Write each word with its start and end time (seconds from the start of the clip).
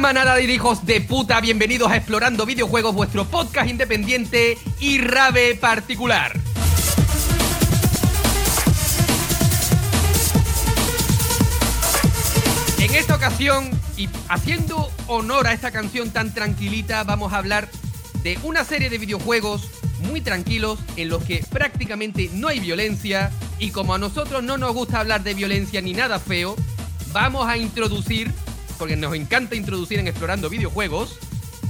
Manada 0.00 0.36
de 0.36 0.44
hijos 0.44 0.86
de 0.86 1.02
puta, 1.02 1.38
bienvenidos 1.42 1.92
a 1.92 1.96
Explorando 1.96 2.46
Videojuegos, 2.46 2.94
vuestro 2.94 3.26
podcast 3.26 3.68
independiente 3.68 4.56
y 4.80 4.98
rave 4.98 5.54
particular. 5.54 6.32
En 12.78 12.94
esta 12.94 13.16
ocasión, 13.16 13.70
y 13.98 14.08
haciendo 14.28 14.90
honor 15.08 15.46
a 15.46 15.52
esta 15.52 15.70
canción 15.70 16.10
tan 16.10 16.32
tranquilita, 16.32 17.04
vamos 17.04 17.34
a 17.34 17.38
hablar 17.38 17.68
de 18.22 18.38
una 18.44 18.64
serie 18.64 18.88
de 18.88 18.96
videojuegos 18.96 19.68
muy 20.08 20.22
tranquilos 20.22 20.78
en 20.96 21.10
los 21.10 21.22
que 21.22 21.44
prácticamente 21.50 22.30
no 22.32 22.48
hay 22.48 22.60
violencia 22.60 23.30
y 23.58 23.70
como 23.70 23.94
a 23.94 23.98
nosotros 23.98 24.42
no 24.42 24.56
nos 24.56 24.72
gusta 24.72 25.00
hablar 25.00 25.22
de 25.22 25.34
violencia 25.34 25.82
ni 25.82 25.92
nada 25.92 26.18
feo, 26.18 26.56
vamos 27.12 27.46
a 27.46 27.58
introducir, 27.58 28.32
porque 28.82 28.96
nos 28.96 29.14
encanta 29.14 29.54
introducir 29.54 30.00
en 30.00 30.08
Explorando 30.08 30.50
Videojuegos, 30.50 31.16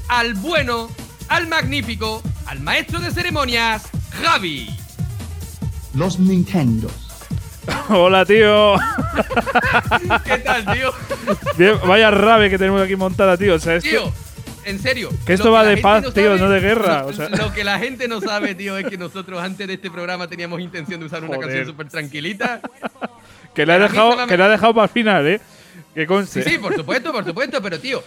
al 0.08 0.32
bueno, 0.32 0.88
al 1.28 1.46
magnífico, 1.46 2.22
al 2.46 2.60
maestro 2.60 3.00
de 3.00 3.10
ceremonias, 3.10 3.82
Javi. 4.22 4.74
Los 5.92 6.18
Nintendos. 6.18 6.90
Hola, 7.90 8.24
tío. 8.24 8.77
¿Qué 10.24 10.38
tal, 10.38 10.64
tío? 10.72 10.90
Bien, 11.58 11.74
vaya 11.86 12.10
rave 12.10 12.48
que 12.48 12.56
tenemos 12.56 12.80
aquí 12.80 12.96
montada, 12.96 13.36
tío. 13.36 13.56
O 13.56 13.58
sea, 13.58 13.78
Tío, 13.78 14.10
en 14.64 14.78
serio. 14.78 15.10
Que 15.27 15.34
esto 15.34 15.52
va 15.52 15.64
la 15.64 15.68
de 15.68 15.77
paz, 15.77 16.14
tío, 16.14 16.38
no 16.38 16.48
de 16.48 16.60
guerra, 16.60 17.02
Lo, 17.02 17.08
o 17.08 17.12
sea. 17.12 17.28
lo 17.28 17.52
que 17.52 17.62
la 17.62 17.78
gente 17.78 18.08
no 18.08 18.22
sabe, 18.22 18.55
tío, 18.55 18.78
es 18.78 18.86
que 18.86 18.96
nosotros 18.96 19.38
antes 19.42 19.68
de 19.68 19.74
este 19.74 19.90
programa 19.90 20.28
teníamos 20.28 20.62
intención 20.62 20.98
de 20.98 21.05
usar 21.05 21.18
una 21.18 21.34
Joder. 21.34 21.42
canción 21.42 21.66
súper 21.66 21.88
tranquilita. 21.90 22.62
que 23.55 23.66
le 23.66 23.74
ha 23.74 23.78
dejado, 23.80 24.27
que 24.27 24.34
dejado 24.38 24.72
para 24.72 24.84
el 24.86 24.90
final, 24.90 25.27
¿eh? 25.27 25.42
Que 25.95 26.07
conste. 26.07 26.43
Sí, 26.43 26.51
sí, 26.51 26.59
por 26.59 26.75
supuesto, 26.75 27.12
por 27.12 27.25
supuesto, 27.25 27.61
pero 27.61 27.79
tío, 27.79 28.03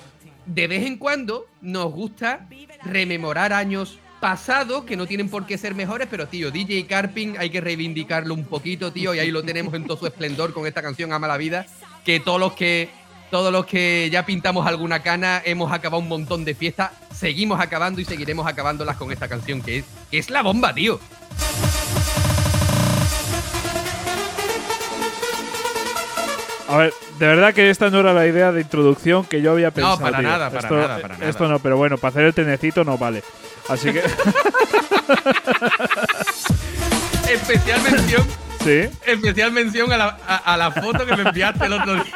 de 0.46 0.68
vez 0.68 0.86
en 0.86 0.98
cuando 0.98 1.48
nos 1.62 1.92
gusta 1.92 2.48
rememorar 2.84 3.54
años 3.54 4.00
pasados 4.20 4.86
que 4.86 4.96
no 4.98 5.06
tienen 5.06 5.30
por 5.30 5.46
qué 5.46 5.58
ser 5.58 5.76
mejores, 5.76 6.08
pero 6.10 6.28
tío, 6.28 6.52
DJ 6.52 6.88
Carping 6.88 7.36
hay 7.38 7.50
que 7.50 7.62
reivindicarlo 7.62 8.34
un 8.34 8.46
poquito, 8.46 8.92
tío, 8.92 9.14
y 9.14 9.20
ahí 9.20 9.32
lo 9.32 9.44
tenemos 9.44 9.74
en 9.74 9.86
todo 9.86 9.98
su 9.98 10.08
esplendor 10.08 10.54
con 10.54 10.66
esta 10.66 10.82
canción 10.82 11.14
Ama 11.14 11.28
la 11.28 11.38
vida, 11.38 11.68
que 12.04 12.20
todos 12.20 12.40
los 12.40 12.54
que 12.54 12.90
todos 13.32 13.52
los 13.52 13.66
que 13.66 14.10
ya 14.12 14.26
pintamos 14.26 14.66
alguna 14.66 15.02
cana 15.02 15.42
hemos 15.44 15.72
acabado 15.72 16.02
un 16.02 16.08
montón 16.08 16.46
de 16.46 16.56
fiestas, 16.56 16.92
seguimos 17.14 17.60
acabando 17.60 18.00
y 18.00 18.06
seguiremos 18.06 18.48
acabándolas 18.48 18.98
con 18.98 19.12
esta 19.12 19.28
canción 19.28 19.62
que 19.62 19.80
es 19.80 19.86
que 20.10 20.20
es 20.20 20.30
la 20.30 20.42
bomba, 20.42 20.74
tío. 20.74 21.00
A 26.68 26.78
ver, 26.78 26.94
de 27.20 27.28
verdad 27.28 27.54
que 27.54 27.70
esta 27.70 27.90
no 27.92 28.00
era 28.00 28.12
la 28.14 28.26
idea 28.26 28.52
de 28.52 28.62
introducción 28.62 29.24
que 29.26 29.42
yo 29.42 29.52
había 29.52 29.70
pensado. 29.72 30.00
para 30.00 30.20
tío. 30.20 30.28
nada, 30.28 30.50
para 30.50 30.60
esto, 30.62 30.76
nada, 30.76 31.00
para 31.00 31.14
nada. 31.18 31.30
Esto 31.30 31.48
no, 31.48 31.60
pero 31.60 31.78
bueno, 31.78 31.98
para 31.98 32.10
hacer 32.10 32.26
el 32.26 32.34
tenecito 32.34 32.84
no 32.84 32.98
vale. 32.98 33.24
Así 33.70 33.92
que, 33.94 34.02
Especial 37.32 37.82
mención, 37.82 38.28
sí. 38.64 38.90
especial 39.06 39.52
mención 39.52 39.92
a 39.92 39.98
la, 39.98 40.18
a- 40.28 40.54
a 40.54 40.58
la 40.58 40.72
foto 40.72 41.06
que 41.06 41.16
me 41.16 41.24
enviaste 41.24 41.66
el 41.66 41.74
otro 41.74 41.94
día. 41.96 42.14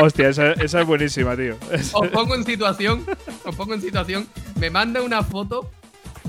Hostia, 0.00 0.28
esa, 0.30 0.52
esa 0.52 0.80
es 0.80 0.86
buenísima, 0.86 1.36
tío. 1.36 1.56
Os 1.92 2.08
pongo 2.08 2.34
en 2.34 2.44
situación, 2.44 3.04
os 3.44 3.54
pongo 3.54 3.74
en 3.74 3.82
situación, 3.82 4.26
me 4.58 4.70
manda 4.70 5.02
una 5.02 5.22
foto 5.22 5.70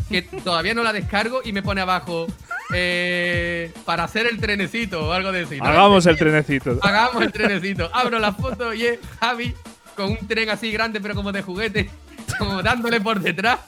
que 0.09 0.21
todavía 0.21 0.73
no 0.73 0.83
la 0.83 0.91
descargo 0.91 1.41
y 1.45 1.53
me 1.53 1.63
pone 1.63 1.79
abajo 1.81 2.27
eh, 2.73 3.71
para 3.85 4.03
hacer 4.03 4.27
el 4.27 4.39
trenecito 4.39 5.07
o 5.07 5.11
algo 5.11 5.31
de 5.31 5.43
eso. 5.43 5.55
Hagamos 5.61 6.05
el 6.05 6.17
trenecito. 6.17 6.79
Hagamos 6.81 7.23
el 7.23 7.31
trenecito. 7.31 7.89
Abro 7.93 8.19
la 8.19 8.33
foto 8.33 8.73
y 8.73 8.85
es 8.85 8.99
Javi 9.19 9.53
con 9.95 10.11
un 10.11 10.27
tren 10.27 10.49
así 10.49 10.71
grande 10.71 10.99
pero 11.01 11.15
como 11.15 11.31
de 11.31 11.41
juguete, 11.41 11.89
como 12.37 12.61
dándole 12.63 13.01
por 13.01 13.19
detrás. 13.19 13.59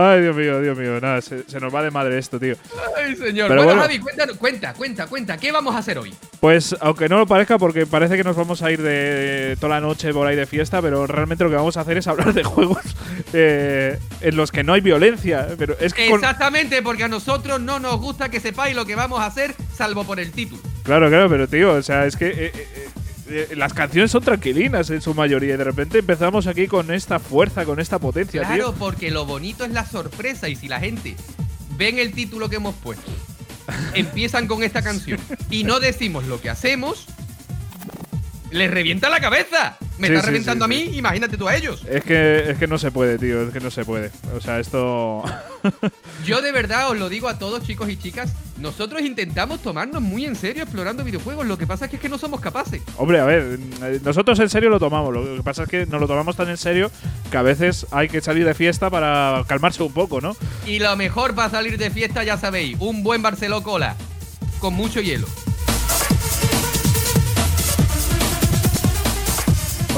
Ay, 0.00 0.22
Dios 0.22 0.36
mío, 0.36 0.60
Dios 0.60 0.78
mío. 0.78 1.00
Nada, 1.00 1.20
se, 1.20 1.42
se 1.48 1.58
nos 1.58 1.74
va 1.74 1.82
de 1.82 1.90
madre 1.90 2.18
esto, 2.18 2.38
tío. 2.38 2.54
Ay, 2.96 3.16
señor. 3.16 3.48
Pero 3.48 3.64
bueno, 3.64 3.64
bueno. 3.64 3.82
Javi, 3.82 3.98
cuéntanos, 3.98 4.36
cuenta, 4.36 4.72
cuenta, 4.74 5.06
cuenta. 5.08 5.36
¿Qué 5.38 5.50
vamos 5.50 5.74
a 5.74 5.78
hacer 5.78 5.98
hoy? 5.98 6.14
Pues, 6.40 6.76
aunque 6.80 7.08
no 7.08 7.18
lo 7.18 7.26
parezca, 7.26 7.58
porque 7.58 7.84
parece 7.86 8.16
que 8.16 8.22
nos 8.22 8.36
vamos 8.36 8.62
a 8.62 8.70
ir 8.70 8.80
de 8.80 9.56
toda 9.60 9.74
la 9.74 9.80
noche 9.80 10.12
por 10.12 10.26
ahí 10.26 10.36
de 10.36 10.46
fiesta, 10.46 10.80
pero 10.80 11.06
realmente 11.06 11.42
lo 11.42 11.50
que 11.50 11.56
vamos 11.56 11.76
a 11.76 11.80
hacer 11.80 11.98
es 11.98 12.06
hablar 12.06 12.32
de 12.32 12.44
juegos 12.44 12.78
eh, 13.32 13.98
en 14.20 14.36
los 14.36 14.52
que 14.52 14.62
no 14.62 14.72
hay 14.74 14.80
violencia. 14.80 15.48
Pero 15.58 15.76
es 15.80 15.92
que 15.94 16.08
con- 16.08 16.20
Exactamente, 16.20 16.80
porque 16.82 17.04
a 17.04 17.08
nosotros 17.08 17.60
no 17.60 17.80
nos 17.80 17.98
gusta 18.00 18.28
que 18.28 18.38
sepáis 18.40 18.76
lo 18.76 18.86
que 18.86 18.94
vamos 18.94 19.20
a 19.20 19.26
hacer, 19.26 19.54
salvo 19.74 20.04
por 20.04 20.20
el 20.20 20.30
título. 20.30 20.62
Claro, 20.84 21.08
claro, 21.08 21.28
pero 21.28 21.48
tío, 21.48 21.72
o 21.74 21.82
sea, 21.82 22.06
es 22.06 22.16
que 22.16 22.28
eh, 22.28 22.52
eh, 22.54 22.88
eh, 23.28 23.48
las 23.56 23.74
canciones 23.74 24.10
son 24.10 24.22
tranquilinas 24.22 24.90
en 24.90 25.00
su 25.00 25.14
mayoría 25.14 25.54
y 25.54 25.56
de 25.56 25.64
repente 25.64 25.98
empezamos 25.98 26.46
aquí 26.46 26.66
con 26.66 26.90
esta 26.92 27.18
fuerza, 27.18 27.64
con 27.64 27.80
esta 27.80 27.98
potencia, 27.98 28.42
Claro, 28.42 28.72
tío. 28.72 28.74
porque 28.74 29.10
lo 29.10 29.26
bonito 29.26 29.64
es 29.64 29.72
la 29.72 29.84
sorpresa 29.86 30.48
y 30.48 30.56
si 30.56 30.68
la 30.68 30.80
gente 30.80 31.16
ven 31.76 31.98
el 31.98 32.12
título 32.12 32.48
que 32.48 32.56
hemos 32.56 32.74
puesto, 32.76 33.10
empiezan 33.94 34.46
con 34.46 34.62
esta 34.62 34.82
canción 34.82 35.18
y 35.50 35.64
no 35.64 35.80
decimos 35.80 36.24
lo 36.26 36.40
que 36.40 36.50
hacemos, 36.50 37.06
les 38.50 38.70
revienta 38.70 39.08
la 39.08 39.20
cabeza. 39.20 39.76
Me 39.98 40.06
Sí, 40.06 40.12
está 40.12 40.26
sí, 40.26 40.30
reventando 40.30 40.66
sí, 40.66 40.72
a 40.72 40.76
mí, 40.76 40.96
imagínate 40.96 41.36
tú 41.36 41.48
a 41.48 41.56
ellos. 41.56 41.84
Es 41.90 42.04
que, 42.04 42.50
es 42.50 42.58
que 42.58 42.68
no 42.68 42.78
se 42.78 42.92
puede, 42.92 43.18
tío, 43.18 43.42
es 43.42 43.52
que 43.52 43.58
no 43.58 43.70
se 43.70 43.84
puede. 43.84 44.12
O 44.36 44.40
sea, 44.40 44.60
esto. 44.60 45.24
Yo 46.24 46.40
de 46.40 46.52
verdad 46.52 46.88
os 46.90 46.98
lo 46.98 47.08
digo 47.08 47.28
a 47.28 47.38
todos 47.38 47.64
chicos 47.64 47.90
y 47.90 47.96
chicas, 47.96 48.32
nosotros 48.58 49.02
intentamos 49.02 49.60
tomarnos 49.60 50.00
muy 50.00 50.24
en 50.24 50.36
serio 50.36 50.62
explorando 50.62 51.02
videojuegos, 51.02 51.46
lo 51.46 51.58
que 51.58 51.66
pasa 51.66 51.86
es 51.86 51.90
que, 51.90 51.96
es 51.96 52.02
que 52.02 52.08
no 52.08 52.16
somos 52.16 52.40
capaces. 52.40 52.80
Hombre, 52.96 53.18
a 53.18 53.24
ver, 53.24 53.58
nosotros 54.04 54.38
en 54.38 54.48
serio 54.48 54.70
lo 54.70 54.78
tomamos. 54.78 55.12
Lo 55.12 55.36
que 55.36 55.42
pasa 55.42 55.64
es 55.64 55.68
que 55.68 55.86
nos 55.86 56.00
lo 56.00 56.06
tomamos 56.06 56.36
tan 56.36 56.48
en 56.48 56.56
serio 56.56 56.92
que 57.30 57.36
a 57.36 57.42
veces 57.42 57.86
hay 57.90 58.08
que 58.08 58.20
salir 58.20 58.44
de 58.44 58.54
fiesta 58.54 58.88
para 58.90 59.44
calmarse 59.48 59.82
un 59.82 59.92
poco, 59.92 60.20
¿no? 60.20 60.36
Y 60.64 60.78
lo 60.78 60.94
mejor 60.96 61.34
para 61.34 61.50
salir 61.50 61.76
de 61.76 61.90
fiesta, 61.90 62.22
ya 62.22 62.36
sabéis, 62.36 62.76
un 62.78 63.02
buen 63.02 63.20
Barceló 63.20 63.64
Cola, 63.64 63.96
con 64.60 64.74
mucho 64.74 65.00
hielo. 65.00 65.26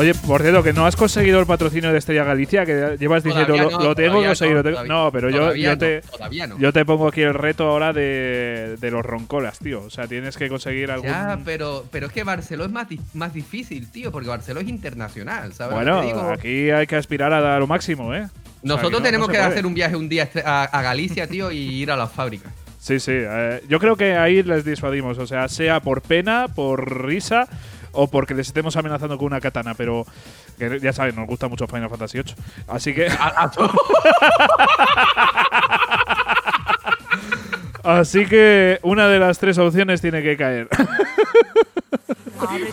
Oye, 0.00 0.14
por 0.14 0.40
cierto, 0.40 0.62
que 0.62 0.72
no 0.72 0.86
has 0.86 0.96
conseguido 0.96 1.38
el 1.40 1.46
patrocinio 1.46 1.92
de 1.92 1.98
Estrella 1.98 2.24
Galicia, 2.24 2.64
que 2.64 2.96
llevas 2.98 3.22
diciendo 3.22 3.46
Todavía 3.54 3.70
lo, 3.70 3.78
no, 3.78 3.84
lo 3.84 3.94
tengo 3.94 4.24
conseguido. 4.24 4.62
no, 4.62 4.84
no, 4.84 5.12
pero 5.12 5.28
yo, 5.28 5.54
yo 5.54 5.70
no, 5.70 5.78
te. 5.78 6.00
no. 6.48 6.58
Yo 6.58 6.72
te 6.72 6.84
pongo 6.86 7.08
aquí 7.08 7.20
el 7.20 7.34
reto 7.34 7.68
ahora 7.68 7.92
de, 7.92 8.76
de 8.80 8.90
los 8.90 9.04
roncolas, 9.04 9.58
tío. 9.58 9.82
O 9.82 9.90
sea, 9.90 10.06
tienes 10.06 10.36
que 10.38 10.48
conseguir 10.48 10.90
algún. 10.90 11.08
Ya, 11.10 11.38
pero, 11.44 11.84
pero 11.90 12.06
es 12.06 12.12
que 12.12 12.24
Barceló 12.24 12.64
es 12.64 12.70
más, 12.70 12.88
di- 12.88 13.00
más 13.14 13.34
difícil, 13.34 13.90
tío, 13.90 14.10
porque 14.10 14.28
Barceló 14.28 14.60
es 14.60 14.68
internacional, 14.68 15.52
¿sabes? 15.52 15.74
bueno, 15.74 16.00
digo? 16.02 16.30
aquí 16.30 16.70
hay 16.70 16.86
que 16.86 16.96
aspirar 16.96 17.32
a 17.34 17.58
lo 17.58 17.66
máximo, 17.66 18.14
¿eh? 18.14 18.22
O 18.22 18.26
sea, 18.26 18.30
Nosotros 18.62 18.92
no- 19.00 19.02
tenemos 19.02 19.28
no 19.28 19.32
que 19.32 19.38
hacer 19.38 19.66
un 19.66 19.74
viaje 19.74 19.96
un 19.96 20.08
día 20.08 20.28
a 20.46 20.82
Galicia, 20.82 21.26
tío, 21.26 21.50
y 21.52 21.58
ir 21.58 21.90
a 21.90 21.96
las 21.96 22.10
fábricas. 22.10 22.52
Sí, 22.78 22.98
sí. 22.98 23.12
eh, 23.14 23.62
yo 23.68 23.78
creo 23.78 23.94
que 23.94 24.16
ahí 24.16 24.42
les 24.42 24.64
disuadimos. 24.64 25.18
O 25.18 25.26
sea, 25.26 25.48
sea 25.48 25.80
por 25.80 26.00
pena, 26.00 26.46
por 26.48 27.04
risa 27.06 27.46
o 27.92 28.08
porque 28.08 28.34
les 28.34 28.48
estemos 28.48 28.76
amenazando 28.76 29.16
con 29.18 29.26
una 29.26 29.40
katana. 29.40 29.74
Pero 29.74 30.06
que 30.58 30.80
ya 30.80 30.92
saben, 30.92 31.16
nos 31.16 31.26
gusta 31.26 31.48
mucho 31.48 31.66
Final 31.66 31.90
Fantasy 31.90 32.18
VIII. 32.22 32.34
Así 32.68 32.94
que. 32.94 33.08
Así 37.82 38.26
que 38.26 38.78
una 38.82 39.08
de 39.08 39.18
las 39.18 39.38
tres 39.38 39.56
opciones 39.58 40.00
tiene 40.02 40.22
que 40.22 40.36
caer. 40.36 40.68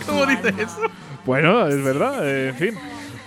¿Cómo 0.06 0.26
dices 0.26 0.54
eso? 0.58 0.82
bueno, 1.24 1.66
es 1.66 1.82
verdad, 1.82 2.26
eh, 2.26 2.48
en 2.48 2.54
fin. 2.54 2.78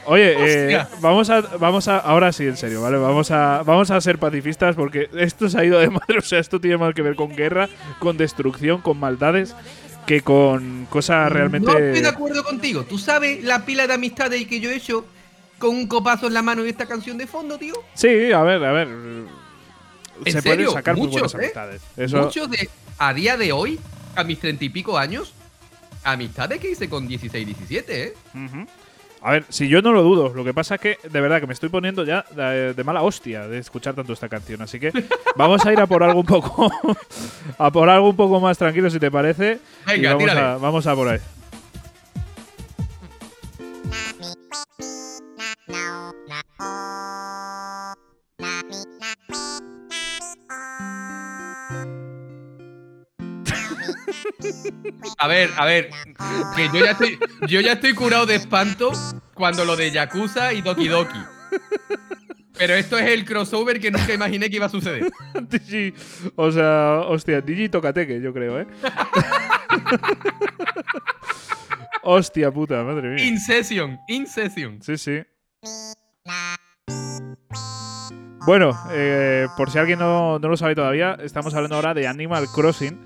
Oye, 0.06 0.36
eh, 0.74 0.86
vamos 1.00 1.30
a, 1.30 1.42
vamos 1.42 1.88
a, 1.88 1.98
ahora 1.98 2.32
sí, 2.32 2.48
en 2.48 2.58
serio, 2.58 2.82
¿vale? 2.82 2.98
Vamos 2.98 3.30
a, 3.30 3.62
vamos 3.64 3.92
a 3.92 4.02
ser 4.02 4.18
pacifistas 4.18 4.76
porque 4.76 5.10
esto 5.16 5.48
se 5.48 5.60
ha 5.60 5.64
ido 5.64 5.80
de 5.80 5.90
madre, 5.90 6.18
o 6.18 6.22
sea, 6.22 6.40
esto 6.40 6.60
tiene 6.60 6.78
más 6.78 6.96
que 6.96 7.04
ver 7.04 7.16
con 7.16 7.36
guerra, 7.36 7.70
con 8.00 8.18
destrucción, 8.18 8.82
con 8.82 9.00
maldades, 9.00 9.56
que 10.06 10.22
con 10.22 10.86
cosas 10.90 11.32
realmente. 11.32 11.72
No 11.72 11.78
estoy 11.78 12.02
de 12.02 12.08
acuerdo 12.08 12.44
contigo. 12.44 12.84
¿Tú 12.84 12.98
sabes 12.98 13.44
la 13.44 13.66
pila 13.66 13.88
de 13.88 13.94
amistades 13.94 14.46
que 14.48 14.60
yo 14.60 14.70
he 14.72 14.76
hecho 14.76 15.06
con 15.60 15.76
un 15.76 15.88
copazo 15.88 16.28
en 16.28 16.34
la 16.34 16.42
mano 16.42 16.66
y 16.66 16.70
esta 16.70 16.86
canción 16.86 17.18
de 17.18 17.28
fondo, 17.28 17.58
tío? 17.58 17.74
Sí, 17.94 18.32
a 18.32 18.42
ver, 18.42 18.64
a 18.64 18.72
ver. 18.72 18.88
¿En 18.88 19.28
se 20.26 20.42
serio? 20.42 20.66
pueden 20.68 20.72
sacar 20.72 20.96
muy 20.98 21.08
Muchos, 21.08 21.34
buenas 21.34 21.34
¿eh? 21.34 21.38
amistades. 21.38 21.82
Eso, 21.98 22.18
Muchos 22.18 22.50
de, 22.50 22.70
a 22.98 23.14
día 23.14 23.38
de 23.38 23.52
hoy, 23.52 23.80
a 24.16 24.24
mis 24.24 24.40
treinta 24.40 24.64
y 24.66 24.70
pico 24.70 24.98
años, 24.98 25.34
amistades 26.04 26.60
que 26.60 26.72
hice 26.72 26.90
con 26.90 27.08
16, 27.08 27.46
17, 27.46 28.04
¿eh? 28.04 28.14
Ujú. 28.34 28.66
A 29.24 29.32
ver, 29.34 29.46
si 29.50 29.68
yo 29.68 29.82
no 29.84 29.92
lo 29.92 30.02
dudo, 30.02 30.34
lo 30.34 30.44
que 30.44 30.54
pasa 30.54 30.76
es 30.76 30.82
que 30.82 30.98
de 31.08 31.22
verdad 31.22 31.40
que 31.40 31.46
me 31.48 31.54
estoy 31.54 31.70
poniendo 31.70 32.04
ya 32.04 32.26
de, 32.36 32.74
de 32.74 32.84
mala 32.84 33.04
hostia 33.04 33.48
de 33.48 33.60
escuchar 33.60 33.94
tanto 33.94 34.14
esta 34.14 34.28
canción, 34.30 34.62
así 34.64 34.80
que 34.80 34.92
vamos 35.36 35.64
a 35.66 35.72
ir 35.72 35.80
a 35.80 35.86
por 35.86 36.02
algo 36.04 36.22
un 36.22 36.26
poco 36.26 36.72
a 37.60 37.72
por 37.72 37.88
algo 37.90 38.10
un 38.10 38.16
poco 38.16 38.40
más 38.40 38.58
tranquilo 38.58 38.90
si 38.90 39.00
te 39.00 39.12
parece. 39.12 39.60
y 39.88 39.92
Venga, 39.92 40.14
vamos 40.14 40.24
tírale. 40.24 40.40
a, 40.48 40.58
vamos 40.58 40.88
a 40.88 40.96
por 40.96 41.08
ahí. 41.10 41.20
A 55.18 55.28
ver, 55.28 55.50
a 55.58 55.66
ver, 55.66 55.90
que 56.56 56.70
yo 56.74 56.86
ya 56.86 56.92
estoy, 56.92 57.20
yo 57.48 57.62
ya 57.62 57.74
estoy 57.74 57.94
curado 57.94 58.26
de 58.26 58.36
espanto 58.36 58.92
cuando 59.34 59.66
lo 59.66 59.76
de 59.76 59.92
Yakuza 59.92 60.54
y 60.54 60.62
Doki 60.62 60.88
Doki. 60.88 61.20
Pero 62.58 62.76
esto 62.76 62.98
es 62.98 63.10
el 63.10 63.26
crossover 63.26 63.80
que 63.80 63.90
nunca 63.90 64.14
imaginé 64.14 64.50
que 64.50 64.58
iba 64.58 64.68
a 64.68 64.70
suceder. 64.70 65.12
Digi, 65.50 65.94
o 66.36 66.52
sea, 66.52 67.02
hostia, 67.08 67.42
Digi 67.42 67.70
Tocateque, 67.70 68.22
yo 68.22 68.34
creo, 68.34 68.60
¿eh? 68.60 68.68
hostia 72.04 72.52
puta, 72.52 72.84
madre 72.84 73.16
mía. 73.16 73.26
In 73.26 73.40
session, 73.40 74.00
in 74.08 74.28
session. 74.28 74.82
Sí, 74.82 74.98
sí. 74.98 75.24
Bueno, 78.46 78.72
eh, 78.92 79.48
por 79.56 79.70
si 79.70 79.78
alguien 79.78 80.00
no, 80.00 80.40
no 80.40 80.48
lo 80.48 80.58
sabe 80.58 80.74
todavía, 80.74 81.16
estamos 81.22 81.54
hablando 81.54 81.76
ahora 81.76 81.94
de 81.94 82.08
Animal 82.08 82.48
Crossing. 82.54 83.00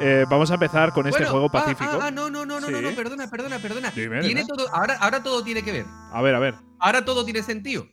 Eh, 0.00 0.26
vamos 0.28 0.50
a 0.50 0.54
empezar 0.54 0.92
con 0.92 1.06
este 1.06 1.20
Bueno, 1.20 1.30
juego 1.30 1.46
ah, 1.46 1.52
pacífico. 1.52 1.90
Ah, 1.92 2.06
ah, 2.06 2.10
no, 2.10 2.28
no, 2.28 2.44
no, 2.44 2.60
no, 2.60 2.68
no, 2.68 2.90
perdona, 2.94 3.30
perdona, 3.30 3.58
perdona. 3.58 3.90
Dime, 3.90 4.20
Tiene 4.20 4.42
dime. 4.42 4.46
todo, 4.46 4.68
ahora, 4.74 4.96
ahora 5.00 5.22
todo 5.22 5.42
tiene 5.42 5.62
que 5.62 5.72
ver. 5.72 5.86
A 6.12 6.20
ver, 6.20 6.34
a 6.34 6.38
ver. 6.38 6.54
Ahora 6.78 7.04
todo 7.04 7.24
tiene 7.24 7.42
sentido. 7.42 7.86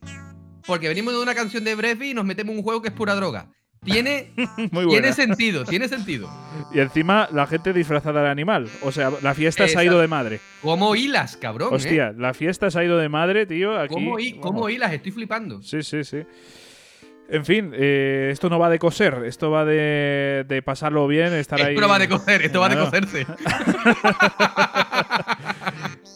Porque 0.67 0.87
venimos 0.87 1.13
de 1.13 1.21
una 1.21 1.35
canción 1.35 1.63
de 1.63 1.75
Brevi 1.75 2.11
y 2.11 2.13
nos 2.13 2.25
metemos 2.25 2.51
en 2.51 2.57
un 2.57 2.63
juego 2.63 2.81
que 2.81 2.89
es 2.89 2.93
pura 2.93 3.15
droga. 3.15 3.49
Tiene, 3.83 4.31
Muy 4.71 4.85
buena. 4.85 4.89
tiene 4.89 5.13
sentido, 5.13 5.65
tiene 5.65 5.87
sentido. 5.87 6.29
Y 6.73 6.79
encima 6.79 7.27
la 7.31 7.45
gente 7.47 7.73
disfrazada 7.73 8.21
de 8.23 8.29
animal. 8.29 8.69
O 8.81 8.91
sea, 8.91 9.11
la 9.21 9.33
fiesta 9.33 9.67
se 9.67 9.77
ha 9.77 9.83
ido 9.83 9.99
de 9.99 10.07
madre. 10.07 10.39
¿Cómo 10.61 10.95
hilas, 10.95 11.35
cabrón? 11.37 11.69
eh? 11.71 11.75
Hostia, 11.75 12.13
la 12.17 12.33
fiesta 12.33 12.71
se 12.71 12.79
ha 12.79 12.83
ido 12.83 12.97
de 12.97 13.09
madre, 13.09 13.45
tío. 13.45 13.77
Aquí, 13.79 13.93
¿Cómo, 13.93 14.19
hi- 14.19 14.39
cómo 14.39 14.69
hilas? 14.69 14.93
Estoy 14.93 15.11
flipando. 15.11 15.61
Sí, 15.61 15.83
sí, 15.83 16.03
sí. 16.03 16.23
En 17.29 17.45
fin, 17.45 17.71
eh, 17.73 18.29
esto 18.31 18.49
no 18.49 18.59
va 18.59 18.69
de 18.69 18.77
coser, 18.77 19.23
esto 19.25 19.49
va 19.49 19.63
de, 19.65 20.45
de 20.47 20.61
pasarlo 20.61 21.07
bien, 21.07 21.33
estar 21.33 21.59
ahí. 21.59 21.69
Esto 21.73 21.81
no 21.81 21.87
va 21.87 21.97
de 21.97 22.09
coser, 22.09 22.41
esto 22.41 22.59
va 22.59 22.69
de 22.69 22.75
coserse. 22.77 23.25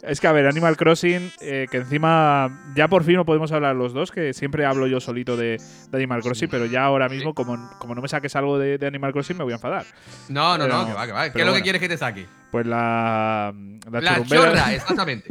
Es 0.08 0.20
que, 0.22 0.28
a 0.28 0.32
ver, 0.32 0.48
Animal 0.48 0.78
Crossing, 0.78 1.32
eh, 1.42 1.68
que 1.70 1.78
encima 1.78 2.72
ya 2.76 2.88
por 2.88 3.04
fin 3.04 3.16
no 3.16 3.26
podemos 3.26 3.52
hablar 3.52 3.76
los 3.76 3.94
dos, 3.94 4.12
que 4.12 4.34
siempre 4.34 4.66
hablo 4.66 4.88
yo 4.88 5.00
solito 5.00 5.36
de, 5.36 5.58
de 5.90 5.98
Animal 5.98 6.22
Crossing, 6.22 6.50
pero 6.50 6.66
ya 6.66 6.84
ahora 6.86 7.10
mismo, 7.10 7.34
como, 7.34 7.70
como 7.80 7.94
no 7.96 8.02
me 8.02 8.08
saques 8.08 8.36
algo 8.36 8.58
de, 8.58 8.78
de 8.78 8.88
Animal 8.88 9.12
Crossing, 9.12 9.38
me 9.38 9.44
voy 9.44 9.54
a 9.54 9.58
enfadar. 9.58 9.86
No, 10.30 10.58
no, 10.58 10.64
Pero- 10.66 10.78
no, 10.78 10.88
que 10.88 10.94
va, 10.94 11.06
que 11.06 11.12
va. 11.12 11.22
¿Qué 11.24 11.28
es 11.30 11.36
lo 11.46 11.52
bueno. 11.52 11.56
que 11.58 11.62
quieres 11.64 11.82
que 11.82 11.90
te 11.90 11.98
saque? 11.98 12.26
Pues 12.52 12.66
la. 12.66 13.54
La, 13.92 14.02
La 14.02 14.24
chorra, 14.24 14.74
exactamente. 14.74 15.28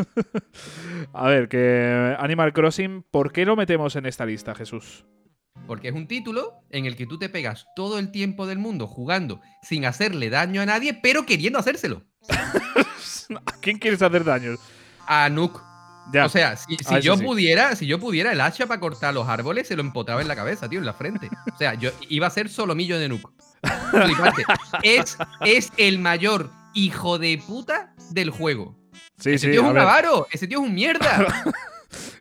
A 1.13 1.29
ver, 1.29 1.49
que 1.49 2.15
Animal 2.19 2.53
Crossing, 2.53 3.03
¿por 3.11 3.33
qué 3.33 3.45
lo 3.45 3.57
metemos 3.57 3.97
en 3.97 4.07
esta 4.07 4.27
lista, 4.27 4.55
Jesús? 4.55 5.05
Porque 5.67 5.89
es 5.89 5.95
un 5.95 6.07
título 6.07 6.53
en 6.71 6.85
el 6.85 6.97
que 6.97 7.07
tú 7.07 7.19
te 7.19 7.29
pegas 7.31 7.67
todo 7.75 7.99
el 7.99 8.11
tiempo 8.11 8.47
del 8.47 8.59
mundo 8.59 8.87
jugando 8.87 9.41
sin 9.63 9.87
hacerle 9.87 10.29
daño 10.31 10.61
a 10.61 10.67
nadie, 10.67 10.93
pero 11.03 11.25
queriendo 11.25 11.59
hacérselo. 11.59 12.03
¿A 12.29 13.53
quién 13.61 13.79
quieres 13.79 14.03
hacer 14.03 14.25
daño? 14.25 14.53
A 15.07 15.29
Nook. 15.29 15.63
Ya. 16.13 16.25
O 16.27 16.29
sea, 16.29 16.57
si, 16.57 16.77
si 16.77 16.95
Ah, 16.95 17.01
yo 17.01 17.17
sí. 17.17 17.25
pudiera, 17.25 17.75
si 17.75 17.87
yo 17.87 17.99
pudiera 17.99 18.31
el 18.33 18.41
hacha 18.41 18.67
para 18.67 18.79
cortar 18.79 19.13
los 19.13 19.27
árboles, 19.29 19.67
se 19.67 19.75
lo 19.75 19.83
empotraba 19.83 20.23
en 20.23 20.29
la 20.29 20.37
cabeza, 20.37 20.69
tío, 20.69 20.79
en 20.79 20.87
la 20.87 20.93
frente. 20.95 21.29
O 21.53 21.57
sea, 21.57 21.75
yo 21.75 21.91
iba 22.09 22.29
a 22.29 22.31
ser 22.31 22.49
solomillo 22.49 22.99
de 22.99 23.09
Nook. 23.09 23.33
Flipante. 23.91 24.45
Es, 24.83 25.19
es 25.45 25.73
el 25.77 25.99
mayor 25.99 26.51
hijo 26.75 27.19
de 27.19 27.43
puta 27.45 27.93
del 28.11 28.31
juego. 28.31 28.77
sí, 29.19 29.31
ese 29.31 29.47
sí, 29.47 29.51
tío 29.53 29.63
es 29.65 29.71
un 29.71 29.79
avaro, 29.79 30.29
ese 30.31 30.47
tío 30.47 30.59
es 30.61 30.65
un 30.69 30.75
mierda. 30.75 31.45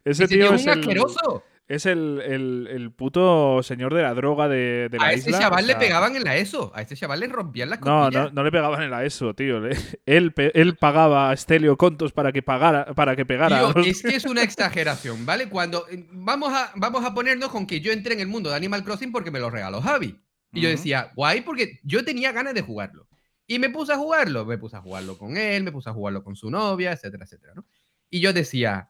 Ese, 0.05 0.23
Ese 0.23 0.27
tío 0.35 0.47
tío 0.47 0.55
es 0.55 0.61
es 0.61 0.67
un 0.67 0.73
el, 0.73 0.79
asqueroso. 0.79 1.43
Es 1.67 1.85
el, 1.87 2.21
el- 2.23 2.67
el 2.69 2.91
puto 2.91 3.63
señor 3.63 3.93
de 3.93 4.03
la 4.03 4.13
droga 4.13 4.47
de, 4.47 4.87
de 4.89 4.97
la 4.99 5.05
A 5.05 5.13
ese 5.13 5.29
isla. 5.31 5.39
chaval 5.39 5.63
o 5.63 5.67
le 5.67 5.73
sea, 5.73 5.79
pegaban 5.79 6.15
en 6.15 6.23
la 6.23 6.37
ESO. 6.37 6.71
A 6.75 6.81
ese 6.83 6.95
chaval 6.95 7.19
le 7.21 7.27
rompían 7.27 7.69
las 7.71 7.79
No, 7.81 8.01
costillas. 8.03 8.25
no, 8.25 8.31
no 8.31 8.43
le 8.43 8.51
pegaban 8.51 8.83
en 8.83 8.91
la 8.91 9.03
ESO, 9.03 9.33
tío. 9.33 9.59
le- 9.59 9.75
él, 10.05 10.33
él 10.35 10.75
pagaba 10.77 11.31
a 11.31 11.33
Estelio 11.33 11.75
Contos 11.77 12.11
para 12.11 12.31
que 12.31 12.41
pagara, 12.43 12.93
para 12.93 13.15
que 13.15 13.25
pegara. 13.25 13.73
Tío, 13.73 13.83
es 13.83 14.01
que 14.03 14.15
es 14.15 14.25
una 14.25 14.43
exageración, 14.43 15.25
¿vale? 15.25 15.49
Cuando 15.49 15.87
eh, 15.89 16.05
vamos 16.11 16.53
a, 16.53 16.71
vamos 16.75 17.03
a 17.03 17.13
ponernos 17.13 17.49
con 17.49 17.65
que 17.65 17.81
yo 17.81 17.91
entré 17.91 18.13
en 18.13 18.19
el 18.19 18.27
mundo 18.27 18.49
de 18.51 18.55
Animal 18.55 18.83
Crossing 18.83 19.11
porque 19.11 19.31
me 19.31 19.39
lo 19.39 19.49
regaló 19.49 19.81
Javi. 19.81 20.19
Y 20.53 20.61
yo 20.61 20.69
decía, 20.69 21.11
guay, 21.15 21.41
porque 21.41 21.79
yo 21.83 22.05
tenía 22.05 22.31
ganas 22.31 22.53
de 22.53 22.61
jugarlo. 22.61 23.07
Y 23.47 23.59
me 23.59 23.69
puse 23.69 23.91
a 23.91 23.97
jugarlo, 23.97 24.45
me 24.45 24.57
puse 24.57 24.77
a 24.77 24.81
jugarlo 24.81 25.17
con 25.17 25.35
él, 25.35 25.63
me 25.63 25.71
puse 25.71 25.89
a 25.89 25.93
jugarlo 25.93 26.23
con 26.23 26.35
su 26.37 26.49
novia, 26.49 26.93
etcétera, 26.93 27.25
etcétera, 27.25 27.53
¿no? 27.55 27.65
Y 28.09 28.21
yo 28.21 28.31
decía, 28.31 28.89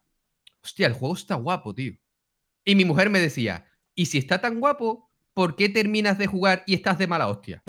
hostia, 0.62 0.86
el 0.88 0.94
juego 0.94 1.16
está 1.16 1.36
guapo, 1.36 1.74
tío. 1.74 1.94
Y 2.66 2.76
mi 2.76 2.84
mujer 2.84 3.10
me 3.10 3.20
decía, 3.20 3.66
¿y 3.94 4.08
si 4.08 4.18
está 4.18 4.42
tan 4.42 4.60
guapo, 4.60 5.10
por 5.34 5.56
qué 5.56 5.70
terminas 5.70 6.18
de 6.18 6.28
jugar 6.28 6.64
y 6.66 6.74
estás 6.74 6.98
de 6.98 7.08
mala 7.08 7.28
hostia? 7.28 7.64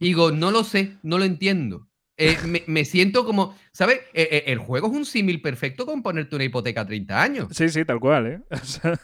Y 0.00 0.06
digo, 0.08 0.30
no 0.32 0.50
lo 0.50 0.64
sé, 0.64 0.96
no 1.02 1.18
lo 1.18 1.24
entiendo. 1.24 1.88
Eh, 2.16 2.36
me, 2.44 2.64
me 2.66 2.84
siento 2.84 3.24
como, 3.24 3.56
¿sabes? 3.72 3.98
Eh, 4.12 4.28
eh, 4.32 4.42
el 4.48 4.58
juego 4.58 4.88
es 4.88 4.92
un 4.92 5.04
símil 5.04 5.40
perfecto 5.40 5.86
con 5.86 6.02
ponerte 6.02 6.34
una 6.34 6.44
hipoteca 6.44 6.80
a 6.80 6.86
30 6.86 7.22
años. 7.22 7.48
Sí, 7.52 7.68
sí, 7.68 7.84
tal 7.84 8.00
cual, 8.00 8.26
¿eh? 8.26 8.40
O 8.50 8.56
sea, 8.64 9.00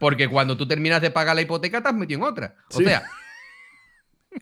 Porque 0.00 0.28
cuando 0.28 0.56
tú 0.56 0.66
terminas 0.66 1.00
de 1.00 1.12
pagar 1.12 1.36
la 1.36 1.42
hipoteca, 1.42 1.80
te 1.80 1.88
has 1.88 1.94
metido 1.94 2.18
en 2.18 2.24
otra. 2.26 2.56
O 2.72 2.78
Sí. 2.78 2.84
sea, 2.84 3.04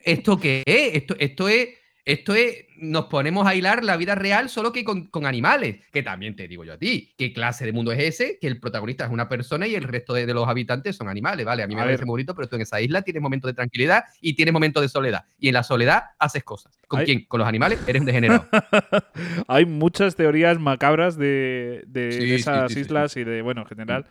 ¿esto 0.03 0.39
qué 0.41 0.63
es? 0.67 0.95
Esto, 0.97 1.17
esto 1.19 1.49
es. 1.49 1.69
Esto 2.05 2.35
es. 2.35 2.67
Nos 2.77 3.05
ponemos 3.06 3.47
a 3.47 3.55
hilar 3.55 3.85
la 3.85 3.97
vida 3.97 4.15
real 4.15 4.49
solo 4.51 4.73
que 4.73 4.85
con, 4.85 5.06
con 5.06 5.25
animales. 5.27 5.77
Que 5.93 6.03
también 6.03 6.35
te 6.37 6.49
digo 6.49 6.65
yo 6.65 6.75
a 6.75 6.77
ti. 6.77 7.15
¿Qué 7.17 7.33
clase 7.33 7.65
de 7.65 7.73
mundo 7.73 7.93
es 7.93 8.01
ese? 8.01 8.37
Que 8.41 8.47
el 8.49 8.59
protagonista 8.61 9.05
es 9.05 9.11
una 9.11 9.29
persona 9.29 9.67
y 9.67 9.75
el 9.75 9.84
resto 9.84 10.13
de, 10.13 10.27
de 10.27 10.34
los 10.34 10.46
habitantes 10.49 10.96
son 10.96 11.08
animales, 11.08 11.46
¿vale? 11.46 11.63
A 11.63 11.67
mí 11.67 11.75
me 11.75 11.82
parece 11.82 12.05
muy 12.05 12.15
bonito, 12.15 12.34
pero 12.34 12.49
tú 12.49 12.56
en 12.56 12.63
esa 12.63 12.81
isla 12.81 13.03
tienes 13.03 13.23
momentos 13.23 13.49
de 13.49 13.55
tranquilidad 13.55 14.05
y 14.20 14.34
tienes 14.34 14.53
momentos 14.53 14.82
de 14.82 14.89
soledad. 14.89 15.25
Y 15.39 15.49
en 15.49 15.55
la 15.55 15.63
soledad 15.63 16.03
haces 16.19 16.43
cosas. 16.44 16.79
¿Con 16.89 17.01
Hay- 17.01 17.06
quién? 17.06 17.25
Con 17.27 17.39
los 17.39 17.49
animales. 17.49 17.79
Eres 17.87 18.01
un 18.01 18.06
degenerado. 18.06 18.49
hay 19.49 19.65
muchas 19.65 20.17
teorías 20.17 20.58
macabras 20.58 21.17
de, 21.17 21.84
de- 21.87 22.13
Sí, 22.13 22.19
de 22.20 22.27
sí, 22.27 22.34
esas 22.34 22.69
sí, 22.69 22.75
sí, 22.75 22.81
islas 22.81 23.17
y 23.17 23.25
de, 23.25 23.41
bueno, 23.43 23.63
en 23.63 23.67
general, 23.69 24.06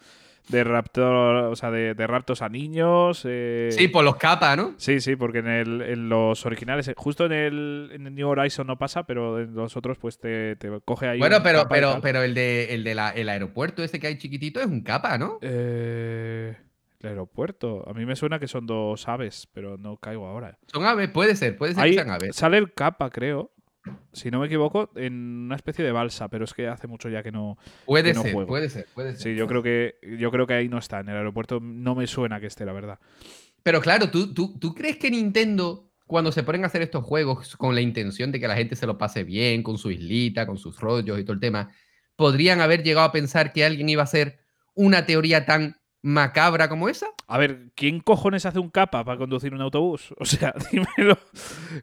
de 0.50 0.64
raptor, 0.66 1.36
o 1.46 1.56
sea, 1.56 1.72
de, 1.72 1.94
de 1.94 2.08
raptos 2.08 2.42
a 2.42 2.50
niños. 2.50 3.24
eh, 3.26 3.70
sí, 3.72 3.88
por 3.88 4.04
los 4.04 4.18
capas, 4.18 4.58
¿no? 4.58 4.74
Sí, 4.78 5.00
sí, 5.00 5.16
porque 5.16 5.40
en, 5.40 5.48
el, 5.48 5.82
en 5.82 6.10
los 6.10 6.46
originales, 6.46 6.88
eh, 6.90 6.94
justo 6.98 7.26
en 7.26 7.32
el, 7.32 7.90
en 7.94 8.08
el 8.08 8.14
New 8.16 8.28
Horizon 8.28 8.68
no 8.68 8.78
pasa, 8.78 9.04
pero 9.04 9.40
en 9.40 9.56
los 9.56 9.78
otros 9.78 9.98
pues 9.98 10.20
te, 10.20 10.56
te 10.58 10.70
coge 10.84 11.08
ahí. 11.08 11.20
Bueno, 11.20 11.38
pero, 11.42 11.68
pero, 11.70 12.00
pero 12.02 12.24
el 12.24 12.34
de 12.34 12.74
el 12.76 12.84
de 12.84 12.94
la- 12.96 13.12
el 13.12 13.30
aeropuerto 13.30 13.84
ese 13.84 14.00
que 14.00 14.08
hay 14.08 14.18
chiquitito 14.18 14.60
es 14.60 14.66
un 14.68 14.82
capa, 14.82 15.18
¿no? 15.18 15.40
Eh, 15.42 16.56
el 17.00 17.10
aeropuerto. 17.10 17.84
A 17.90 17.94
mí 17.94 18.06
me 18.06 18.16
suena 18.16 18.40
que 18.40 18.48
son 18.48 18.66
dos 18.66 19.08
aves, 19.08 19.48
pero 19.54 19.78
no 19.78 19.98
caigo 19.98 20.28
ahora. 20.28 20.58
Son 20.68 20.86
aves, 20.86 21.10
puede 21.10 21.36
ser, 21.36 21.58
puede 21.58 21.74
ser 21.74 21.84
Ahí 21.84 21.92
que 21.92 21.96
sean 21.98 22.10
aves. 22.12 22.36
sale 22.36 22.58
el 22.58 22.74
capa, 22.74 23.10
creo. 23.10 23.52
Si 24.14 24.32
no 24.32 24.40
me 24.40 24.48
equivoco, 24.48 24.92
en 24.96 25.14
una 25.46 25.56
especie 25.56 25.84
de 25.84 25.92
balsa, 25.92 26.30
pero 26.30 26.46
es 26.46 26.54
que 26.54 26.68
hace 26.68 26.88
mucho 26.88 27.10
ya 27.10 27.24
que 27.24 27.32
no. 27.32 27.58
Puede 27.86 28.12
que 28.12 28.14
no 28.14 28.22
ser, 28.22 28.34
juego. 28.34 28.48
puede 28.48 28.70
ser, 28.70 28.88
puede 28.94 29.12
ser. 29.14 29.22
Sí, 29.22 29.36
yo 29.36 29.48
creo 29.48 29.62
que 29.62 29.96
yo 30.18 30.32
creo 30.32 30.48
que 30.48 30.54
ahí 30.54 30.70
no 30.70 30.78
está. 30.78 31.00
En 31.00 31.10
el 31.10 31.18
aeropuerto 31.18 31.60
no 31.60 31.96
me 31.96 32.08
suena 32.08 32.40
que 32.40 32.48
esté, 32.48 32.66
la 32.66 32.74
verdad. 32.74 33.00
Pero 33.62 33.82
claro, 33.82 34.10
¿tú, 34.10 34.34
tú, 34.34 34.58
¿tú 34.60 34.74
crees 34.74 34.98
que 34.98 35.10
Nintendo, 35.10 35.92
cuando 36.06 36.32
se 36.32 36.44
ponen 36.44 36.64
a 36.64 36.68
hacer 36.68 36.82
estos 36.82 37.04
juegos 37.04 37.56
con 37.58 37.76
la 37.76 37.82
intención 37.82 38.32
de 38.32 38.40
que 38.40 38.48
la 38.48 38.56
gente 38.56 38.76
se 38.76 38.88
lo 38.88 38.98
pase 38.98 39.24
bien, 39.24 39.64
con 39.64 39.78
su 39.78 39.92
islita, 39.92 40.46
con 40.46 40.58
sus 40.58 40.80
rollos 40.80 41.20
y 41.20 41.24
todo 41.24 41.34
el 41.34 41.40
tema, 41.40 41.72
podrían 42.16 42.62
haber 42.62 42.84
llegado 42.84 43.08
a 43.08 43.12
pensar 43.12 43.54
que 43.54 43.66
alguien 43.66 43.90
iba 43.90 44.02
a 44.02 44.06
hacer 44.06 44.40
una 44.76 45.06
teoría 45.06 45.46
tan 45.46 45.78
macabra 46.06 46.68
como 46.68 46.90
esa? 46.90 47.08
A 47.28 47.38
ver, 47.38 47.70
¿quién 47.76 48.02
cojones 48.02 48.46
hace 48.46 48.60
un 48.60 48.70
capa 48.70 49.06
para 49.06 49.18
conducir 49.18 49.54
un 49.54 49.62
autobús? 49.62 50.14
O 50.20 50.26
sea, 50.26 50.54
dímelo 50.72 51.18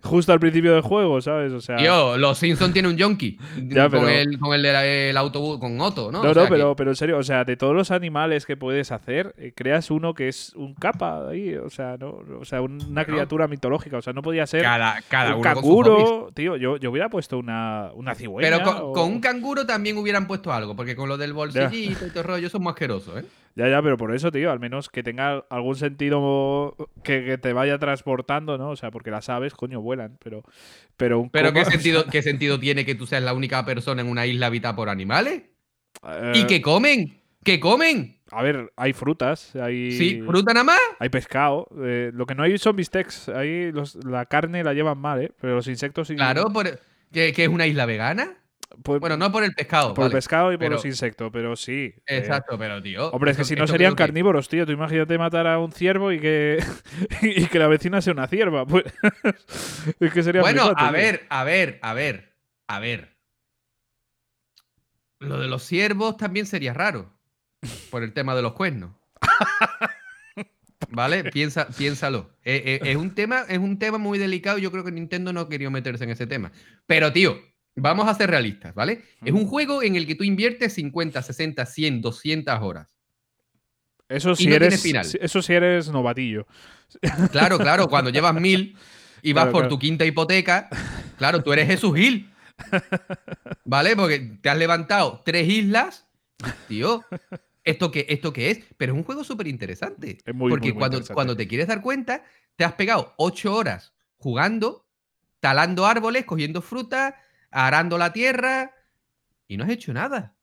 justo 0.03 0.33
al 0.33 0.39
principio 0.41 0.73
del 0.75 0.83
juego, 0.83 1.21
¿sabes? 1.23 1.53
O 1.53 1.61
sea, 1.61 1.77
Tío, 1.77 2.17
los 2.19 2.37
Simpsons 2.39 2.73
tienen 2.73 2.93
un 2.93 2.97
yonki 2.99 3.39
Ya, 3.69 3.89
con, 3.89 4.09
el, 4.09 4.39
con 4.39 4.53
el, 4.55 4.65
el 4.67 5.17
autobús, 5.17 5.59
con 5.59 5.81
Otto, 5.81 6.12
¿no? 6.12 6.23
No, 6.23 6.31
O 6.31 6.35
sea 6.35 6.43
no, 6.43 6.49
que- 6.49 6.55
pero, 6.55 6.77
pero 6.77 6.91
en 6.91 6.97
serio, 6.97 7.19
o 7.19 7.23
sea, 7.23 7.45
de 7.45 7.57
todos 7.57 7.75
los 7.75 7.91
animales 7.91 8.45
que 8.47 8.57
puedes 8.57 8.93
hacer, 8.93 9.35
eh, 9.39 9.53
creas 9.57 9.91
uno 9.91 10.12
que 10.15 10.29
es 10.29 10.53
un 10.55 10.75
capa 10.75 11.29
ahí, 11.31 11.55
o 11.57 11.71
sea, 11.71 11.97
no, 11.99 12.19
o 12.39 12.45
sea, 12.45 12.61
un- 12.61 12.83
una 12.91 13.05
criatura 13.07 13.49
mitológica, 13.49 13.97
o 13.97 14.03
sea, 14.03 14.12
no 14.12 14.21
podía 14.23 14.47
ser 14.47 14.62
cada, 14.62 15.00
cada 15.09 15.35
un 15.37 15.43
canguro, 15.43 16.31
tío, 16.35 16.57
yo, 16.57 16.77
yo 16.77 16.91
hubiera 16.91 17.09
puesto 17.09 17.39
una, 17.39 17.91
una 17.95 18.15
cigüeña. 18.15 18.50
Pero 18.50 18.62
con, 18.65 18.77
o- 18.83 18.93
con 18.93 19.05
un 19.12 19.21
canguro 19.21 19.65
también 19.67 19.97
hubieran 19.97 20.27
puesto 20.27 20.53
algo, 20.53 20.77
porque 20.77 20.95
con 20.95 21.09
lo 21.09 21.17
del 21.17 21.33
bolsillito 21.33 22.07
y 22.07 22.11
todo 22.11 22.21
el 22.21 22.27
rollo, 22.27 22.47
eso 22.47 22.59
es 22.59 22.62
más 22.62 22.73
asqueroso, 22.73 23.19
¿eh? 23.19 23.25
Ya, 23.57 23.69
ya, 23.69 23.83
pero 23.83 23.97
por 23.97 24.14
eso, 24.14 24.30
tío, 24.30 24.50
al 24.50 24.61
menos 24.61 24.88
que 24.88 25.02
tenga 25.02 25.45
algún 25.50 25.75
sentido 25.76 26.76
que, 27.02 27.25
que 27.25 27.37
te 27.38 27.52
vaya 27.52 27.78
transportando, 27.78 28.57
¿no? 28.59 28.71
O 28.71 28.76
sea, 28.76 28.90
porque 28.90 29.11
las 29.11 29.28
aves, 29.28 29.54
coño, 29.54 29.80
vuelan, 29.80 30.19
pero, 30.23 30.42
pero 30.97 31.19
un 31.19 31.30
Pero 31.30 31.52
¿qué 31.52 31.64
sentido, 31.64 32.04
¿qué 32.11 32.23
sentido 32.23 32.61
tiene 32.61 32.85
que 32.87 32.95
tú 32.95 33.07
seas 33.07 33.23
la 33.23 33.35
única 33.35 33.64
persona 33.64 34.02
en 34.02 34.09
una 34.09 34.25
isla 34.26 34.47
habitada 34.47 34.76
por 34.76 34.88
animales? 34.88 35.42
Eh, 36.07 36.33
¿Y 36.37 36.47
qué 36.47 36.62
comen? 36.62 37.21
¿Qué 37.45 37.59
comen? 37.59 38.19
A 38.30 38.42
ver, 38.42 38.73
hay 38.76 38.92
frutas, 38.92 39.57
hay... 39.57 39.90
¿Sí? 39.90 40.23
¿Fruta 40.25 40.52
nada 40.54 40.64
más? 40.64 40.80
Hay 41.00 41.09
pescado. 41.09 41.66
eh, 41.83 42.12
lo 42.14 42.26
que 42.26 42.35
no 42.37 42.45
hay 42.45 42.57
son 42.59 42.76
bistecs. 42.76 43.28
Ahí 43.30 43.73
los- 43.73 43.97
la 44.04 44.26
carne 44.26 44.62
la 44.62 44.73
llevan 44.75 44.99
mal, 44.99 45.23
¿eh? 45.23 45.33
Pero 45.40 45.57
los 45.57 45.66
insectos 45.66 46.07
sí. 46.09 46.14
Claro, 46.14 46.50
por, 46.52 46.66
¿que, 47.12 47.33
que 47.33 47.42
es 47.45 47.49
una 47.49 47.66
isla 47.66 47.87
vegana? 47.87 48.37
Pues, 48.83 49.00
Bueno, 49.00 49.17
no 49.17 49.31
por 49.33 49.43
el 49.45 49.53
pescado. 49.53 49.95
por 49.95 50.07
el 50.07 50.12
pescado 50.12 50.53
y 50.53 50.57
por 50.57 50.61
pero- 50.67 50.75
los 50.77 50.85
insectos, 50.85 51.31
pero 51.33 51.57
sí. 51.57 51.93
eh, 52.07 52.19
Exacto, 52.19 52.57
pero 52.59 52.81
tío. 52.83 53.11
Hombre, 53.11 53.33
es 53.33 53.37
que 53.37 53.45
si 53.45 53.55
no 53.57 53.67
serían 53.67 53.95
carnívoros, 53.95 54.49
tío. 54.49 54.65
Tú 54.65 54.73
imagínate 54.73 55.19
matar 55.19 55.47
a 55.47 55.59
un 55.59 55.73
ciervo 55.73 56.12
y 56.12 56.21
que, 56.21 56.59
y 57.23 57.47
que 57.47 57.59
la 57.59 57.67
vecina 57.69 58.00
sea 58.00 58.12
una 58.12 58.27
cierva. 58.29 58.65
Pues, 58.67 58.85
es 60.00 60.12
que 60.12 60.23
sería 60.23 60.41
Bueno, 60.41 60.73
a 60.77 60.85
tío. 60.85 60.93
ver, 60.93 61.27
a 61.29 61.45
ver, 61.45 61.79
a 61.83 61.95
ver, 61.95 62.37
a 62.69 62.79
ver. 62.79 63.17
Lo 65.19 65.39
de 65.39 65.49
los 65.49 65.62
ciervos 65.65 66.17
también 66.17 66.47
sería 66.47 66.73
raro. 66.73 67.12
Por 67.91 68.03
el 68.03 68.12
tema 68.15 68.35
de 68.35 68.43
los 68.43 68.53
cuernos. 68.55 68.93
¿Vale? 70.91 71.25
Piensa, 71.33 71.69
piénsalo. 71.69 72.31
Eh, 72.45 72.81
eh, 72.83 72.91
es, 72.91 72.97
un 72.97 73.15
tema, 73.15 73.45
es 73.49 73.59
un 73.59 73.79
tema 73.79 73.99
muy 73.99 74.19
delicado. 74.19 74.59
y 74.59 74.62
Yo 74.62 74.73
creo 74.73 74.85
que 74.85 74.93
Nintendo 74.93 75.33
no 75.33 75.49
quería 75.49 75.69
meterse 75.71 76.05
en 76.05 76.11
ese 76.11 76.27
tema. 76.27 76.53
Pero, 76.87 77.12
tío, 77.12 77.39
vamos 77.77 78.09
a 78.09 78.15
ser 78.15 78.31
realistas, 78.31 78.75
¿vale? 78.75 79.03
Es 79.25 79.33
un 79.33 79.47
juego 79.47 79.83
en 79.83 79.97
el 79.97 80.07
que 80.07 80.15
tú 80.15 80.25
inviertes 80.25 80.75
50, 80.75 81.23
60, 81.23 81.67
100, 81.67 82.00
200 82.00 82.61
horas. 82.61 82.97
Eso 84.09 84.35
si 84.35 84.49
no 84.49 84.57
eres, 84.57 84.85
eso 84.85 85.43
si 85.43 85.53
eres 85.53 85.89
novatillo. 85.89 86.47
Claro, 87.31 87.57
claro, 87.57 87.89
cuando 87.89 88.11
llevas 88.11 88.35
mil 88.35 88.77
y 89.23 89.33
vas 89.33 89.45
Claro, 89.45 89.53
por 89.53 89.61
claro. 89.62 89.69
tu 89.69 89.79
quinta 89.79 90.05
hipoteca, 90.05 90.69
claro, 91.17 91.41
tú 91.41 91.53
eres 91.53 91.69
Jesús 91.69 91.95
Gil. 91.95 92.29
¿Vale? 93.65 93.95
Porque 93.95 94.19
te 94.41 94.50
has 94.50 94.59
levantado 94.59 95.23
tres 95.25 95.49
islas, 95.49 96.09
tío. 96.67 97.05
¿Esto 97.62 97.93
qué, 97.93 98.07
¿Esto 98.09 98.33
qué 98.33 98.50
es? 98.50 98.61
Pero 98.77 98.93
es 98.93 98.99
un 98.99 99.05
juego 99.05 99.23
súper 99.23 99.47
interesante. 99.47 100.19
Es 100.25 100.35
muy, 100.35 100.50
porque 100.50 100.69
muy, 100.69 100.73
muy 100.73 100.79
cuando, 100.81 100.97
interesante. 100.97 101.15
cuando 101.15 101.37
te 101.37 101.47
quieres 101.47 101.69
dar 101.69 101.81
cuenta, 101.81 102.25
te 102.57 102.65
has 102.65 102.73
pegado 102.73 103.15
ocho 103.19 103.55
horas 103.55 103.93
jugando, 104.17 104.87
talando 105.39 105.87
árboles, 105.87 106.25
cogiendo 106.25 106.61
fruta, 106.61 107.17
arando 107.50 107.99
la 107.99 108.12
tierra 108.12 108.73
y 109.49 109.57
no 109.57 109.64
has 109.64 109.71
hecho 109.71 109.92
nada. 109.92 110.35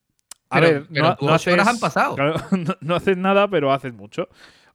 A 0.50 0.60
Pero- 0.60 0.66
ver, 0.72 0.86
pero 0.92 1.04
no, 1.04 1.16
no 1.20 1.26
horas 1.52 1.68
han 1.68 1.78
pasado. 1.78 2.14
claro, 2.14 2.34
no, 2.56 2.74
no 2.80 2.94
haces 2.94 3.16
nada, 3.16 3.48
pero 3.48 3.72
haces 3.72 3.92
mucho. 3.92 4.28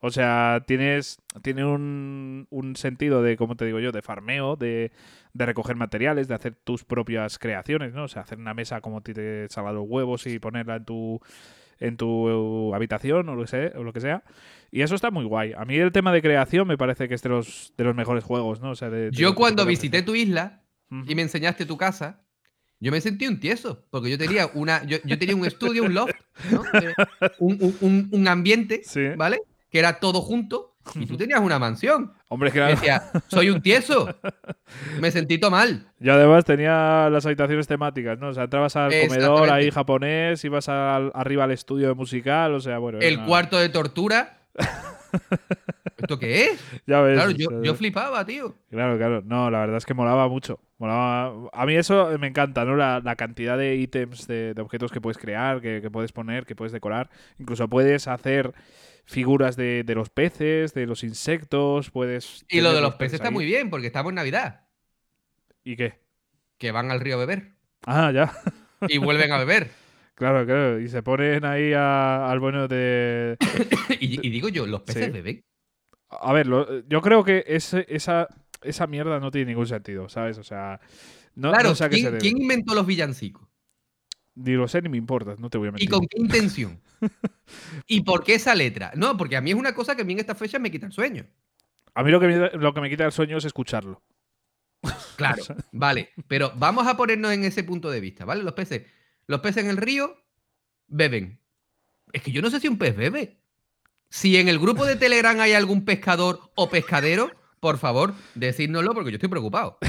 O 0.06 0.12
sea, 0.12 0.64
tienes 0.68 1.18
tiene 1.44 1.64
un, 1.64 2.46
un 2.50 2.76
sentido 2.76 3.24
de, 3.24 3.38
como 3.38 3.56
te 3.56 3.66
digo 3.66 3.80
yo, 3.80 3.92
de 3.94 4.02
farmeo, 4.02 4.58
de, 4.58 4.92
de 5.32 5.46
recoger 5.46 5.78
materiales, 5.78 6.28
de 6.28 6.36
hacer 6.36 6.56
tus 6.56 6.84
propias 6.84 7.40
creaciones, 7.40 7.94
¿no? 7.94 8.04
O 8.04 8.08
sea, 8.10 8.24
hacer 8.24 8.38
una 8.38 8.54
mesa 8.54 8.82
como 8.82 9.02
te 9.02 9.48
salga 9.50 9.72
los 9.72 9.86
huevos 9.88 10.28
y 10.28 10.40
ponerla 10.40 10.76
en 10.76 10.86
tu 10.86 11.22
en 11.80 11.98
tu 11.98 12.74
habitación 12.76 13.28
o 13.30 13.36
lo, 13.36 13.42
que 13.44 13.48
sea, 13.48 13.72
o 13.76 13.84
lo 13.84 13.92
que 13.94 14.00
sea. 14.02 14.24
Y 14.72 14.82
eso 14.82 14.96
está 14.96 15.10
muy 15.12 15.26
guay. 15.26 15.54
A 15.58 15.66
mí 15.66 15.76
el 15.78 15.92
tema 15.92 16.12
de 16.14 16.22
creación 16.22 16.68
me 16.68 16.78
parece 16.78 17.08
que 17.10 17.16
es 17.16 17.22
de 17.22 17.30
los, 17.30 17.74
de 17.78 17.84
los 17.84 17.96
mejores 17.96 18.24
juegos, 18.24 18.62
¿no? 18.62 18.72
O 18.72 18.76
sea, 18.76 18.90
de- 18.90 19.10
Yo 19.12 19.36
cuando 19.36 19.66
visité 19.66 20.02
tu 20.02 20.16
isla, 20.16 20.63
Y 21.08 21.16
me 21.16 21.22
enseñaste 21.24 21.66
tu 21.66 21.78
casa, 21.78 22.22
yo 22.80 22.92
me 22.92 23.00
sentí 23.02 23.28
un 23.28 23.40
tieso, 23.40 23.86
porque 23.90 24.10
yo 24.10 24.18
tenía 24.18 24.50
una, 24.54 24.84
yo, 24.84 24.98
yo 25.06 25.18
tenía 25.18 25.36
un 25.36 25.46
estudio, 25.46 25.84
un 25.84 25.94
loft, 25.94 26.14
¿no? 26.52 26.64
Eh, 26.82 26.94
un, 27.40 27.76
un- 27.82 28.10
un- 28.12 28.28
ambiente, 28.28 28.82
Sí. 28.84 29.10
¿vale? 29.16 29.42
Que 29.70 29.80
era 29.80 30.00
todo 30.00 30.22
junto, 30.22 30.76
y 30.96 31.06
tú 31.06 31.16
tenías 31.16 31.40
una 31.40 31.58
mansión. 31.60 32.14
Hombre, 32.28 32.50
es 32.50 32.54
que 32.54 32.60
Y 32.60 32.62
era- 32.62 32.70
decía, 32.72 33.04
soy 33.30 33.50
un 33.50 33.62
tieso. 33.62 34.14
Me 35.00 35.10
sentí 35.12 35.38
todo 35.38 35.52
mal. 35.52 35.88
Yo 36.00 36.14
además 36.14 36.44
tenía 36.46 37.10
las 37.10 37.26
habitaciones 37.26 37.68
temáticas, 37.68 38.20
¿no? 38.20 38.30
O 38.30 38.34
sea, 38.34 38.44
entrabas 38.44 38.76
al 38.76 38.92
comedor 39.08 39.50
ahí 39.50 39.72
japonés, 39.72 40.44
ibas 40.44 40.68
al- 40.70 41.12
arriba 41.16 41.46
al 41.46 41.52
estudio 41.52 41.88
de 41.88 41.94
musical, 41.94 42.54
o 42.54 42.60
sea, 42.60 42.78
bueno. 42.80 43.00
El 43.00 43.18
una- 43.20 43.26
cuarto 43.28 43.58
de 43.58 43.70
tortura. 43.70 44.42
¿Esto 45.98 46.20
qué 46.20 46.46
es? 46.46 46.64
Ya 46.86 47.02
ves. 47.02 47.16
Claro, 47.16 47.32
yo, 47.32 47.64
yo 47.64 47.76
flipaba, 47.76 48.26
tío. 48.26 48.56
Claro, 48.70 48.98
claro. 48.98 49.22
No, 49.24 49.50
la 49.50 49.60
verdad 49.60 49.78
es 49.78 49.86
que 49.86 49.94
molaba 49.94 50.28
mucho. 50.28 50.60
A 50.92 51.66
mí 51.66 51.76
eso 51.76 52.18
me 52.20 52.28
encanta, 52.28 52.66
¿no? 52.66 52.76
La, 52.76 53.00
la 53.04 53.16
cantidad 53.16 53.58
de 53.58 53.76
ítems, 53.76 54.28
de, 54.28 54.54
de 54.54 54.62
objetos 54.62 54.92
que 54.92 55.00
puedes 55.02 55.18
crear, 55.18 55.62
que, 55.62 55.80
que 55.82 55.90
puedes 55.92 56.12
poner, 56.12 56.46
que 56.46 56.56
puedes 56.56 56.72
decorar. 56.72 57.10
Incluso 57.40 57.68
puedes 57.68 58.08
hacer 58.08 58.54
figuras 59.06 59.56
de, 59.56 59.84
de 59.84 59.96
los 59.96 60.10
peces, 60.10 60.74
de 60.74 60.86
los 60.86 61.04
insectos, 61.04 61.90
puedes... 61.92 62.46
Y 62.50 62.62
lo 62.62 62.74
de 62.74 62.82
los 62.82 62.96
peces 62.96 63.16
está 63.16 63.32
muy 63.32 63.46
bien, 63.46 63.70
porque 63.70 63.88
estamos 63.88 64.10
en 64.12 64.16
Navidad, 64.16 64.62
¿Y 65.64 65.76
qué? 65.76 66.00
que 66.58 66.72
van 66.72 66.92
al 66.92 67.00
río 67.02 67.16
a 67.16 67.20
beber 67.20 67.52
Ah, 67.86 68.12
ya. 68.14 68.34
y 68.88 68.98
vuelven 68.98 69.32
a 69.32 69.38
beber. 69.38 69.70
Claro, 70.16 70.46
claro. 70.46 70.80
Y 70.80 70.88
se 70.90 71.02
ponen 71.02 71.44
ahí 71.44 71.74
a- 71.74 72.30
al 72.32 72.40
bueno 72.40 72.68
de... 72.68 73.36
Y, 74.00 74.26
y 74.26 74.30
digo 74.30 74.48
yo, 74.48 74.68
¿los 74.68 74.82
peces 74.82 75.06
Sí. 75.06 75.12
beben? 75.12 75.44
A 76.08 76.32
ver, 76.32 76.46
lo- 76.46 76.88
yo 76.88 77.02
creo 77.02 77.24
que 77.24 77.44
ese- 77.48 77.88
esa, 77.90 78.28
esa 78.64 78.88
mierda 78.88 79.20
no 79.20 79.32
tiene 79.32 79.52
ningún 79.52 79.68
sentido, 79.68 80.10
¿sabes? 80.10 80.38
O 80.38 80.44
sea, 80.44 80.80
no, 81.36 81.50
claro, 81.50 81.70
no 81.70 81.76
sé 81.76 81.84
se 81.86 81.90
¿quién, 81.90 82.18
quién 82.18 82.38
inventó 82.42 82.76
los 82.76 82.86
villancicos? 82.86 83.48
Ni 84.36 84.54
lo 84.54 84.68
sé 84.68 84.82
ni 84.82 84.90
me 84.90 84.98
importa, 84.98 85.36
no 85.38 85.50
te 85.50 85.58
voy 85.58 85.68
a 85.68 85.70
¿Y 85.70 85.72
mentir. 85.74 85.90
con 85.90 86.08
qué 86.08 86.20
intención? 86.20 86.82
¿Y 87.88 88.02
por 88.02 88.24
qué 88.24 88.36
esa 88.36 88.56
letra? 88.56 88.92
No, 88.96 89.16
porque 89.16 89.38
a 89.38 89.42
mí 89.42 89.52
es 89.52 89.56
una 89.56 89.76
cosa 89.76 89.96
que 89.96 90.02
a 90.02 90.06
mí 90.06 90.14
en 90.14 90.20
esta 90.20 90.36
fecha 90.36 90.58
me 90.58 90.72
quita 90.72 90.88
el 90.88 90.92
sueño. 90.92 91.26
A 91.94 92.04
mí 92.04 92.10
lo 92.10 92.20
que, 92.20 92.28
me, 92.28 92.50
lo 92.52 92.74
que 92.74 92.82
me 92.82 92.90
quita 92.90 93.06
el 93.06 93.12
sueño 93.12 93.38
es 93.38 93.46
escucharlo. 93.46 94.02
Claro, 95.16 95.44
vale. 95.72 96.10
Pero 96.28 96.52
vamos 96.56 96.88
a 96.88 96.98
ponernos 96.98 97.32
en 97.32 97.44
ese 97.44 97.64
punto 97.64 97.92
de 97.92 98.00
vista, 98.00 98.26
¿vale? 98.26 98.44
Los 98.44 98.54
peces. 98.54 98.84
Los 99.28 99.42
peces 99.42 99.64
en 99.64 99.70
el 99.70 99.78
río 99.78 100.18
beben. 100.88 101.40
Es 102.12 102.24
que 102.24 102.32
yo 102.32 102.42
no 102.42 102.50
sé 102.50 102.60
si 102.60 102.68
un 102.68 102.78
pez 102.78 102.96
bebe. 102.96 103.38
Si 104.10 104.38
en 104.38 104.48
el 104.48 104.60
grupo 104.60 104.86
de 104.86 104.96
Telegram 104.96 105.40
hay 105.40 105.54
algún 105.54 105.86
pescador 105.86 106.52
o 106.56 106.70
pescadero, 106.70 107.32
por 107.64 107.80
favor, 107.80 108.14
decídnoslo 108.36 108.94
porque 108.94 109.10
yo 109.10 109.16
estoy 109.16 109.30
preocupado. 109.30 109.80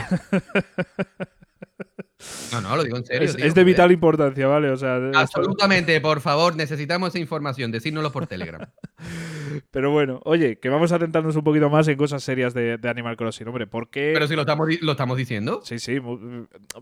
No, 2.53 2.61
no, 2.63 2.77
lo 2.77 2.85
digo 2.85 2.97
en 2.97 3.05
serio. 3.05 3.29
Es, 3.29 3.37
tío, 3.37 3.45
es 3.45 3.55
de 3.55 3.65
vital 3.65 3.93
importancia, 3.93 4.47
¿vale? 4.47 4.71
O 4.71 4.77
sea, 4.77 4.99
Absolutamente, 5.15 6.01
por 6.01 6.21
favor, 6.23 6.57
necesitamos 6.57 7.11
esa 7.11 7.19
información. 7.19 7.71
Decírnoslo 7.71 8.13
por 8.13 8.27
Telegram. 8.27 8.67
pero 9.71 9.91
bueno, 9.91 10.21
oye, 10.25 10.59
que 10.59 10.71
vamos 10.71 10.91
a 10.93 10.99
centrarnos 10.99 11.37
un 11.37 11.45
poquito 11.45 11.69
más 11.69 11.87
en 11.89 11.97
cosas 11.99 12.23
serias 12.23 12.55
de, 12.55 12.79
de 12.79 12.89
Animal 12.89 13.17
Crossing, 13.17 13.47
hombre. 13.49 13.67
¿Por 13.67 13.91
qué? 13.91 14.13
Pero 14.15 14.27
si 14.27 14.37
lo 14.37 14.43
estamos, 14.43 14.69
lo 14.81 14.93
estamos 14.93 15.19
diciendo. 15.19 15.61
Sí, 15.65 15.79
sí, 15.79 15.99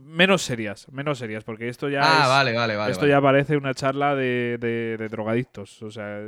menos 0.01 0.43
serias, 0.43 0.87
menos 0.93 1.19
serias, 1.19 1.43
porque 1.43 1.69
esto 1.69 1.89
ya 1.89 2.03
Ah, 2.05 2.23
es- 2.23 2.29
vale, 2.29 2.53
vale, 2.53 2.77
vale. 2.77 2.93
esto 2.93 3.03
vale. 3.03 3.13
ya 3.13 3.21
parece 3.21 3.57
una 3.57 3.75
charla 3.75 4.15
de, 4.15 4.59
de- 4.61 4.97
de 4.97 5.09
drogadictos. 5.09 5.83
O 5.83 5.91
sea, 5.91 6.21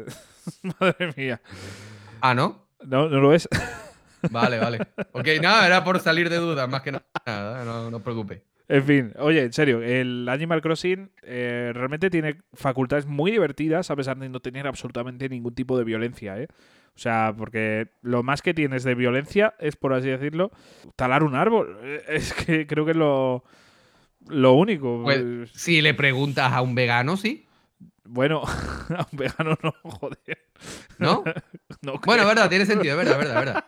madre 0.80 1.12
mía. 1.16 1.40
Ah, 2.20 2.34
¿no? 2.34 2.66
No, 2.84 3.08
no 3.08 3.20
lo 3.20 3.32
es. 3.32 3.48
Vale, 4.30 4.58
vale. 4.58 4.78
Ok, 5.12 5.28
nada, 5.40 5.66
era 5.66 5.84
por 5.84 6.00
salir 6.00 6.28
de 6.28 6.36
dudas, 6.36 6.68
más 6.68 6.82
que 6.82 6.92
nada. 6.92 7.64
No, 7.64 7.90
no 7.90 7.96
os 7.96 8.02
preocupéis. 8.02 8.40
En 8.66 8.82
fin, 8.82 9.12
oye, 9.18 9.42
en 9.42 9.52
serio, 9.52 9.82
el 9.82 10.26
Animal 10.28 10.62
Crossing 10.62 11.10
eh, 11.22 11.70
realmente 11.74 12.08
tiene 12.08 12.40
facultades 12.54 13.04
muy 13.04 13.30
divertidas 13.30 13.90
a 13.90 13.96
pesar 13.96 14.18
de 14.18 14.30
no 14.30 14.40
tener 14.40 14.66
absolutamente 14.66 15.28
ningún 15.28 15.54
tipo 15.54 15.76
de 15.76 15.84
violencia, 15.84 16.38
¿eh? 16.38 16.48
O 16.96 16.98
sea, 16.98 17.34
porque 17.36 17.88
lo 18.02 18.22
más 18.22 18.40
que 18.40 18.54
tienes 18.54 18.84
de 18.84 18.94
violencia 18.94 19.54
es, 19.58 19.76
por 19.76 19.92
así 19.92 20.08
decirlo, 20.08 20.50
talar 20.96 21.24
un 21.24 21.34
árbol. 21.34 21.78
Es 22.08 22.32
que 22.32 22.66
creo 22.66 22.84
que 22.84 22.92
es 22.92 22.96
lo, 22.96 23.44
lo 24.28 24.52
único. 24.54 25.02
Pues, 25.02 25.50
si 25.52 25.82
le 25.82 25.92
preguntas 25.92 26.52
a 26.52 26.62
un 26.62 26.74
vegano, 26.74 27.16
sí. 27.16 27.46
Bueno, 28.04 28.42
a 28.90 29.06
un 29.10 29.18
vegano 29.18 29.56
no, 29.62 29.74
joder. 29.82 30.38
¿No? 30.98 31.24
No 31.82 31.94
Bueno, 32.06 32.26
verdad, 32.26 32.48
tiene 32.48 32.64
sentido, 32.66 32.98
es 32.98 33.06
verdad, 33.06 33.18
verdad, 33.18 33.34
verdad. 33.34 33.64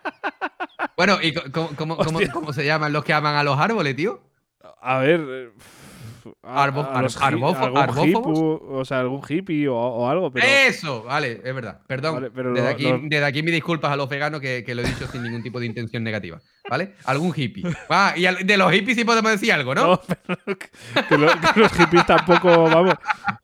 Bueno, 0.97 1.19
¿y 1.21 1.35
cómo, 1.35 1.69
cómo- 1.77 1.97
cómo- 1.97 2.19
Hostia. 2.19 2.33
cómo 2.33 2.53
se 2.53 2.65
llaman 2.65 2.93
los 2.93 3.05
que 3.05 3.13
aman 3.13 3.35
a 3.37 3.43
los 3.43 3.59
árboles, 3.59 3.95
tío? 3.97 4.21
A 4.81 4.99
ver. 4.99 5.53
A- 6.43 6.65
Arbo- 6.67 6.89
a 6.93 7.03
los 7.03 7.17
ar- 7.17 7.33
hi- 7.35 7.37
arbófo- 7.37 7.59
algún 7.65 7.79
arbófobos. 7.79 8.39
hippie, 8.39 8.69
o 8.79 8.85
sea, 8.85 9.01
algún 9.01 9.23
hippie 9.29 9.69
o, 9.69 9.77
o 9.77 10.09
algo, 10.09 10.31
pero. 10.31 10.47
Eso, 10.47 11.03
vale, 11.05 11.41
es 11.45 11.55
verdad. 11.55 11.81
Perdón. 11.87 12.15
Vale, 12.15 12.31
pero 12.31 12.53
desde, 12.53 12.67
lo- 12.69 12.73
aquí, 12.75 12.83
lo- 12.85 12.99
desde 13.03 13.25
aquí 13.25 13.43
mis 13.43 13.53
disculpas 13.55 13.91
a 13.93 13.97
los 13.97 14.09
veganos 14.09 14.41
que, 14.41 14.63
que 14.65 14.75
lo 14.75 14.83
he 14.83 14.85
dicho 14.87 15.07
sin 15.09 15.23
ningún 15.23 15.43
tipo 15.43 15.61
de 15.61 15.67
intención 15.67 16.03
negativa. 16.05 16.39
¿Vale? 16.69 16.95
Algún 17.05 17.33
hippie. 17.37 17.65
Ah, 17.89 18.15
y 18.17 18.27
al- 18.27 18.47
de 18.47 18.57
los 18.57 18.73
hippies 18.73 18.97
sí 18.97 19.05
podemos 19.05 19.31
decir 19.33 19.53
algo, 19.53 19.75
¿no? 19.75 19.87
No, 19.87 20.01
pero 20.45 20.59
que, 20.59 20.69
que 21.09 21.19
lo- 21.19 21.29
que 21.55 21.61
los 21.61 21.73
hippies 21.73 22.07
tampoco, 22.07 22.65
vamos. 22.65 22.95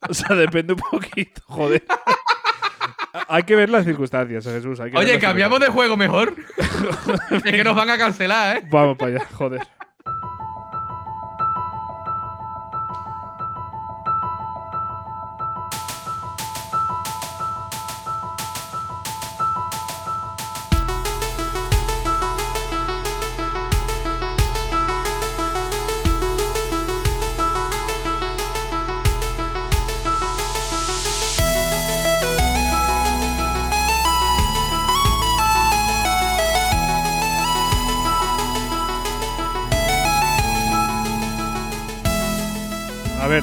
O 0.08 0.14
sea, 0.14 0.34
depende 0.36 0.72
un 0.74 0.80
poquito, 0.90 1.40
joder. 1.46 1.84
Hay 3.28 3.42
que 3.44 3.54
ver 3.56 3.68
las 3.70 3.84
circunstancias, 3.84 4.44
Jesús. 4.44 4.80
hay 4.80 4.90
que 4.90 4.96
Oye, 4.98 5.18
cambiamos 5.18 5.60
de 5.60 5.68
juego 5.68 5.96
mejor. 5.96 6.34
es 7.30 7.42
que 7.42 7.62
nos 7.64 7.76
van 7.76 7.90
a 7.90 7.98
cancelar, 7.98 8.56
¿eh? 8.56 8.62
Vamos 8.70 8.96
para 8.96 9.16
allá, 9.16 9.26
joder. 9.34 9.60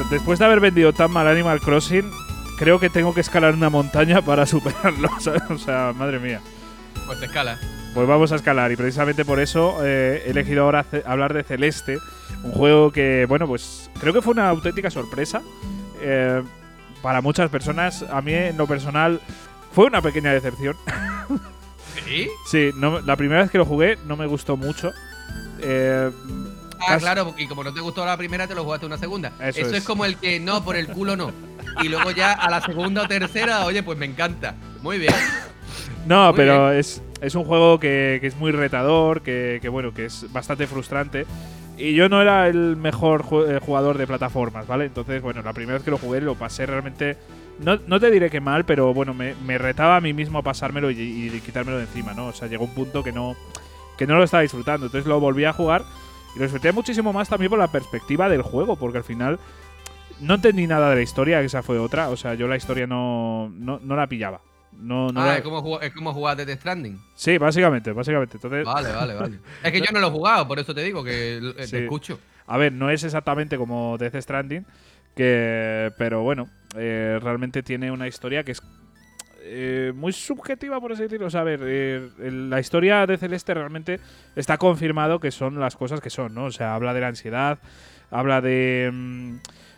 Después 0.09 0.39
de 0.39 0.45
haber 0.45 0.59
vendido 0.59 0.93
tan 0.93 1.11
mal 1.11 1.27
Animal 1.27 1.59
Crossing, 1.59 2.09
creo 2.57 2.79
que 2.79 2.89
tengo 2.89 3.13
que 3.13 3.21
escalar 3.21 3.53
una 3.53 3.69
montaña 3.69 4.21
para 4.25 4.45
superarlo, 4.45 5.09
¿sabes? 5.19 5.43
O 5.49 5.57
sea, 5.57 5.93
madre 5.95 6.19
mía. 6.19 6.41
Pues 7.05 7.19
te 7.19 7.25
escala. 7.25 7.57
Pues 7.93 8.07
vamos 8.07 8.31
a 8.31 8.35
escalar 8.35 8.71
y 8.71 8.75
precisamente 8.75 9.25
por 9.25 9.39
eso 9.39 9.77
eh, 9.83 10.23
he 10.25 10.29
elegido 10.29 10.63
ahora 10.63 10.85
hablar 11.05 11.33
de 11.33 11.43
Celeste, 11.43 11.97
un 12.43 12.51
juego 12.51 12.91
que, 12.91 13.25
bueno, 13.27 13.47
pues 13.47 13.89
creo 13.99 14.13
que 14.13 14.21
fue 14.21 14.33
una 14.33 14.47
auténtica 14.49 14.91
sorpresa 14.91 15.41
eh, 16.01 16.43
para 17.01 17.21
muchas 17.21 17.49
personas. 17.49 18.03
A 18.11 18.21
mí, 18.21 18.33
en 18.33 18.57
lo 18.57 18.67
personal, 18.67 19.19
fue 19.73 19.85
una 19.85 20.01
pequeña 20.01 20.31
decepción. 20.33 20.75
¿Sí? 22.05 22.29
Sí, 22.49 22.71
no- 22.75 23.01
la 23.01 23.15
primera 23.15 23.41
vez 23.41 23.51
que 23.51 23.57
lo 23.57 23.65
jugué 23.65 23.97
no 24.07 24.15
me 24.15 24.25
gustó 24.27 24.55
mucho. 24.57 24.91
Eh, 25.61 26.09
Ah, 26.87 26.97
claro, 26.97 27.33
y 27.37 27.47
como 27.47 27.63
no 27.63 27.73
te 27.73 27.81
gustó 27.81 28.05
la 28.05 28.17
primera, 28.17 28.47
te 28.47 28.55
lo 28.55 28.63
jugaste 28.63 28.85
una 28.85 28.97
segunda. 28.97 29.31
Eso 29.39 29.61
Eso, 29.61 29.69
es. 29.71 29.77
es. 29.77 29.83
como 29.83 30.05
el 30.05 30.17
que 30.17 30.39
no, 30.39 30.63
por 30.63 30.75
el 30.75 30.87
culo 30.87 31.15
no. 31.15 31.31
Y 31.83 31.89
luego 31.89 32.11
ya 32.11 32.33
a 32.33 32.49
la 32.49 32.61
segunda 32.61 33.03
o 33.03 33.07
tercera, 33.07 33.65
oye, 33.65 33.83
pues 33.83 33.97
me 33.97 34.05
encanta. 34.05 34.55
Muy 34.81 34.97
bien. 34.97 35.13
No, 36.05 36.27
Muy 36.27 36.35
pero 36.37 36.71
es, 36.71 37.01
es 37.21 37.35
un 37.35 37.43
juego 37.43 37.79
que, 37.79 38.17
que 38.21 38.27
es 38.27 38.35
muy 38.37 38.51
retador, 38.51 39.21
que, 39.21 39.59
que, 39.61 39.69
bueno, 39.69 39.93
que 39.93 40.05
es 40.05 40.31
bastante 40.31 40.67
frustrante. 40.67 41.25
Y 41.77 41.93
yo 41.93 42.09
no 42.09 42.21
era 42.21 42.47
el 42.47 42.75
mejor 42.75 43.25
eh, 43.47 43.59
jugador 43.65 43.97
de 43.97 44.05
plataformas, 44.07 44.67
¿vale? 44.67 44.85
Entonces, 44.85 45.21
bueno, 45.21 45.41
la 45.41 45.53
primera 45.53 45.75
vez 45.77 45.83
que 45.83 45.91
lo 45.91 45.97
jugué 45.97 46.21
lo 46.21 46.35
pasé 46.35 46.65
realmente. 46.65 47.17
No, 47.59 47.77
no 47.87 47.99
te 47.99 48.09
diré 48.09 48.29
que 48.29 48.39
mal, 48.39 48.65
pero 48.65 48.93
bueno, 48.93 49.13
me, 49.13 49.35
me 49.45 49.57
retaba 49.57 49.97
a 49.97 50.01
mí 50.01 50.13
mismo 50.13 50.39
a 50.39 50.43
pasármelo 50.43 50.91
y, 50.91 50.99
y 50.99 51.41
quitármelo 51.41 51.77
de 51.77 51.83
encima, 51.83 52.13
¿no? 52.13 52.27
O 52.27 52.33
sea, 52.33 52.47
llegó 52.47 52.63
un 52.65 52.73
punto 52.73 53.03
que 53.03 53.11
no, 53.11 53.35
que 53.97 54.07
no 54.07 54.15
lo 54.17 54.23
estaba 54.23 54.43
disfrutando. 54.43 54.85
Entonces 54.87 55.07
lo 55.07 55.19
volví 55.19 55.43
a 55.45 55.53
jugar 55.53 55.83
y 56.35 56.39
lo 56.39 56.43
disfruté 56.43 56.71
muchísimo 56.71 57.11
más 57.13 57.27
también 57.29 57.49
por 57.49 57.59
la 57.59 57.71
perspectiva 57.71 58.29
del 58.29 58.41
juego, 58.41 58.75
porque 58.75 58.99
al 58.99 59.03
final 59.03 59.39
no 60.19 60.35
entendí 60.35 60.67
nada 60.67 60.89
de 60.89 60.95
la 60.97 61.01
historia, 61.01 61.39
que 61.39 61.45
esa 61.45 61.63
fue 61.63 61.79
otra. 61.79 62.09
O 62.09 62.17
sea, 62.17 62.33
yo 62.33 62.47
la 62.47 62.57
historia 62.57 62.85
no, 62.87 63.49
no, 63.55 63.79
no 63.81 63.95
la 63.95 64.07
pillaba. 64.07 64.41
No, 64.73 65.11
no 65.11 65.21
ah, 65.21 65.25
la- 65.27 65.37
es 65.37 65.41
como, 65.43 65.61
jugar, 65.61 65.83
es 65.83 65.93
como 65.93 66.13
jugar 66.13 66.37
de 66.37 66.45
Death 66.45 66.59
Stranding. 66.59 66.99
Sí, 67.15 67.37
básicamente, 67.37 67.91
básicamente. 67.91 68.37
Entonces, 68.37 68.65
Vale, 68.65 68.91
vale, 68.93 69.13
vale. 69.15 69.39
Es 69.63 69.71
que 69.71 69.79
yo 69.79 69.87
no 69.91 69.99
lo 69.99 70.07
he 70.07 70.11
jugado, 70.11 70.47
por 70.47 70.59
eso 70.59 70.73
te 70.75 70.83
digo 70.83 71.03
que 71.03 71.37
eh, 71.37 71.53
te 71.57 71.67
Sí. 71.67 71.77
escucho. 71.77 72.19
a 72.47 72.57
ver, 72.57 72.71
no 72.73 72.89
es 72.89 73.03
exactamente 73.03 73.57
como 73.57 73.97
Death 73.97 74.15
Stranding, 74.21 74.65
que, 75.15 75.91
pero 75.97 76.21
bueno, 76.21 76.49
eh, 76.75 77.19
realmente 77.21 77.63
tiene 77.63 77.91
una 77.91 78.07
historia 78.07 78.43
que 78.43 78.51
es 78.53 78.61
eh, 79.51 79.93
muy 79.95 80.13
subjetiva, 80.13 80.79
por 80.79 80.91
así 80.91 81.03
decirlo. 81.03 81.27
O 81.27 81.29
sea, 81.29 81.41
a 81.41 81.45
ver, 81.45 81.59
eh, 81.63 82.09
la 82.19 82.59
historia 82.59 83.05
de 83.05 83.17
Celeste 83.17 83.53
realmente 83.53 83.99
está 84.35 84.57
confirmado 84.57 85.19
que 85.19 85.31
son 85.31 85.59
las 85.59 85.75
cosas 85.75 86.01
que 86.01 86.09
son, 86.09 86.33
¿no? 86.33 86.45
O 86.45 86.51
sea, 86.51 86.75
habla 86.75 86.93
de 86.93 87.01
la 87.01 87.07
ansiedad, 87.07 87.59
habla 88.11 88.41
de, 88.41 88.89
mm, 88.93 89.35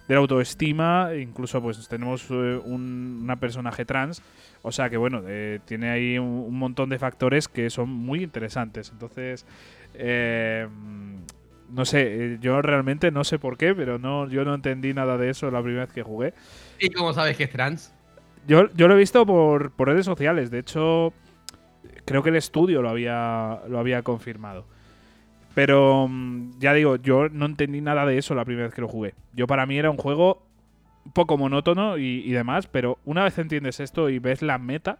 de 0.07 0.13
la 0.13 0.17
autoestima, 0.17 1.11
incluso 1.19 1.61
pues 1.61 1.87
tenemos 1.87 2.25
eh, 2.29 2.59
un 2.63 3.21
una 3.23 3.37
personaje 3.37 3.85
trans. 3.85 4.21
O 4.61 4.71
sea 4.71 4.89
que 4.89 4.97
bueno, 4.97 5.23
tiene 5.65 5.89
ahí 5.89 6.19
un, 6.19 6.57
montón 6.57 6.89
de 6.89 6.99
factores 6.99 7.47
que 7.47 7.69
son 7.69 7.89
muy 7.89 8.21
interesantes. 8.21 8.91
Entonces, 8.91 9.45
eh, 9.95 10.67
no 11.71 11.85
sé, 11.85 12.37
yo 12.41 12.61
realmente 12.61 13.11
no 13.11 13.23
sé 13.23 13.39
por 13.39 13.57
qué, 13.57 13.73
pero 13.73 13.97
no, 13.97 14.29
yo 14.29 14.43
no 14.43 14.53
entendí 14.53 14.93
nada 14.93 15.17
de 15.17 15.29
eso 15.29 15.49
la 15.49 15.61
primera 15.61 15.85
vez 15.85 15.93
que 15.93 16.03
jugué. 16.03 16.33
¿Y 16.79 16.89
cómo 16.89 17.13
sabes 17.13 17.37
que 17.37 17.45
es 17.45 17.51
trans? 17.51 17.93
Yo, 18.47 18.71
yo 18.73 18.87
lo 18.87 18.95
he 18.95 18.97
visto 18.97 19.25
por, 19.25 19.71
por 19.71 19.87
redes 19.87 20.05
sociales, 20.05 20.51
de 20.51 20.59
hecho, 20.59 21.13
creo 22.05 22.23
que 22.23 22.29
el 22.29 22.35
estudio 22.35 22.81
lo 22.81 22.89
había, 22.89 23.61
lo 23.67 23.79
había 23.79 24.01
confirmado. 24.03 24.65
Pero 25.53 26.07
mm, 26.09 26.59
ya 26.59 26.73
digo, 26.73 26.95
yo 26.95 27.29
no 27.29 27.45
entendí 27.45 27.81
nada 27.81 28.05
de 28.05 28.17
eso 28.17 28.35
la 28.35 28.45
primera 28.45 28.67
vez 28.67 28.73
que 28.73 28.81
lo 28.81 28.87
jugué. 28.87 29.13
Yo 29.33 29.47
para 29.47 29.65
mí 29.65 29.77
era 29.77 29.91
un 29.91 29.97
juego 29.97 30.43
un 31.05 31.11
poco 31.11 31.37
monótono 31.37 31.97
y, 31.97 32.23
y 32.25 32.31
demás, 32.31 32.67
pero 32.67 32.99
una 33.05 33.23
vez 33.23 33.37
entiendes 33.37 33.79
esto 33.79 34.09
y 34.09 34.19
ves 34.19 34.41
la 34.41 34.57
meta 34.57 34.99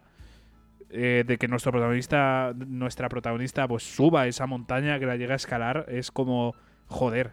eh, 0.94 1.24
de 1.26 1.38
que 1.38 1.48
nuestro 1.48 1.72
protagonista, 1.72 2.52
nuestra 2.54 3.08
protagonista, 3.08 3.66
pues 3.66 3.82
suba 3.82 4.26
esa 4.26 4.46
montaña 4.46 4.98
que 4.98 5.06
la 5.06 5.16
llega 5.16 5.32
a 5.32 5.36
escalar, 5.36 5.86
es 5.88 6.10
como 6.10 6.54
joder. 6.86 7.32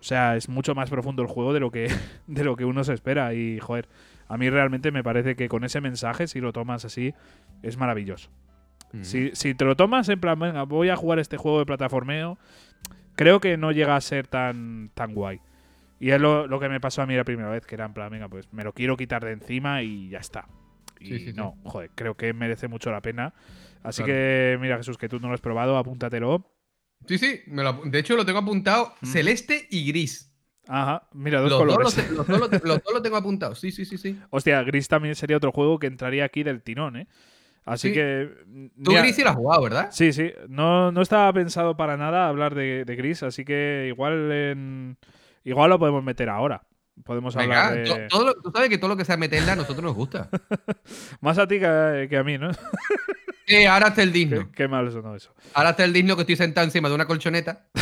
O 0.00 0.02
sea, 0.02 0.36
es 0.36 0.48
mucho 0.48 0.74
más 0.74 0.88
profundo 0.88 1.20
el 1.20 1.28
juego 1.28 1.52
de 1.52 1.60
lo 1.60 1.70
que, 1.70 1.88
de 2.26 2.44
lo 2.44 2.56
que 2.56 2.64
uno 2.64 2.82
se 2.84 2.94
espera. 2.94 3.34
Y 3.34 3.58
joder, 3.58 3.88
a 4.28 4.36
mí 4.36 4.50
realmente 4.50 4.90
me 4.92 5.02
parece 5.02 5.36
que 5.36 5.48
con 5.48 5.64
ese 5.64 5.80
mensaje, 5.80 6.26
si 6.26 6.40
lo 6.40 6.52
tomas 6.52 6.84
así, 6.84 7.14
es 7.62 7.76
maravilloso. 7.76 8.30
Mm. 8.92 9.02
Si, 9.02 9.30
si 9.34 9.54
te 9.54 9.64
lo 9.64 9.76
tomas 9.76 10.08
en 10.08 10.20
plan, 10.20 10.38
venga, 10.38 10.62
voy 10.64 10.88
a 10.90 10.96
jugar 10.96 11.18
este 11.18 11.36
juego 11.36 11.58
de 11.60 11.66
plataformeo, 11.66 12.38
creo 13.14 13.40
que 13.40 13.56
no 13.56 13.72
llega 13.72 13.96
a 13.96 14.00
ser 14.00 14.26
tan, 14.26 14.90
tan 14.94 15.14
guay. 15.14 15.40
Y 16.00 16.10
es 16.10 16.20
lo, 16.20 16.46
lo 16.46 16.60
que 16.60 16.68
me 16.68 16.80
pasó 16.80 17.02
a 17.02 17.06
mí 17.06 17.14
la 17.16 17.24
primera 17.24 17.48
vez, 17.50 17.66
que 17.66 17.74
era 17.74 17.84
en 17.86 17.92
plan, 17.92 18.10
venga, 18.10 18.28
pues 18.28 18.52
me 18.52 18.62
lo 18.64 18.72
quiero 18.72 18.96
quitar 18.96 19.24
de 19.24 19.32
encima 19.32 19.82
y 19.82 20.08
ya 20.10 20.18
está. 20.18 20.46
Y 21.00 21.06
Sí, 21.06 21.18
sí, 21.18 21.24
sí. 21.26 21.32
no, 21.32 21.56
joder, 21.64 21.90
creo 21.94 22.16
que 22.16 22.32
merece 22.32 22.68
mucho 22.68 22.90
la 22.92 23.00
pena. 23.02 23.34
Así 23.82 24.02
Claro. 24.02 24.06
que, 24.14 24.58
mira, 24.60 24.76
Jesús, 24.76 24.96
que 24.98 25.08
tú 25.08 25.18
no 25.20 25.28
lo 25.28 25.34
has 25.34 25.40
probado, 25.40 25.76
apúntatelo. 25.76 26.44
Sí, 27.06 27.18
sí, 27.18 27.40
me 27.46 27.62
lo 27.62 27.74
de 27.84 27.98
hecho 27.98 28.16
lo 28.16 28.24
tengo 28.26 28.38
apuntado 28.40 28.94
Mm. 29.00 29.06
celeste 29.06 29.66
y 29.70 29.86
gris. 29.88 30.32
Ajá, 30.70 31.08
mira, 31.14 31.40
dos 31.40 31.50
Los 31.50 31.58
dos, 31.58 31.66
colores. 31.66 31.84
los, 31.84 31.94
te- 32.06 32.12
los 32.14 32.26
dos 32.26 32.62
los 32.62 32.82
dos 32.82 32.92
lo 32.94 33.02
tengo 33.02 33.16
apuntado. 33.16 33.54
Sí, 33.54 33.70
sí, 33.72 33.84
sí, 33.86 33.96
sí. 33.98 34.18
Hostia, 34.30 34.62
Gris 34.62 34.86
también 34.86 35.14
sería 35.14 35.36
otro 35.38 35.50
juego 35.50 35.78
que 35.78 35.86
entraría 35.86 36.24
aquí 36.24 36.42
del 36.42 36.62
tirón, 36.62 36.96
¿eh? 36.96 37.06
Así 37.64 37.88
Sí. 37.88 37.94
que. 37.94 38.30
Tú 38.82 38.90
mira, 38.92 39.02
gris 39.02 39.16
sí 39.16 39.22
lo 39.22 39.30
has 39.30 39.36
jugado, 39.36 39.62
¿verdad? 39.62 39.88
Sí, 39.90 40.12
sí. 40.12 40.32
No, 40.48 40.92
no 40.92 41.02
estaba 41.02 41.32
pensado 41.32 41.76
para 41.76 41.96
nada 41.96 42.28
hablar 42.28 42.54
de, 42.54 42.84
de 42.84 42.96
Gris, 42.96 43.22
así 43.22 43.44
que 43.44 43.86
igual 43.88 44.30
en- 44.32 44.96
igual 45.44 45.70
lo 45.70 45.78
podemos 45.78 46.02
meter 46.04 46.28
ahora. 46.28 46.62
Podemos 47.04 47.34
Venga, 47.36 47.68
hablar 47.68 47.84
de. 47.86 48.08
todo 48.08 48.24
lo- 48.26 48.34
tú 48.34 48.50
sabes 48.54 48.68
que 48.70 48.78
todo 48.78 48.88
lo 48.88 48.96
que 48.96 49.04
sea 49.04 49.16
meterla 49.16 49.52
a 49.52 49.56
nosotros 49.56 49.82
nos 49.84 49.94
gusta. 49.94 50.28
Más 51.20 51.38
a 51.38 51.46
ti 51.46 51.60
que, 51.60 52.06
que 52.10 52.16
a 52.16 52.24
mí, 52.24 52.38
¿no? 52.38 52.50
Sí, 53.48 53.64
ahora 53.64 53.88
está 53.88 54.02
el 54.02 54.12
qué, 54.12 54.18
digno. 54.18 54.52
qué 54.54 54.68
mal 54.68 54.92
sonó 54.92 55.14
eso. 55.16 55.32
Ahora 55.54 55.70
está 55.70 55.82
el 55.84 55.92
digno 55.94 56.16
que 56.16 56.22
estoy 56.22 56.36
sentado 56.36 56.66
encima 56.66 56.88
de 56.90 56.94
una 56.94 57.06
colchoneta. 57.06 57.66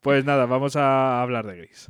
Pues 0.00 0.24
nada, 0.24 0.44
vamos 0.44 0.76
a 0.76 1.22
hablar 1.22 1.46
de 1.46 1.56
Gris. 1.56 1.88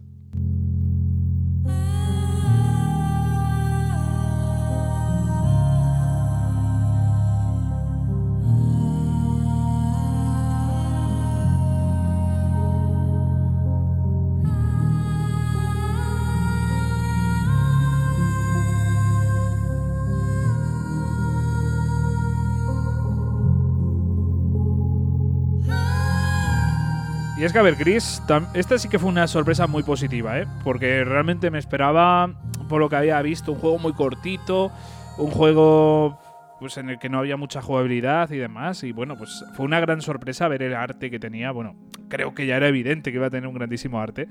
Es 27.45 27.53
que, 27.53 27.59
a 27.59 27.63
ver, 27.63 27.77
Gris, 27.77 28.23
esta 28.55 28.79
sí 28.79 28.89
que 28.89 28.99
fue 28.99 29.11
una 29.11 29.27
sorpresa 29.27 29.67
muy 29.67 29.83
positiva, 29.83 30.41
¿eh? 30.41 30.47
Porque 30.65 31.05
realmente 31.05 31.51
me 31.51 31.59
esperaba, 31.59 32.33
por 32.71 32.81
lo 32.81 32.89
que 32.89 32.97
había 32.97 33.21
visto, 33.21 33.53
un 33.53 33.59
juego 33.59 33.79
muy 33.79 33.93
cortito, 33.93 34.73
un 35.19 35.31
juego 35.31 36.19
pues 36.59 36.79
en 36.79 36.89
el 36.89 36.99
que 36.99 37.11
no 37.11 37.19
había 37.19 37.37
mucha 37.37 37.61
jugabilidad 37.61 38.31
y 38.31 38.39
demás. 38.39 38.83
Y 38.83 38.93
bueno, 38.93 39.19
pues 39.19 39.45
fue 39.57 39.67
una 39.67 39.79
gran 39.79 40.01
sorpresa 40.01 40.49
ver 40.49 40.63
el 40.63 40.75
arte 40.75 41.11
que 41.11 41.19
tenía. 41.19 41.51
Bueno, 41.51 41.77
creo 42.09 42.35
que 42.35 42.47
ya 42.47 42.57
era 42.57 42.67
evidente 42.67 43.11
que 43.11 43.19
iba 43.19 43.27
a 43.27 43.31
tener 43.31 43.47
un 43.47 43.55
grandísimo 43.55 44.01
arte 44.01 44.27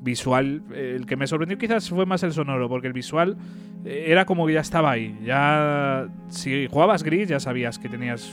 visual. 0.00 0.64
Eh, 0.72 0.94
El 0.96 1.06
que 1.06 1.14
me 1.14 1.28
sorprendió 1.28 1.58
quizás 1.58 1.88
fue 1.88 2.04
más 2.04 2.24
el 2.24 2.32
sonoro, 2.32 2.68
porque 2.68 2.88
el 2.88 2.92
visual 2.92 3.36
eh, 3.84 4.06
era 4.08 4.26
como 4.26 4.44
que 4.44 4.54
ya 4.54 4.60
estaba 4.60 4.90
ahí. 4.90 5.16
Ya, 5.24 6.08
si 6.30 6.66
jugabas 6.66 7.04
Gris, 7.04 7.28
ya 7.28 7.38
sabías 7.38 7.78
que 7.78 7.88
tenías 7.88 8.28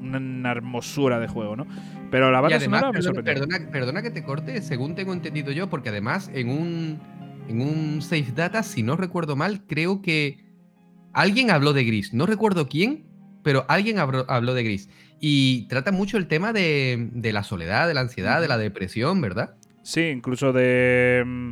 una 0.00 0.50
hermosura 0.50 1.20
de 1.20 1.28
juego, 1.28 1.56
¿no? 1.56 1.66
Pero 2.10 2.30
la 2.30 2.40
banda 2.40 2.56
además, 2.56 2.80
sonora 2.80 2.98
me 2.98 3.02
perdona, 3.04 3.14
sorprendió. 3.16 3.46
perdona- 3.58 3.70
perdona 3.70 4.02
que 4.02 4.10
te 4.10 4.22
corte, 4.22 4.62
según 4.62 4.94
tengo 4.94 5.12
entendido 5.12 5.52
yo, 5.52 5.68
porque 5.68 5.88
además 5.88 6.30
en 6.34 6.48
un, 6.48 7.00
en 7.48 7.60
un 7.60 8.00
Safe 8.02 8.32
Data, 8.34 8.62
si 8.62 8.82
no 8.82 8.96
recuerdo 8.96 9.34
mal, 9.36 9.66
creo 9.66 10.02
que 10.02 10.38
alguien 11.12 11.50
habló 11.50 11.72
de 11.72 11.84
Gris. 11.84 12.12
No 12.14 12.26
recuerdo 12.26 12.68
quién, 12.68 13.06
pero 13.42 13.64
alguien 13.68 13.98
habló, 13.98 14.24
habló 14.28 14.54
de 14.54 14.62
Gris. 14.64 14.88
Y 15.20 15.66
trata 15.68 15.92
mucho 15.92 16.16
el 16.18 16.26
tema 16.28 16.52
de, 16.52 17.08
de 17.12 17.32
la 17.32 17.42
soledad, 17.42 17.88
de 17.88 17.94
la 17.94 18.02
ansiedad, 18.02 18.40
de 18.40 18.48
la 18.48 18.58
depresión, 18.58 19.20
¿verdad? 19.20 19.54
Sí, 19.82 20.02
incluso 20.02 20.52
de. 20.52 21.22
mm, 21.24 21.50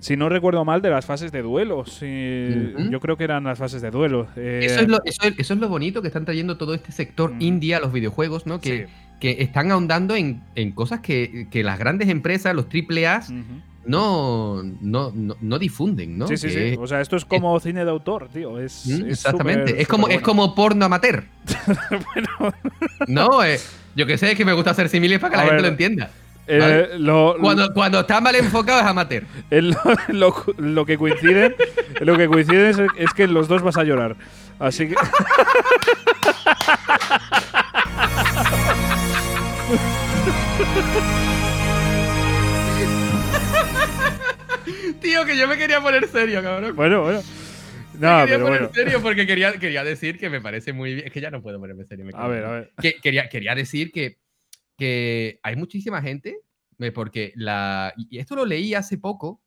Si 0.00 0.16
no 0.16 0.28
recuerdo 0.28 0.64
mal, 0.64 0.80
de 0.82 0.90
las 0.90 1.06
fases 1.06 1.30
de 1.32 1.42
duelo. 1.42 1.84
Sí, 1.86 2.72
Ujú. 2.76 2.90
Yo 2.90 3.00
creo 3.00 3.16
que 3.16 3.24
eran 3.24 3.44
las 3.44 3.58
fases 3.58 3.80
de 3.82 3.90
duelo. 3.90 4.28
Eh, 4.36 4.60
Eso, 4.62 4.80
es 4.80 4.88
lo, 4.88 4.98
eso, 5.04 5.22
es, 5.24 5.34
eso 5.38 5.54
es 5.54 5.60
lo 5.60 5.68
bonito 5.68 6.02
que 6.02 6.08
están 6.08 6.24
trayendo 6.24 6.56
todo 6.56 6.74
este 6.74 6.90
sector 6.92 7.32
Mm. 7.34 7.42
indie 7.42 7.74
a 7.74 7.80
los 7.80 7.92
videojuegos, 7.92 8.46
¿no? 8.46 8.60
Que, 8.60 8.86
sí. 8.86 8.92
Que 9.20 9.36
están 9.40 9.70
ahondando 9.72 10.14
en, 10.16 10.42
en 10.54 10.72
cosas 10.72 11.00
que, 11.00 11.48
que 11.50 11.62
las 11.64 11.78
grandes 11.78 12.08
empresas, 12.08 12.54
los 12.54 12.66
AAA, 12.66 13.18
Ujú. 13.24 13.44
no, 13.86 14.62
no, 14.80 15.10
no, 15.14 15.36
no 15.40 15.58
difunden, 15.58 16.16
¿no? 16.18 16.26
Sí, 16.28 16.36
sí, 16.36 16.48
Que- 16.48 16.70
sí. 16.72 16.76
O 16.78 16.86
sea, 16.86 17.00
esto 17.00 17.16
es 17.16 17.24
como 17.24 17.58
cine 17.60 17.84
de 17.84 17.90
autor, 17.90 18.28
tío. 18.32 18.58
Es, 18.60 18.86
Mm, 18.86 18.92
es 19.06 19.12
Exactamente. 19.26 19.80
es, 19.82 19.88
como, 19.88 20.08
es 20.08 20.20
como 20.20 20.54
porno 20.54 20.84
amateur. 20.84 21.24
bueno. 21.90 22.54
No, 23.08 23.42
eh, 23.44 23.58
yo 23.96 24.06
que 24.06 24.16
sé, 24.18 24.30
es 24.32 24.36
que 24.36 24.44
me 24.44 24.52
gusta 24.52 24.70
hacer 24.70 24.88
similes 24.88 25.18
para 25.18 25.30
que 25.32 25.36
la 25.36 25.42
A 25.42 25.46
gente 25.46 25.56
ver. 25.56 25.62
lo 25.62 25.68
entienda. 25.68 26.10
Eh, 26.50 26.58
¿vale? 26.60 26.98
lo, 26.98 27.36
Cuando, 27.40 27.74
cuando 27.74 28.00
está 28.00 28.20
mal 28.22 28.34
enfocado 28.36 28.80
es 28.80 28.86
amateur. 28.86 29.24
el- 29.50 29.76
lo, 30.08 30.34
lo 30.58 30.86
que 30.86 30.96
coinciden, 30.96 31.54
lo 32.00 32.16
que 32.16 32.26
coincide 32.28 32.70
es, 32.70 32.78
es 32.96 33.10
que 33.14 33.26
los 33.26 33.48
dos 33.48 33.62
vas 33.62 33.76
a 33.76 33.84
llorar. 33.84 34.16
Así 34.60 34.88
que. 34.88 34.94
Tío, 45.00 45.24
que 45.26 45.36
yo 45.36 45.48
me 45.48 45.56
quería 45.58 45.80
poner 45.80 46.06
serio, 46.08 46.42
cabrón. 46.42 46.74
Bueno, 46.74 47.02
bueno. 47.02 47.20
me 47.94 48.00
No, 48.00 48.20
quería 48.20 48.24
pero 48.26 48.44
poner 48.44 48.60
bueno. 48.60 48.74
serio 48.74 49.02
porque 49.02 49.26
quería, 49.26 49.52
quería 49.60 49.84
decir 49.84 50.18
que 50.18 50.30
me 50.30 50.40
parece 50.40 50.72
muy 50.72 50.94
bien. 50.94 51.06
Es 51.06 51.12
que 51.12 51.20
ya 51.20 51.30
no 51.30 51.42
puedo 51.42 51.58
ponerme 51.58 51.84
serio. 51.84 52.04
me 52.04 52.12
A 52.14 52.28
ver, 52.28 52.44
a 52.44 52.50
ver. 52.50 52.72
Que, 52.80 52.94
quería, 52.94 53.28
quería 53.28 53.54
decir 53.54 53.92
que, 53.92 54.18
que 54.76 55.40
hay 55.42 55.56
muchísima 55.56 56.02
gente, 56.02 56.38
eh, 56.78 56.92
porque 56.92 57.32
la. 57.36 57.92
Y 57.96 58.18
esto 58.18 58.36
lo 58.36 58.44
leí 58.46 58.74
hace 58.74 58.98
poco 58.98 59.42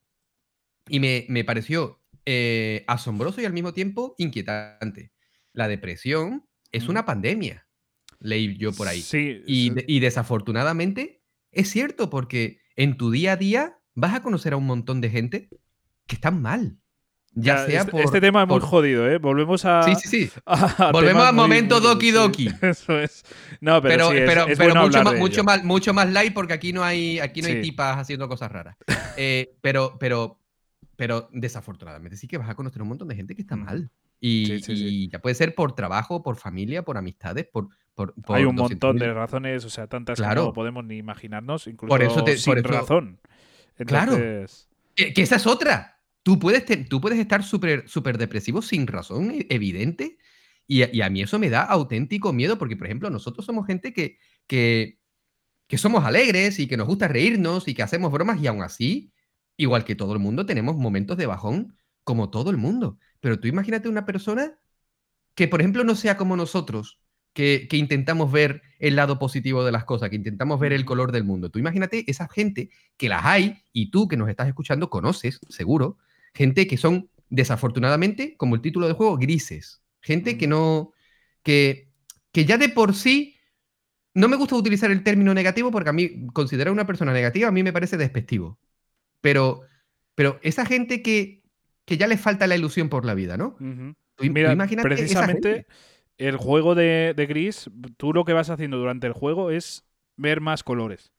y 0.87 0.99
me, 0.99 1.25
me 1.29 1.43
pareció 1.43 2.01
eh, 2.25 2.83
asombroso 2.87 3.41
y 3.41 3.45
al 3.45 3.53
mismo 3.53 3.73
tiempo 3.73 4.15
inquietante. 4.17 5.11
La 5.53 5.67
depresión 5.67 6.47
es 6.71 6.87
una 6.87 7.05
pandemia, 7.05 7.67
leí 8.21 8.55
yo 8.57 8.71
por 8.71 8.87
ahí. 8.87 9.01
Sí. 9.01 9.41
Y, 9.45 9.71
sí. 9.71 9.75
y 9.87 9.99
desafortunadamente 9.99 11.21
es 11.51 11.69
cierto, 11.69 12.09
porque 12.09 12.61
en 12.77 12.95
tu 12.97 13.11
día 13.11 13.33
a 13.33 13.35
día 13.35 13.77
vas 13.93 14.13
a 14.15 14.21
conocer 14.23 14.53
a 14.53 14.57
un 14.57 14.65
montón 14.65 15.01
de 15.01 15.09
gente 15.09 15.49
que 16.07 16.15
están 16.15 16.41
mal. 16.41 16.77
Ya, 17.33 17.55
Ya, 17.57 17.65
sea 17.65 17.79
este, 17.81 17.91
por. 17.91 18.01
este 18.01 18.19
tema 18.21 18.41
es 18.43 18.47
muy 18.49 18.59
por- 18.59 18.67
jodido, 18.69 19.09
¿eh? 19.09 19.17
Volvemos 19.17 19.63
a. 19.65 19.83
Sí, 19.83 19.95
sí, 19.95 20.07
sí. 20.27 20.31
a 20.45 20.91
Volvemos 20.91 21.23
al 21.23 21.33
muy- 21.33 21.43
momento 21.43 21.75
muy- 21.79 21.87
Doki 21.87 22.05
sí, 22.07 22.11
Doki. 22.11 22.49
Eso 22.61 22.99
es. 22.99 23.23
No, 23.61 23.81
pero, 23.81 23.93
Pero, 23.95 24.11
sí, 24.11 24.17
es- 24.17 24.29
pero, 24.29 24.47
es, 24.47 24.57
pero 24.57 24.75
mucho, 24.75 25.03
más, 25.03 25.15
mucho, 25.17 25.43
más, 25.43 25.63
mucho 25.63 25.93
más 25.93 26.09
light 26.11 26.33
porque 26.33 26.53
aquí 26.53 26.73
no 26.73 26.83
hay, 26.83 27.19
aquí 27.19 27.41
no 27.41 27.47
hay 27.47 27.55
Sí. 27.55 27.61
tipas 27.61 27.97
haciendo 27.97 28.27
cosas 28.27 28.51
raras. 28.51 28.75
Eh, 29.17 29.55
pero, 29.61 29.97
pero, 29.99 30.39
pero 30.97 31.29
desafortunadamente 31.31 32.17
sí 32.17 32.27
que 32.27 32.37
vas 32.37 32.49
a 32.49 32.55
conocer 32.55 32.81
un 32.81 32.89
montón 32.89 33.07
de 33.07 33.15
gente 33.15 33.33
que 33.35 33.41
está 33.43 33.55
mal. 33.55 33.89
Y, 34.23 34.45
Sí, 34.45 34.59
sí, 34.61 34.77
sí. 34.77 34.85
y 34.87 35.09
ya 35.09 35.19
puede 35.19 35.33
ser 35.35 35.55
por 35.55 35.73
trabajo, 35.73 36.21
por 36.23 36.35
familia, 36.37 36.83
por 36.83 36.97
amistades, 36.97 37.47
por. 37.51 37.67
por, 37.95 38.13
por 38.13 38.37
Hay 38.37 38.45
un 38.45 38.55
montón 38.55 38.95
200.000. 38.95 38.99
de 38.99 39.13
razones, 39.13 39.65
o 39.65 39.69
sea, 39.69 39.87
tantas 39.87 40.15
que 40.17 40.23
Claro. 40.23 40.43
no 40.45 40.53
podemos 40.53 40.85
ni 40.85 40.95
imaginarnos, 40.97 41.67
incluso 41.67 41.89
Por 41.89 42.01
eso 42.03 42.23
te- 42.23 42.37
sin 42.37 42.51
por 42.53 42.59
eso- 42.59 42.67
razón. 42.69 43.19
Claro. 43.85 44.13
Entonces, 44.13 44.69
Que, 44.95 45.11
que 45.13 45.21
esa 45.23 45.35
es 45.37 45.47
otra. 45.47 45.97
Tú 46.23 46.37
puedes, 46.37 46.63
te- 46.65 46.77
tú 46.85 47.01
puedes 47.01 47.17
estar 47.19 47.43
súper 47.43 47.89
súper 47.89 48.17
depresivo 48.17 48.61
sin 48.61 48.85
razón 48.87 49.31
e- 49.31 49.47
evidente. 49.49 50.17
Y, 50.67 50.83
a- 50.83 50.89
y 50.93 51.01
a 51.01 51.09
mí 51.09 51.21
eso 51.23 51.39
me 51.39 51.49
da 51.49 51.63
auténtico 51.63 52.31
miedo 52.31 52.57
porque, 52.57 52.77
por 52.77 52.85
ejemplo, 52.87 53.09
nosotros 53.09 53.45
somos 53.45 53.65
gente 53.65 53.91
que, 53.91 54.17
que, 54.47 54.99
que 55.67 55.77
somos 55.77 56.03
alegres 56.05 56.59
y 56.59 56.67
que 56.67 56.77
nos 56.77 56.87
gusta 56.87 57.07
reírnos 57.07 57.67
y 57.67 57.73
que 57.73 57.81
hacemos 57.83 58.11
bromas 58.11 58.41
y 58.41 58.47
aún 58.47 58.61
así, 58.61 59.11
igual 59.57 59.83
que 59.83 59.95
todo 59.95 60.13
el 60.13 60.19
mundo, 60.19 60.45
tenemos 60.45 60.75
momentos 60.77 61.17
de 61.17 61.25
bajón 61.25 61.75
como 62.03 62.29
todo 62.29 62.51
el 62.51 62.57
mundo. 62.57 62.99
Pero 63.21 63.39
tú 63.39 63.47
imagínate 63.47 63.87
una 63.87 64.05
persona 64.05 64.59
que, 65.35 65.47
por 65.47 65.61
ejemplo, 65.61 65.85
no 65.85 65.95
sea 65.95 66.17
como 66.17 66.35
nosotros, 66.35 66.99
que, 67.33 67.67
que 67.69 67.77
intentamos 67.77 68.29
ver 68.31 68.61
el 68.79 68.97
lado 68.97 69.17
positivo 69.17 69.63
de 69.63 69.71
las 69.71 69.85
cosas, 69.85 70.09
que 70.09 70.17
intentamos 70.17 70.59
ver 70.59 70.73
el 70.73 70.83
color 70.83 71.13
del 71.13 71.23
mundo. 71.23 71.49
Tú 71.49 71.59
imagínate 71.59 72.03
esa 72.07 72.27
gente 72.27 72.69
que 72.97 73.07
las 73.07 73.23
hay 73.23 73.63
y 73.71 73.89
tú 73.91 74.09
que 74.09 74.17
nos 74.17 74.27
estás 74.27 74.49
escuchando 74.49 74.89
conoces, 74.89 75.39
seguro, 75.47 75.97
gente 76.33 76.67
que 76.67 76.75
son 76.75 77.09
desafortunadamente, 77.29 78.35
como 78.37 78.55
el 78.55 78.61
título 78.61 78.87
del 78.87 78.95
juego, 78.95 79.17
grises. 79.17 79.81
Gente 80.01 80.37
que 80.37 80.47
no, 80.47 80.91
que, 81.43 81.89
que 82.31 82.45
ya 82.45 82.57
de 82.57 82.69
por 82.69 82.93
sí, 82.93 83.37
no 84.13 84.27
me 84.27 84.35
gusta 84.35 84.55
utilizar 84.55 84.91
el 84.91 85.03
término 85.03 85.33
negativo 85.33 85.71
porque 85.71 85.89
a 85.89 85.93
mí 85.93 86.27
considerar 86.33 86.69
a 86.69 86.73
una 86.73 86.85
persona 86.85 87.13
negativa 87.13 87.47
a 87.47 87.51
mí 87.51 87.63
me 87.63 87.73
parece 87.73 87.97
despectivo. 87.97 88.59
Pero, 89.21 89.61
pero 90.15 90.39
esa 90.43 90.65
gente 90.65 91.01
que, 91.01 91.40
que 91.91 91.97
ya 91.97 92.07
le 92.07 92.15
falta 92.15 92.47
la 92.47 92.55
ilusión 92.55 92.87
por 92.87 93.03
la 93.03 93.13
vida, 93.13 93.35
¿no? 93.35 93.57
tú 94.15 94.23
Mira, 94.23 94.53
esa 94.53 94.81
precisamente 94.81 95.65
el 96.17 96.37
juego 96.37 96.73
de, 96.73 97.13
de 97.17 97.25
Gris, 97.25 97.69
tú 97.97 98.13
lo 98.13 98.23
que 98.23 98.31
vas 98.31 98.49
haciendo 98.49 98.77
durante 98.77 99.07
el 99.07 99.13
juego 99.13 99.51
es 99.51 99.83
ver 100.15 100.39
más 100.39 100.63
colores. 100.63 101.11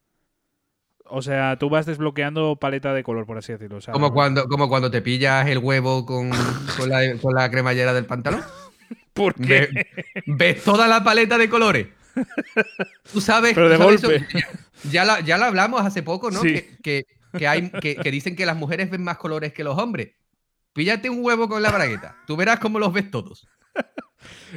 O 1.05 1.21
sea, 1.21 1.59
tú 1.59 1.69
vas 1.69 1.85
desbloqueando 1.85 2.57
paleta 2.57 2.95
de 2.95 3.03
color, 3.03 3.27
por 3.27 3.37
así 3.37 3.53
decirlo. 3.53 3.77
O 3.77 3.81
sea, 3.83 3.93
Como 3.93 4.15
cuando, 4.15 4.49
como 4.49 4.71
cuando 4.71 4.91
te 4.91 5.03
pillas 5.03 5.47
el 5.47 5.59
huevo 5.59 6.07
con, 6.07 6.31
con, 6.79 6.89
la, 6.89 7.19
con 7.21 7.35
la 7.35 7.51
cremallera 7.51 7.93
del 7.93 8.07
pantalón. 8.07 8.41
¿Por 9.13 9.35
qué? 9.35 9.69
ves 10.25 10.65
toda 10.65 10.89
la 10.89 11.05
paleta 11.05 11.37
de 11.37 11.51
colores. 11.51 11.89
Tú 13.13 13.21
sabes. 13.21 13.53
Pero 13.53 13.69
de 13.69 13.77
sabes 13.77 14.01
golpe. 14.01 14.17
eso, 14.17 14.27
ya, 14.83 14.91
ya 14.91 15.05
la, 15.05 15.21
ya 15.21 15.37
lo 15.37 15.45
hablamos 15.45 15.83
hace 15.83 16.03
poco, 16.03 16.31
¿no? 16.31 16.41
Sí. 16.41 16.55
Que, 16.55 16.79
que, 16.83 17.07
que 17.37 17.47
hay, 17.47 17.71
que, 17.73 17.97
que 17.97 18.11
dicen 18.11 18.37
que 18.37 18.47
las 18.47 18.57
mujeres 18.57 18.89
ven 18.89 19.05
más 19.05 19.19
colores 19.19 19.53
que 19.53 19.65
los 19.65 19.77
hombres. 19.77 20.13
Píllate 20.73 21.11
un 21.11 21.25
huevo 21.25 21.49
con 21.49 21.63
la 21.63 21.71
bragueta. 21.71 22.17
Tú 22.27 22.37
verás 22.37 22.59
cómo 22.59 22.79
los 22.79 22.93
ves 22.93 23.11
todos. 23.11 23.47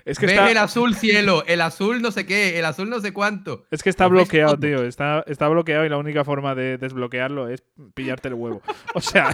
Es 0.06 0.20
que 0.20 0.28
ves 0.28 0.36
está, 0.36 0.52
el 0.52 0.58
azul 0.58 0.94
cielo, 0.94 1.44
el 1.48 1.60
azul 1.62 2.00
no 2.02 2.12
sé 2.12 2.28
qué, 2.28 2.60
el 2.60 2.66
azul 2.66 2.88
no 2.88 3.00
sé 3.00 3.14
cuánto. 3.14 3.66
es 3.72 3.82
que 3.82 3.90
está 3.90 4.06
bloqueado, 4.08 4.60
tío. 4.60 4.84
Está, 4.84 5.24
está 5.26 5.48
bloqueado 5.48 5.86
y 5.86 5.90
la 5.90 5.98
única 5.98 6.24
forma 6.24 6.54
de 6.54 6.78
desbloquearlo 6.78 7.48
es 7.48 7.64
pillarte 7.96 8.28
el 8.28 8.36
huevo. 8.36 8.62
O 8.94 9.02
sea, 9.02 9.34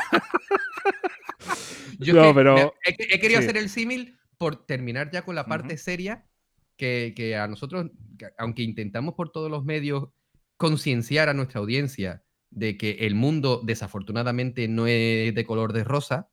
Yo 2.00 2.13
No, 2.15 2.30
que- 2.30 2.34
pero- 2.34 2.56
me- 2.56 2.62
he, 2.86 3.15
he 3.15 3.20
querido 3.20 3.41
sí. 3.41 3.48
hacer 3.48 3.58
el 3.58 3.70
símil 3.70 4.17
por 4.38 4.65
terminar 4.65 5.12
ya 5.12 5.24
con 5.24 5.36
la 5.36 5.46
parte 5.46 5.78
seria 5.78 6.26
que, 6.78 7.13
que 7.15 7.36
a 7.36 7.48
nosotros, 7.48 7.88
que 8.17 8.28
aunque 8.38 8.63
intentamos 8.63 9.15
por 9.15 9.32
todos 9.32 9.52
los 9.52 9.65
medios 9.65 10.10
concienciar 10.58 11.28
a 11.30 11.34
nuestra 11.34 11.60
audiencia 11.60 12.24
de 12.52 12.78
que 12.78 12.91
el 13.02 13.15
mundo 13.15 13.62
desafortunadamente 13.63 14.67
no 14.67 14.88
es 14.88 15.34
de 15.36 15.46
color 15.46 15.74
de 15.74 15.84
rosa, 15.84 16.30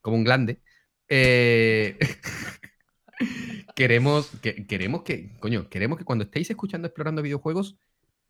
como 0.00 0.16
un 0.16 0.24
glande, 0.24 0.60
eh, 1.08 1.98
queremos, 3.74 4.30
que, 4.40 4.66
queremos 4.66 5.02
que, 5.02 5.36
coño, 5.40 5.68
queremos 5.68 5.98
que 5.98 6.04
cuando 6.04 6.24
estéis 6.24 6.50
escuchando 6.50 6.86
Explorando 6.86 7.22
Videojuegos, 7.22 7.78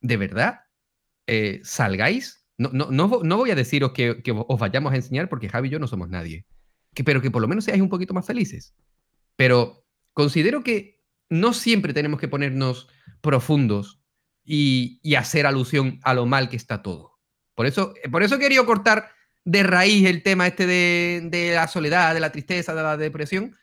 de 0.00 0.16
verdad, 0.16 0.60
eh, 1.26 1.60
salgáis. 1.62 2.46
No, 2.56 2.70
no, 2.72 2.90
no, 2.90 3.20
no 3.22 3.36
voy 3.36 3.50
a 3.50 3.54
deciros 3.54 3.92
que, 3.92 4.22
que 4.22 4.32
os 4.32 4.58
vayamos 4.58 4.92
a 4.92 4.96
enseñar 4.96 5.28
porque 5.28 5.48
Javi 5.48 5.68
y 5.68 5.70
yo 5.70 5.78
no 5.78 5.86
somos 5.86 6.08
nadie. 6.08 6.46
Que, 6.94 7.04
pero 7.04 7.22
que 7.22 7.30
por 7.30 7.40
lo 7.40 7.48
menos 7.48 7.64
seáis 7.64 7.80
un 7.82 7.88
poquito 7.88 8.14
más 8.14 8.26
felices. 8.26 8.74
Pero 9.36 9.86
considero 10.12 10.62
que 10.62 11.02
no 11.28 11.52
siempre 11.52 11.94
tenemos 11.94 12.20
que 12.20 12.28
ponernos 12.28 12.88
profundos 13.20 14.02
y, 14.44 15.00
y 15.02 15.14
hacer 15.14 15.46
alusión 15.46 16.00
a 16.02 16.14
lo 16.14 16.26
mal 16.26 16.48
que 16.48 16.56
está 16.56 16.82
todo. 16.82 17.18
Por 17.54 17.66
eso, 17.66 17.94
por 18.10 18.22
eso 18.22 18.38
querido 18.38 18.66
cortar 18.66 19.10
de 19.44 19.62
raíz 19.62 20.06
el 20.06 20.22
tema 20.22 20.46
este 20.46 20.66
de, 20.66 21.20
de 21.24 21.54
la 21.54 21.66
soledad, 21.66 22.14
de 22.14 22.20
la 22.20 22.32
tristeza, 22.32 22.74
de 22.74 22.82
la 22.82 22.96
depresión 22.96 23.56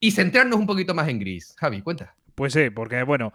y 0.00 0.12
centrarnos 0.12 0.58
un 0.58 0.66
poquito 0.66 0.94
más 0.94 1.08
en 1.08 1.18
gris. 1.18 1.54
Javi, 1.58 1.82
cuenta. 1.82 2.14
Pues 2.34 2.52
sí, 2.52 2.70
porque 2.70 3.02
bueno, 3.02 3.32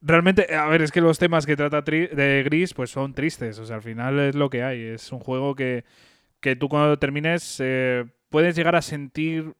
realmente, 0.00 0.54
a 0.54 0.66
ver, 0.66 0.82
es 0.82 0.90
que 0.90 1.00
los 1.00 1.18
temas 1.18 1.46
que 1.46 1.56
trata 1.56 1.80
de 1.80 2.42
Gris 2.44 2.74
pues 2.74 2.90
son 2.90 3.14
tristes, 3.14 3.58
o 3.58 3.66
sea, 3.66 3.76
al 3.76 3.82
final 3.82 4.18
es 4.18 4.34
lo 4.34 4.50
que 4.50 4.62
hay, 4.62 4.80
es 4.80 5.12
un 5.12 5.20
juego 5.20 5.54
que, 5.54 5.84
que 6.40 6.56
tú 6.56 6.68
cuando 6.68 6.98
termines 6.98 7.58
eh, 7.60 8.04
puedes 8.28 8.56
llegar 8.56 8.74
a 8.74 8.82
sentir, 8.82 9.54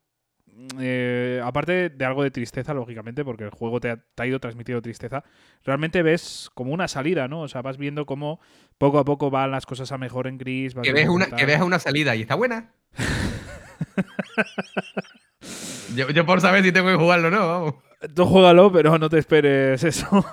eh, 0.78 1.40
aparte 1.42 1.90
de 1.90 2.04
algo 2.04 2.22
de 2.22 2.30
tristeza, 2.30 2.74
lógicamente, 2.74 3.24
porque 3.24 3.44
el 3.44 3.50
juego 3.50 3.80
te 3.80 3.90
ha, 3.90 3.96
te 3.96 4.22
ha 4.22 4.26
ido 4.26 4.40
transmitiendo 4.40 4.82
tristeza, 4.82 5.24
realmente 5.64 6.02
ves 6.02 6.50
como 6.54 6.72
una 6.72 6.88
salida, 6.88 7.28
¿no? 7.28 7.42
O 7.42 7.48
sea, 7.48 7.62
vas 7.62 7.78
viendo 7.78 8.06
cómo 8.06 8.40
poco 8.78 8.98
a 8.98 9.04
poco 9.04 9.30
van 9.30 9.50
las 9.50 9.66
cosas 9.66 9.92
a 9.92 9.98
mejor 9.98 10.26
en 10.26 10.38
Gris. 10.38 10.74
Que 10.82 10.92
ves, 10.92 11.08
una, 11.08 11.26
que 11.26 11.46
veas 11.46 11.62
una 11.62 11.78
salida 11.78 12.16
y 12.16 12.22
está 12.22 12.34
buena. 12.34 12.72
yo, 15.96 16.10
yo 16.10 16.26
por 16.26 16.40
saber 16.40 16.62
si 16.62 16.72
tengo 16.72 16.88
que 16.88 16.96
jugarlo 16.96 17.28
o 17.28 17.30
no, 17.30 17.48
vamos. 17.48 17.74
Tú 18.14 18.26
juégalo, 18.26 18.72
pero 18.72 18.98
no 18.98 19.08
te 19.08 19.18
esperes 19.18 19.82
eso. 19.84 20.08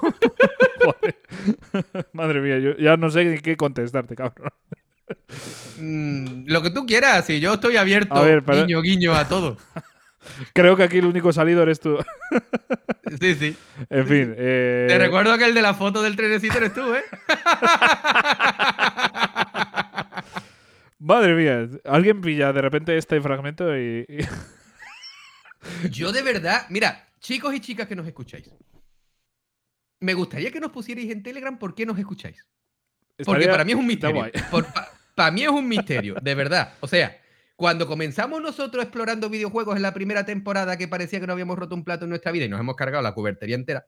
Madre 2.13 2.41
mía, 2.41 2.59
yo 2.59 2.75
ya 2.77 2.97
no 2.97 3.09
sé 3.09 3.25
ni 3.25 3.39
qué 3.39 3.57
contestarte, 3.57 4.15
cabrón. 4.15 4.51
Mm, 5.79 6.45
lo 6.47 6.61
que 6.61 6.69
tú 6.69 6.85
quieras, 6.85 7.25
si 7.25 7.39
yo 7.39 7.55
estoy 7.55 7.77
abierto, 7.77 8.15
A 8.15 8.21
ver, 8.21 8.43
pero- 8.43 8.65
guiño, 8.65 8.81
guiño 8.81 9.15
a 9.15 9.27
todo. 9.27 9.57
Creo 10.53 10.75
que 10.75 10.83
aquí 10.83 10.97
el 10.99 11.05
único 11.05 11.31
salido 11.33 11.63
eres 11.63 11.79
tú. 11.79 11.97
Sí, 13.19 13.33
sí. 13.33 13.57
En 13.89 14.07
fin. 14.07 14.35
eh, 14.37 14.85
Te 14.87 14.99
recuerdo 14.99 15.35
que 15.35 15.45
el 15.45 15.55
de 15.55 15.63
la 15.63 15.73
foto 15.73 16.03
del 16.03 16.15
trenecito 16.15 16.59
eres 16.59 16.75
tú, 16.75 16.93
¿eh? 16.93 17.03
Madre 20.99 21.33
mía, 21.33 21.67
alguien 21.85 22.21
pilla 22.21 22.51
de 22.53 22.61
repente 22.61 22.95
este 22.97 23.19
fragmento 23.21 23.75
y. 23.77 24.05
y- 24.07 24.19
Yo 25.89 26.11
de 26.11 26.21
verdad, 26.21 26.65
mira, 26.69 27.07
chicos 27.19 27.53
y 27.53 27.59
chicas 27.61 27.87
que 27.87 27.95
nos 27.95 28.05
escucháis, 28.07 28.49
me 30.01 30.13
gustaría 30.13 30.51
que 30.51 30.59
nos 30.59 30.71
pusierais 30.71 31.09
en 31.09 31.23
Telegram 31.23 31.57
por 31.57 31.73
qué 31.73 31.85
nos 31.85 31.97
escucháis. 31.97 32.45
Porque 33.25 33.41
estaría- 33.43 33.51
para 33.51 33.63
mí 33.65 33.71
es 33.71 33.77
un 33.77 33.87
misterio. 33.87 34.25
para 35.15 35.31
mí 35.31 35.43
es 35.43 35.49
un 35.49 35.67
misterio, 35.67 36.15
de 36.21 36.35
verdad. 36.35 36.73
O 36.81 36.87
sea, 36.87 37.17
cuando 37.59 37.87
comenzamos 37.87 38.41
nosotros 38.41 38.81
explorando 38.81 39.29
videojuegos 39.29 39.75
en 39.75 39.81
la 39.81 39.93
primera 39.93 40.25
temporada 40.25 40.77
que 40.77 40.87
parecía 40.87 41.19
que 41.19 41.27
no 41.27 41.33
habíamos 41.33 41.59
roto 41.59 41.75
un 41.75 41.83
plato 41.83 42.05
en 42.05 42.09
nuestra 42.09 42.31
vida 42.31 42.45
y 42.45 42.47
nos 42.49 42.57
hemos 42.57 42.77
cargado 42.77 43.03
la 43.03 43.13
cubertería 43.13 43.57
entera 43.57 43.85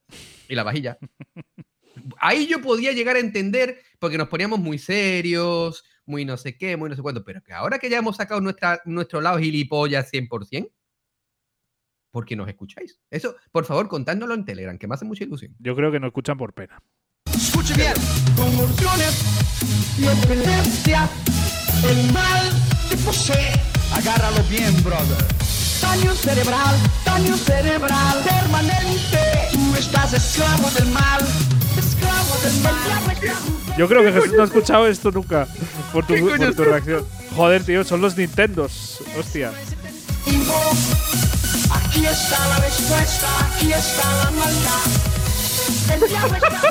y 0.50 0.56
la 0.56 0.64
vajilla, 0.64 0.98
Ahí 2.20 2.48
yo 2.48 2.62
podía 2.62 2.92
llegar 2.92 3.16
a 3.16 3.20
entender, 3.20 3.82
porque 3.98 4.18
nos 4.18 4.28
poníamos 4.28 4.60
muy 4.60 4.78
serios, 4.78 5.86
muy 6.06 6.26
no 6.26 6.36
sé 6.36 6.58
qué, 6.58 6.76
muy 6.76 6.90
no 6.90 6.98
sé 6.98 7.02
cuánto, 7.02 7.24
pero 7.24 7.42
que 7.42 7.54
ahora 7.54 7.80
que 7.80 7.90
ya 7.90 7.98
hemos 7.98 8.18
sacado 8.18 8.42
nuestra, 8.42 8.82
nuestro 8.84 9.22
lado 9.22 9.40
gilipollas 9.40 10.12
100%, 10.12 10.70
¿por 12.12 12.26
qué 12.26 12.36
nos 12.36 12.50
escucháis? 12.50 13.00
Eso, 13.10 13.38
por 13.54 13.64
favor, 13.64 13.88
contádnoslo 13.88 14.36
en 14.36 14.44
Telegram, 14.44 14.78
que 14.78 14.88
me 14.88 14.96
hace 14.96 15.06
mucha 15.06 15.24
ilusión. 15.24 15.56
Yo 15.60 15.78
creo 15.78 15.94
que 15.94 16.00
nos 16.02 16.10
escuchan 16.10 16.38
por 16.38 16.54
pena. 16.54 16.78
Escuche 17.34 17.74
bien, 17.76 17.94
convulsiones 18.36 19.24
y 19.98 20.04
el 21.88 22.12
mal 22.12 22.61
posee. 23.06 23.52
Agárralo 23.94 24.44
bien, 24.50 24.82
brother. 24.84 25.26
Daño 25.82 26.14
cerebral, 26.16 26.76
daño 27.06 27.36
cerebral 27.38 28.24
permanente. 28.24 29.50
Tú 29.52 29.76
estás 29.76 30.14
esclavo 30.14 30.70
del 30.72 30.88
mal, 30.88 31.22
esclavo 31.78 32.38
del 32.44 32.62
mal. 32.62 32.82
Yo 33.78 33.88
creo 33.88 34.04
que 34.04 34.12
Jesús 34.12 34.34
no 34.34 34.44
ha 34.44 34.46
escuchado 34.46 34.88
esto 34.88 35.12
nunca 35.12 35.48
por 35.92 36.06
tu, 36.06 36.14
¿Qué 36.14 36.22
coño 36.22 36.48
por 36.48 36.56
tu 36.56 36.64
reacción. 36.64 37.06
Joder, 37.36 37.64
tío, 37.64 37.84
son 37.84 38.02
los 38.02 38.16
Nintendos. 38.18 39.00
Hostia. 39.18 39.52
Aquí 41.72 42.06
está 42.06 42.48
la 42.48 42.58
respuesta, 42.58 43.28
aquí 43.46 43.74
está 43.74 44.16
la 44.24 44.32
maldad. 44.32 44.86
El 45.94 46.10
diablo 46.10 46.38
está 46.38 46.62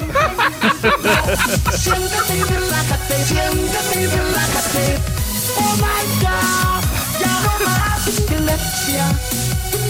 Siéntate 1.76 2.36
y 2.36 2.42
relájate, 2.42 3.24
siéntate 3.24 4.02
y 4.02 4.06
relájate. 4.06 5.19
Oh 5.58 5.76
my 5.76 6.04
god, 6.20 6.82
ya 7.20 7.40
no 7.42 7.66
más 7.66 8.18
epilepsia, 8.18 9.10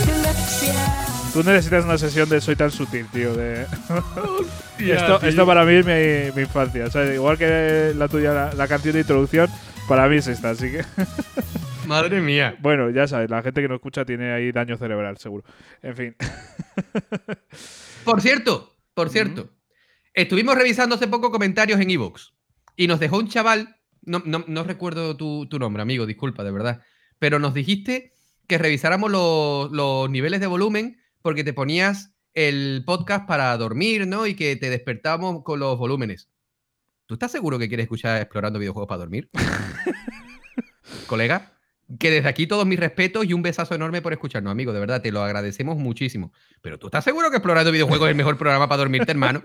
epilepsia. 0.03 1.31
Tú 1.33 1.43
necesitas 1.45 1.85
una 1.85 1.99
sesión 1.99 2.29
de 2.29 2.41
Soy 2.41 2.57
tan 2.57 2.71
sutil, 2.71 3.07
tío. 3.13 3.35
De... 3.35 3.63
esto, 4.79 5.21
esto 5.23 5.47
para 5.47 5.65
mí 5.65 5.75
es 5.75 5.87
mi, 5.87 6.35
mi 6.35 6.43
infancia. 6.43 6.87
O 6.87 6.91
sea, 6.91 7.13
igual 7.13 7.39
que 7.39 7.93
la 7.97 8.09
tuya, 8.09 8.33
la, 8.33 8.53
la 8.53 8.69
canción 8.69 8.95
de 8.95 9.01
introducción, 9.01 9.49
para 9.89 10.09
mí 10.09 10.17
es 10.17 10.27
esta. 10.27 10.51
Así 10.51 10.71
que, 10.71 10.85
Madre 11.87 12.21
mía. 12.21 12.57
bueno, 12.61 12.91
ya 12.91 13.07
sabes, 13.09 13.31
la 13.31 13.43
gente 13.43 13.63
que 13.63 13.69
no 13.69 13.75
escucha 13.75 14.05
tiene 14.05 14.33
ahí 14.33 14.53
daño 14.53 14.77
cerebral, 14.77 15.19
seguro. 15.19 15.45
En 15.83 15.97
fin. 15.97 16.17
Por 18.05 18.21
cierto, 18.23 18.77
por 18.95 19.11
cierto, 19.11 19.51
estuvimos 20.15 20.55
revisando 20.55 20.95
hace 20.95 21.07
poco 21.07 21.31
comentarios 21.31 21.79
en 21.81 21.91
Evox 21.91 22.33
y 22.77 22.87
nos 22.87 22.99
dejó 22.99 23.19
un 23.19 23.29
chaval, 23.29 23.77
no, 24.11 24.23
no- 24.25 24.45
no 24.47 24.65
recuerdo 24.65 25.17
tu, 25.17 25.47
tu 25.49 25.59
nombre, 25.59 25.83
amigo, 25.83 26.07
disculpa, 26.07 26.45
de 26.45 26.51
verdad, 26.51 26.83
pero 27.19 27.39
nos 27.39 27.55
dijiste 27.55 28.13
que 28.47 28.59
revisáramos 28.59 29.11
los, 29.11 29.71
los 29.71 30.11
niveles 30.11 30.41
de 30.41 30.47
volumen 30.47 31.01
porque 31.23 31.45
te 31.45 31.53
ponías 31.53 32.13
el 32.35 32.83
podcast 32.87 33.27
para 33.27 33.57
dormir, 33.57 34.07
¿no? 34.07 34.27
Y 34.27 34.35
que 34.35 34.57
te 34.57 34.71
despertábamos 34.71 35.43
con 35.45 35.61
los 35.61 35.79
volúmenes. 35.79 36.29
¿Tú 37.07 37.15
estás 37.15 37.33
seguro 37.33 37.59
que 37.59 37.69
quieres 37.69 37.85
escuchar 37.85 38.21
explorando 38.23 38.59
videojuegos 38.59 38.89
para 38.89 38.99
dormir? 39.01 39.29
Colega, 41.07 41.53
que 41.99 42.11
desde 42.11 42.29
aquí 42.29 42.47
todos 42.47 42.67
mis 42.67 42.79
respetos 42.79 43.25
y 43.27 43.33
un 43.33 43.43
besazo 43.43 43.75
enorme 43.75 44.01
por 44.01 44.13
escucharnos, 44.13 44.51
amigo. 44.53 44.73
De 44.73 44.81
verdad, 44.81 45.03
te 45.03 45.11
lo 45.13 45.23
agradecemos 45.23 45.77
muchísimo. 45.77 46.33
Pero 46.63 46.79
tú 46.79 46.87
estás 46.87 47.05
seguro 47.05 47.31
que 47.31 47.37
explorando 47.37 47.73
videojuegos 47.73 48.07
es 48.07 48.11
el 48.13 48.17
mejor 48.17 48.39
programa 48.39 48.69
para 48.69 48.79
dormirte, 48.79 49.11
hermano. 49.11 49.43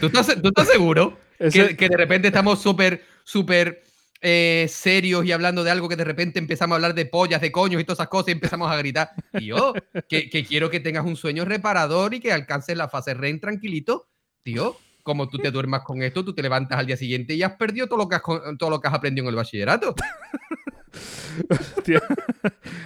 ¿Tú 0.00 0.06
estás, 0.06 0.40
tú 0.40 0.48
estás 0.48 0.68
seguro 0.68 1.18
Ese- 1.38 1.68
que, 1.68 1.76
que 1.76 1.88
de 1.88 1.96
repente 1.96 2.28
estamos 2.28 2.60
súper, 2.60 3.04
súper 3.24 3.82
eh, 4.20 4.66
serios 4.70 5.24
y 5.26 5.32
hablando 5.32 5.62
de 5.64 5.70
algo 5.70 5.88
que 5.88 5.96
de 5.96 6.04
repente 6.04 6.38
empezamos 6.38 6.74
a 6.74 6.76
hablar 6.76 6.94
de 6.94 7.04
pollas, 7.06 7.40
de 7.40 7.52
coños 7.52 7.80
y 7.80 7.84
todas 7.84 7.98
esas 7.98 8.08
cosas 8.08 8.28
y 8.28 8.32
empezamos 8.32 8.70
a 8.70 8.76
gritar? 8.76 9.10
Tío, 9.36 9.74
que, 10.08 10.30
que 10.30 10.44
quiero 10.44 10.70
que 10.70 10.80
tengas 10.80 11.04
un 11.04 11.16
sueño 11.16 11.44
reparador 11.44 12.14
y 12.14 12.20
que 12.20 12.32
alcances 12.32 12.76
la 12.76 12.88
fase 12.88 13.12
REM 13.14 13.38
tranquilito. 13.40 14.08
Tío, 14.42 14.78
como 15.02 15.28
tú 15.28 15.36
te 15.38 15.50
duermas 15.50 15.82
con 15.82 16.02
esto, 16.02 16.24
tú 16.24 16.34
te 16.34 16.40
levantas 16.42 16.78
al 16.78 16.86
día 16.86 16.96
siguiente 16.96 17.34
y 17.34 17.42
has 17.42 17.56
perdido 17.56 17.86
todo 17.86 17.98
lo 17.98 18.08
que 18.08 18.16
has, 18.16 18.22
todo 18.58 18.70
lo 18.70 18.80
que 18.80 18.88
has 18.88 18.94
aprendido 18.94 19.24
en 19.24 19.28
el 19.30 19.36
bachillerato. 19.36 19.94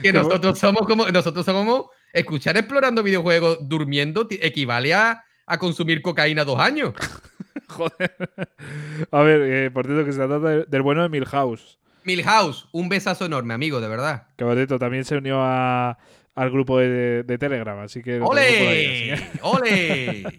Que 0.03 0.13
nosotros 0.13 0.59
somos 0.59 0.87
como, 0.87 1.09
nosotros 1.11 1.45
somos, 1.45 1.87
escuchar 2.13 2.57
explorando 2.57 3.03
videojuegos 3.03 3.59
durmiendo 3.63 4.27
equivale 4.31 4.95
a, 4.95 5.25
a 5.47 5.59
consumir 5.59 6.03
cocaína 6.03 6.45
dos 6.45 6.59
años. 6.59 6.95
joder. 7.73 8.17
A 9.11 9.23
ver, 9.23 9.41
eh, 9.43 9.71
por 9.71 9.87
cierto, 9.87 10.05
que 10.05 10.13
se 10.13 10.19
trata 10.19 10.39
de- 10.41 10.65
del 10.65 10.83
bueno 10.83 11.03
de 11.03 11.09
Milhouse. 11.09 11.79
Milhouse, 12.05 12.69
un 12.73 12.89
besazo 12.89 13.27
enorme, 13.27 13.55
amigo, 13.55 13.81
de 13.81 13.89
verdad. 13.89 14.29
Que 14.37 14.45
por 14.45 14.55
cierto, 14.55 14.79
también 14.79 15.05
se 15.05 15.17
unió 15.17 15.41
a- 15.43 15.99
al 16.35 16.51
grupo 16.53 16.79
de, 16.79 17.25
de 17.25 17.37
Telegram, 17.39 17.81
así 17.81 18.01
que. 18.01 18.21
ahí, 18.33 19.11
así 19.11 19.23
¡Ole! 19.43 20.23
¡Ole! 20.23 20.39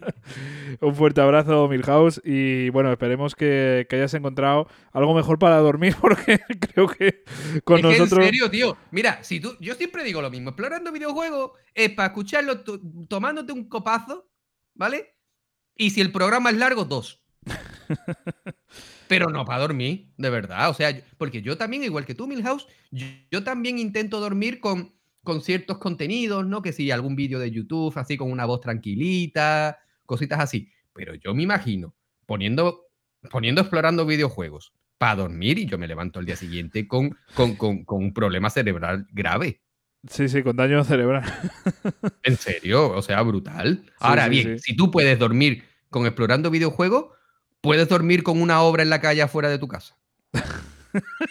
Un 0.80 0.96
fuerte 0.96 1.20
abrazo, 1.20 1.68
Milhouse. 1.68 2.22
Y 2.24 2.70
bueno, 2.70 2.90
esperemos 2.92 3.36
que, 3.36 3.86
que 3.90 3.98
hayas 3.98 4.14
encontrado 4.14 4.68
algo 4.94 5.14
mejor 5.14 5.38
para 5.40 5.58
dormir, 5.58 5.96
porque 6.02 6.40
creo 6.60 6.88
que 6.88 7.24
con 7.66 7.78
Es 7.80 7.86
que 7.86 7.90
nosotros. 7.98 8.20
en 8.20 8.26
serio, 8.28 8.50
tío. 8.50 8.78
Mira, 8.92 9.22
si 9.24 9.42
tú, 9.42 9.58
yo 9.60 9.76
siempre 9.76 10.06
digo 10.06 10.22
lo 10.22 10.32
mismo. 10.32 10.52
Explorando 10.52 10.92
videojuegos 10.94 11.52
es 11.74 11.90
para 11.92 12.08
escucharlo 12.08 12.62
to- 12.62 12.80
tomándote 13.10 13.52
un 13.52 13.68
copazo, 13.68 14.30
¿vale? 14.76 15.16
Y 15.76 15.90
si 15.90 16.00
el 16.00 16.12
programa 16.14 16.50
es 16.50 16.56
largo, 16.58 16.86
dos. 16.86 17.19
Pero 19.08 19.30
no 19.30 19.46
para 19.46 19.62
dormir, 19.62 20.10
de 20.18 20.30
verdad. 20.30 20.70
O 20.70 20.74
sea, 20.74 20.96
porque 21.18 21.42
yo 21.42 21.58
también, 21.58 21.84
igual 21.84 22.06
que 22.06 22.16
tú, 22.16 22.28
Milhouse, 22.28 22.68
yo, 22.92 23.08
yo 23.32 23.44
también 23.44 23.80
intento 23.80 24.20
dormir 24.20 24.60
con, 24.60 24.94
con 25.24 25.42
ciertos 25.42 25.80
contenidos, 25.80 26.46
¿no? 26.46 26.62
Que 26.62 26.74
si 26.74 26.92
algún 26.92 27.16
vídeo 27.16 27.40
de 27.40 27.52
YouTube, 27.52 27.98
así 27.98 28.18
con 28.18 28.32
una 28.32 28.46
voz 28.46 28.62
tranquilita, 28.62 29.80
cositas 30.06 30.40
así. 30.40 30.72
Pero 30.94 31.16
yo 31.16 31.34
me 31.34 31.44
imagino 31.44 31.96
poniendo, 32.26 32.86
poniendo 33.32 33.62
explorando 33.62 34.06
videojuegos 34.06 34.74
para 35.00 35.16
dormir 35.16 35.58
y 35.58 35.66
yo 35.66 35.78
me 35.78 35.88
levanto 35.88 36.20
al 36.20 36.26
día 36.26 36.36
siguiente 36.36 36.88
con, 36.88 37.18
con, 37.34 37.56
con- 37.56 37.86
con 37.86 38.04
un 38.04 38.14
problema 38.14 38.50
cerebral 38.50 39.08
grave. 39.12 39.62
Sí, 40.08 40.30
sí, 40.30 40.44
con 40.44 40.56
daño 40.56 40.84
cerebral. 40.84 41.24
En 42.24 42.38
serio, 42.38 42.90
o 42.92 43.02
sea, 43.02 43.22
brutal. 43.22 43.84
Ahora 44.00 44.26
sí, 44.26 44.30
bien, 44.30 44.60
sí. 44.60 44.72
si 44.72 44.76
tú 44.78 44.92
puedes 44.92 45.18
dormir 45.20 45.64
con 45.90 46.06
explorando 46.06 46.50
videojuegos, 46.52 47.08
puedes 47.62 47.88
dormir 47.90 48.24
con 48.24 48.42
una 48.42 48.62
obra 48.62 48.84
en 48.84 48.90
la 48.90 49.02
calle 49.02 49.22
afuera 49.22 49.50
de 49.50 49.58
tu 49.60 49.68
casa. 49.68 49.96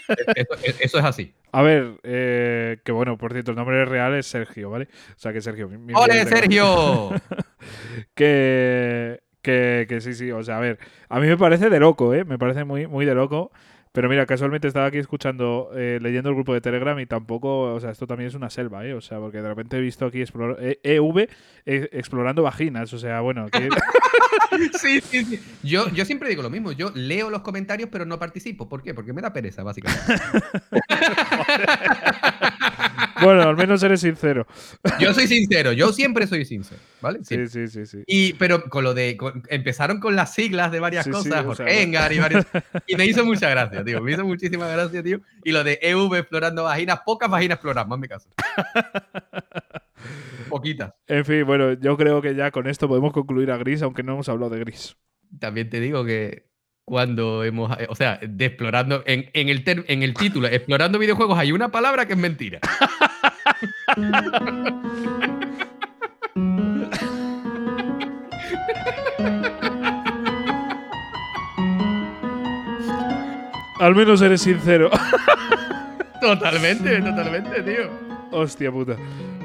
E- 0.08 0.32
eso, 0.36 0.54
eso 0.80 0.98
es 0.98 1.04
así. 1.04 1.34
A 1.50 1.62
ver, 1.62 1.98
eh, 2.04 2.78
que 2.84 2.92
bueno, 2.92 3.18
por 3.18 3.32
cierto, 3.32 3.50
el 3.50 3.56
nombre 3.56 3.84
real 3.86 4.14
es 4.14 4.26
Sergio, 4.26 4.70
¿vale? 4.70 4.84
O 5.10 5.18
sea, 5.18 5.32
que 5.32 5.40
Sergio. 5.40 5.68
mi- 5.68 5.78
mi- 5.78 5.94
¡Ole, 5.96 6.24
Sergio! 6.26 7.10
Que, 8.14 9.20
que, 9.42 9.86
que 9.88 10.00
sí, 10.00 10.14
sí, 10.14 10.30
o 10.30 10.42
sea, 10.42 10.58
a 10.58 10.60
ver, 10.60 10.78
a 11.08 11.18
mí 11.20 11.26
me 11.26 11.36
parece 11.36 11.70
de 11.70 11.80
loco, 11.80 12.14
¿eh? 12.14 12.24
Me 12.24 12.38
parece 12.38 12.64
muy, 12.64 12.86
muy 12.86 13.04
de 13.04 13.14
loco. 13.14 13.50
Pero 13.92 14.08
mira, 14.08 14.26
casualmente 14.26 14.68
estaba 14.68 14.86
aquí 14.86 14.98
escuchando, 14.98 15.70
eh, 15.74 15.98
leyendo 16.00 16.28
el 16.28 16.34
grupo 16.34 16.54
de 16.54 16.60
Telegram 16.60 16.98
y 17.00 17.06
tampoco, 17.06 17.74
o 17.74 17.80
sea, 17.80 17.90
esto 17.90 18.06
también 18.06 18.28
es 18.28 18.34
una 18.34 18.50
selva, 18.50 18.86
¿eh? 18.86 18.94
O 18.94 19.00
sea, 19.00 19.18
porque 19.18 19.42
de 19.42 19.48
repente 19.48 19.76
he 19.76 19.80
visto 19.80 20.06
aquí 20.06 20.18
explor- 20.20 20.56
eh, 20.60 20.78
EV 20.82 21.28
eh, 21.66 21.88
explorando 21.92 22.42
vaginas, 22.42 22.92
o 22.92 22.98
sea, 22.98 23.20
bueno, 23.20 23.46
que- 23.50 23.68
Sí, 24.80 25.00
sí, 25.02 25.24
sí. 25.24 25.40
Yo, 25.62 25.88
yo 25.90 26.04
siempre 26.04 26.28
digo 26.28 26.42
lo 26.42 26.50
mismo. 26.50 26.72
Yo 26.72 26.90
leo 26.94 27.28
los 27.30 27.42
comentarios, 27.42 27.88
pero 27.92 28.04
no 28.06 28.18
participo. 28.18 28.68
¿Por 28.68 28.82
qué? 28.82 28.94
Porque 28.94 29.12
me 29.12 29.20
da 29.20 29.32
pereza, 29.32 29.62
básicamente. 29.62 30.02
bueno, 33.22 33.42
al 33.42 33.56
menos 33.56 33.82
eres 33.82 34.00
sincero. 34.00 34.46
Yo 35.00 35.12
soy 35.14 35.26
sincero. 35.26 35.72
Yo 35.72 35.92
siempre 35.92 36.26
soy 36.26 36.44
sincero. 36.44 36.80
¿Vale? 37.00 37.20
Sí, 37.22 37.46
sí, 37.48 37.68
sí, 37.68 37.86
sí. 37.86 38.02
Y, 38.06 38.32
pero 38.34 38.64
con 38.64 38.84
lo 38.84 38.94
de. 38.94 39.16
con- 39.16 39.42
empezaron 39.48 40.00
con 40.00 40.16
las 40.16 40.34
siglas 40.34 40.72
de 40.72 40.80
varias 40.80 41.04
Sí, 41.04 41.10
sí, 41.10 41.16
cosas, 41.16 41.44
o 41.44 41.54
sea, 41.54 41.66
Jorgengar 41.66 42.12
y 42.12 42.18
varios. 42.18 42.44
Y 42.86 42.96
me 42.96 43.06
hizo 43.06 43.24
mucha 43.24 43.48
gracia, 43.50 43.82
tío. 43.88 44.02
Me 44.02 44.12
hizo 44.12 44.24
muchísima 44.24 44.66
gracia, 44.68 45.02
tío. 45.02 45.20
Y 45.44 45.52
lo 45.52 45.64
de 45.64 45.78
EV 45.82 46.14
explorando 46.16 46.64
vaginas, 46.64 47.00
pocas 47.04 47.28
vaginas 47.30 47.56
explorando, 47.56 47.90
más 47.90 47.98
mi 47.98 48.08
caso. 48.08 48.28
Poquitas. 50.48 50.94
En 51.06 51.24
fin, 51.24 51.44
bueno, 51.44 51.72
yo 51.74 51.96
creo 51.96 52.22
que 52.22 52.34
ya 52.34 52.50
con 52.50 52.66
esto 52.68 52.88
podemos 52.88 53.12
concluir 53.12 53.50
a 53.50 53.56
Gris, 53.56 53.82
aunque 53.82 54.02
no 54.02 54.14
hemos 54.14 54.28
hablado 54.28 54.50
de 54.54 54.60
Gris. 54.60 54.96
También 55.38 55.68
te 55.68 55.80
digo 55.80 56.04
que 56.04 56.46
cuando 56.84 57.44
hemos. 57.44 57.76
O 57.88 57.94
sea, 57.94 58.18
de 58.22 58.46
explorando. 58.46 59.02
En, 59.06 59.30
en 59.34 59.48
el, 59.50 59.62
ter- 59.64 59.84
en 59.88 60.02
el 60.02 60.14
título, 60.14 60.48
explorando 60.48 60.98
videojuegos, 60.98 61.38
hay 61.38 61.52
una 61.52 61.70
palabra 61.70 62.06
que 62.06 62.14
es 62.14 62.18
mentira. 62.18 62.60
Al 73.80 73.94
menos 73.94 74.20
eres 74.22 74.42
sincero. 74.42 74.90
Totalmente, 76.20 77.00
totalmente, 77.00 77.62
tío. 77.62 77.88
Hostia 78.32 78.72
puta. 78.72 78.96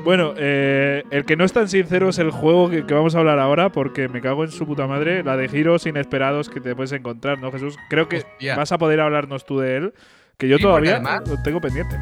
Bueno, 0.03 0.33
eh, 0.37 1.03
el 1.11 1.23
que 1.23 1.35
no 1.37 1.45
es 1.45 1.53
tan 1.53 1.69
sincero 1.69 2.09
es 2.09 2.17
el 2.17 2.31
juego 2.31 2.69
que, 2.69 2.85
que 2.85 2.93
vamos 2.93 3.15
a 3.15 3.19
hablar 3.19 3.37
ahora, 3.39 3.71
porque 3.71 4.09
me 4.09 4.21
cago 4.21 4.43
en 4.43 4.51
su 4.51 4.65
puta 4.65 4.87
madre, 4.87 5.23
la 5.23 5.37
de 5.37 5.47
giros 5.47 5.85
inesperados 5.85 6.49
que 6.49 6.59
te 6.59 6.75
puedes 6.75 6.91
encontrar, 6.91 7.39
¿no, 7.39 7.51
Jesús? 7.51 7.77
Creo 7.89 8.09
que 8.09 8.17
Hostia. 8.17 8.55
vas 8.57 8.71
a 8.71 8.77
poder 8.79 8.99
hablarnos 9.01 9.45
tú 9.45 9.59
de 9.59 9.77
él, 9.77 9.93
que 10.37 10.47
yo 10.49 10.57
Sí, 10.57 10.63
todavía 10.63 10.95
además- 10.95 11.21
lo 11.29 11.41
tengo 11.43 11.61
pendiente. 11.61 11.95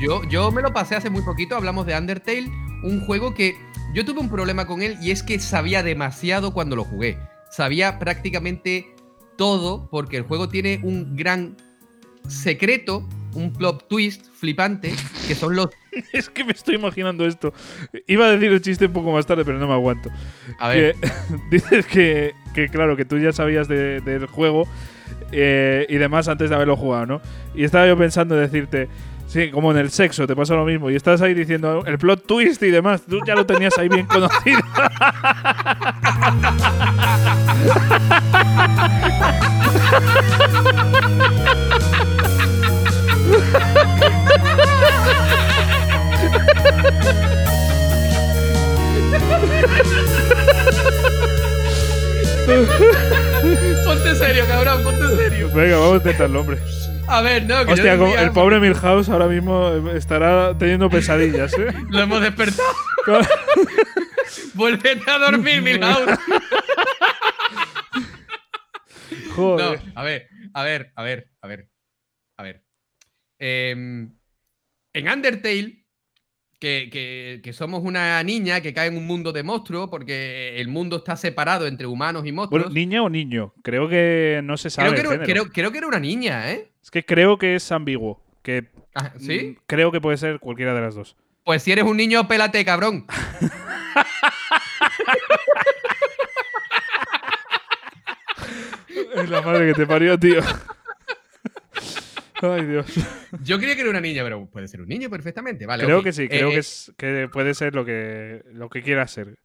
Yo, 0.00 0.20
yo 0.28 0.50
me 0.50 0.62
lo 0.62 0.72
pasé 0.72 0.96
hace 0.96 1.08
muy 1.10 1.22
poquito, 1.22 1.54
hablamos 1.56 1.86
de 1.86 1.96
Undertale, 1.96 2.50
un 2.82 3.00
juego 3.06 3.34
que 3.34 3.54
yo 3.94 4.04
tuve 4.04 4.18
un 4.20 4.28
problema 4.28 4.66
con 4.66 4.82
él 4.82 4.96
y 5.00 5.12
es 5.12 5.22
que 5.22 5.38
sabía 5.38 5.82
demasiado 5.84 6.52
cuando 6.52 6.74
lo 6.76 6.82
jugué. 6.84 7.18
sabía 7.50 7.98
prácticamente 7.98 8.91
todo 9.36 9.88
porque 9.90 10.16
el 10.18 10.22
juego 10.24 10.48
tiene 10.48 10.80
un 10.82 11.16
gran 11.16 11.56
secreto, 12.28 13.06
un 13.34 13.52
plot 13.52 13.88
twist 13.88 14.26
flipante, 14.34 14.92
que 15.26 15.34
son 15.34 15.56
los... 15.56 15.68
Es 16.12 16.30
que 16.30 16.42
me 16.44 16.52
estoy 16.52 16.76
imaginando 16.76 17.26
esto. 17.26 17.52
Iba 18.06 18.26
a 18.26 18.30
decir 18.30 18.50
el 18.52 18.60
chiste 18.62 18.86
un 18.86 18.92
poco 18.94 19.12
más 19.12 19.26
tarde, 19.26 19.44
pero 19.44 19.58
no 19.58 19.66
me 19.66 19.74
aguanto. 19.74 20.08
A 20.58 20.68
ver, 20.68 20.94
Que- 20.94 21.08
dices 21.50 21.86
que, 21.86 22.32
que, 22.54 22.68
claro, 22.68 22.96
que 22.96 23.04
tú 23.04 23.18
ya 23.18 23.32
sabías 23.32 23.68
de- 23.68 24.00
del 24.00 24.26
juego 24.26 24.66
eh, 25.32 25.86
y 25.90 25.96
demás 25.96 26.28
antes 26.28 26.48
de 26.48 26.56
haberlo 26.56 26.76
jugado, 26.76 27.06
¿no? 27.06 27.20
Y 27.54 27.64
estaba 27.64 27.86
yo 27.86 27.96
pensando 27.98 28.34
en 28.36 28.42
decirte, 28.42 28.88
sí, 29.32 29.50
como 29.50 29.70
en 29.70 29.78
el 29.78 29.90
sexo, 29.90 30.26
te 30.26 30.36
pasa 30.36 30.54
lo 30.54 30.64
mismo. 30.64 30.90
Y 30.90 30.96
estás 30.96 31.22
ahí 31.22 31.32
diciendo 31.34 31.82
el 31.86 31.98
plot 31.98 32.26
twist 32.26 32.62
y 32.62 32.70
demás. 32.70 33.02
Tú 33.08 33.20
ya 33.26 33.34
lo 33.34 33.46
tenías 33.46 33.76
ahí 33.78 33.88
bien 33.88 34.06
conocido. 34.06 34.60
ponte 53.84 54.14
serio, 54.14 54.44
cabrón, 54.46 54.82
ponte 54.84 55.16
serio. 55.16 55.50
Venga, 55.54 55.78
vamos 55.78 55.94
a 55.94 55.96
intentarlo, 55.96 56.40
hombre. 56.40 56.58
A 57.08 57.20
ver, 57.20 57.44
no, 57.46 57.66
que 57.66 57.72
Hostia, 57.72 57.98
como 57.98 58.16
el 58.16 58.30
pobre 58.32 58.58
Milhouse 58.60 59.08
ahora 59.10 59.26
mismo 59.26 59.68
eh, 59.70 59.96
estará 59.98 60.56
teniendo 60.56 60.88
pesadillas, 60.88 61.52
¿eh? 61.58 61.66
Lo 61.90 62.00
hemos 62.00 62.22
despertado. 62.22 62.68
Vuélvete 64.54 65.10
a 65.10 65.18
dormir, 65.18 65.60
Milhouse. 65.62 66.06
No, 66.06 66.16
Joder. 69.34 69.80
a 69.94 70.02
ver, 70.04 70.28
a 70.54 70.62
ver, 70.62 70.92
a 70.94 71.02
ver, 71.02 71.28
a 71.42 71.48
ver. 71.48 71.68
A 72.38 72.42
ver. 72.42 72.64
Em, 73.38 74.10
en 74.94 75.08
Undertale, 75.08 75.84
que, 76.60 76.88
que- 76.92 77.40
que 77.42 77.52
somos 77.52 77.82
una 77.82 78.22
niña 78.22 78.60
que 78.60 78.72
cae 78.74 78.88
en 78.88 78.96
un 78.96 79.06
mundo 79.06 79.32
de 79.32 79.42
monstruos, 79.42 79.88
porque 79.90 80.58
el 80.60 80.68
mundo 80.68 80.98
está 80.98 81.16
separado 81.16 81.66
entre 81.66 81.86
humanos 81.86 82.24
y 82.26 82.32
monstruos. 82.32 82.64
Bueno, 82.64 82.74
niña 82.74 83.02
o 83.02 83.08
niño. 83.10 83.54
Creo 83.62 83.88
que 83.88 84.40
no 84.44 84.56
se 84.56 84.70
sabe. 84.70 84.90
creo, 84.90 84.94
que 84.94 85.00
el 85.00 85.06
era, 85.14 85.26
género. 85.26 85.42
creo, 85.44 85.52
creo 85.52 85.72
que 85.72 85.78
era 85.78 85.86
una 85.88 86.00
niña, 86.00 86.52
¿eh? 86.52 86.71
Es 86.82 86.90
que 86.90 87.04
creo 87.04 87.38
que 87.38 87.54
es 87.54 87.70
ambiguo. 87.72 88.20
Que 88.42 88.68
Ah, 88.94 89.12
¿Sí? 89.18 89.56
mm, 89.56 89.62
creo 89.66 89.90
que 89.92 90.00
puede 90.00 90.16
ser 90.18 90.38
cualquiera 90.40 90.74
de 90.74 90.80
las 90.82 90.94
dos. 90.94 91.16
Pues 91.44 91.62
si 91.62 91.72
eres 91.72 91.84
un 91.84 91.96
niño, 91.96 92.28
pélate, 92.28 92.64
cabrón. 92.64 93.06
Es 99.14 99.28
la 99.28 99.42
madre 99.42 99.68
que 99.68 99.74
te 99.74 99.86
parió, 99.86 100.18
tío. 100.18 100.40
Ay, 102.42 102.66
Dios. 102.66 102.86
Yo 103.44 103.58
creía 103.58 103.74
que 103.76 103.82
era 103.82 103.90
una 103.90 104.00
niña, 104.00 104.24
pero 104.24 104.46
puede 104.46 104.66
ser 104.66 104.80
un 104.80 104.88
niño 104.88 105.08
perfectamente. 105.08 105.64
Vale, 105.64 105.84
creo 105.84 106.02
que 106.02 106.12
sí, 106.12 106.24
Eh, 106.24 106.28
creo 106.28 106.48
eh, 106.48 106.52
que, 106.54 106.58
es, 106.58 106.92
que 106.96 107.28
puede 107.32 107.54
ser 107.54 107.74
lo 107.74 107.84
que, 107.84 108.42
lo 108.52 108.68
que 108.68 108.82
quiera 108.82 109.06
ser. 109.06 109.38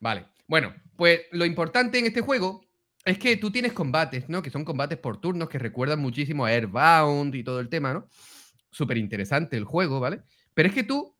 Vale. 0.00 0.24
Bueno, 0.46 0.74
pues 0.96 1.20
lo 1.32 1.44
importante 1.44 1.98
en 1.98 2.06
este 2.06 2.22
juego 2.22 2.64
es 3.04 3.18
que 3.18 3.36
tú 3.36 3.50
tienes 3.50 3.72
combates, 3.72 4.28
¿no? 4.28 4.42
Que 4.42 4.50
son 4.50 4.64
combates 4.64 4.98
por 4.98 5.20
turnos 5.20 5.48
que 5.48 5.58
recuerdan 5.58 6.00
muchísimo 6.00 6.44
a 6.44 6.50
Airbound 6.50 7.34
y 7.34 7.44
todo 7.44 7.60
el 7.60 7.68
tema, 7.68 7.92
¿no? 7.92 8.08
Súper 8.70 8.98
interesante 8.98 9.56
el 9.56 9.64
juego, 9.64 10.00
¿vale? 10.00 10.22
Pero 10.54 10.68
es 10.68 10.74
que 10.74 10.82
tú 10.84 11.16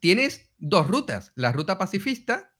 tienes 0.00 0.50
dos 0.58 0.86
rutas, 0.86 1.32
la 1.34 1.52
ruta 1.52 1.78
pacifista 1.78 2.52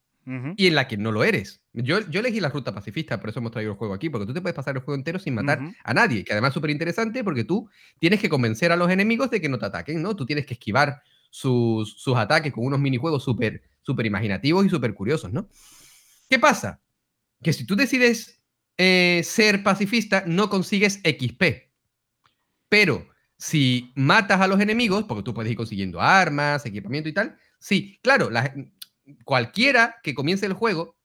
y 0.57 0.67
en 0.67 0.75
la 0.75 0.89
que 0.89 0.97
no 0.97 1.13
lo 1.13 1.23
eres. 1.23 1.63
Yo, 1.71 2.01
yo 2.09 2.19
elegí 2.19 2.41
la 2.41 2.49
ruta 2.49 2.73
pacifista, 2.73 3.17
por 3.17 3.29
eso 3.29 3.39
hemos 3.39 3.53
traído 3.53 3.71
el 3.71 3.77
juego 3.77 3.93
aquí, 3.93 4.09
porque 4.09 4.25
tú 4.25 4.33
te 4.33 4.41
puedes 4.41 4.55
pasar 4.55 4.75
el 4.75 4.81
juego 4.81 4.97
entero 4.97 5.19
sin 5.19 5.33
matar 5.33 5.61
a 5.85 5.93
nadie, 5.93 6.25
que 6.25 6.33
además 6.33 6.49
es 6.49 6.55
súper 6.55 6.71
interesante 6.71 7.23
porque 7.23 7.45
tú 7.45 7.69
tienes 7.97 8.19
que 8.19 8.27
convencer 8.27 8.73
a 8.73 8.75
los 8.75 8.91
enemigos 8.91 9.29
de 9.29 9.39
que 9.39 9.47
no 9.47 9.57
te 9.57 9.67
ataquen, 9.67 10.01
¿no? 10.01 10.17
Tú 10.17 10.25
tienes 10.25 10.45
que 10.45 10.55
esquivar 10.55 11.01
sus, 11.29 11.93
sus 11.93 12.17
ataques 12.17 12.51
con 12.51 12.65
unos 12.65 12.79
minijuegos 12.79 13.23
súper 13.23 13.61
súper 13.87 14.05
imaginativos 14.05 14.65
y 14.65 14.69
súper 14.69 14.93
curiosos, 14.93 15.31
¿no? 15.31 15.47
¿Qué 16.29 16.37
pasa? 16.39 16.81
Que 17.43 17.53
si 17.53 17.65
tú 17.65 17.75
decides 17.75 18.41
eh, 18.77 19.21
ser 19.23 19.63
pacifista, 19.63 20.23
no 20.27 20.49
consigues 20.49 20.99
XP. 21.03 21.71
Pero 22.69 23.07
si 23.37 23.91
matas 23.95 24.41
a 24.41 24.47
los 24.47 24.59
enemigos, 24.59 25.05
porque 25.05 25.23
tú 25.23 25.33
puedes 25.33 25.51
ir 25.51 25.57
consiguiendo 25.57 26.01
armas, 26.01 26.65
equipamiento 26.65 27.07
y 27.09 27.13
tal, 27.13 27.37
sí, 27.59 27.99
claro, 28.01 28.29
la- 28.29 28.53
cualquiera 29.23 29.95
que 30.03 30.13
comience 30.13 30.45
el 30.45 30.53
juego 30.53 30.97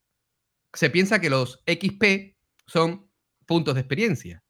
se 0.73 0.91
piensa 0.91 1.21
que 1.21 1.31
los 1.31 1.63
XP 1.67 2.37
son 2.67 3.09
puntos 3.47 3.75
de 3.75 3.81
experiencia, 3.83 4.43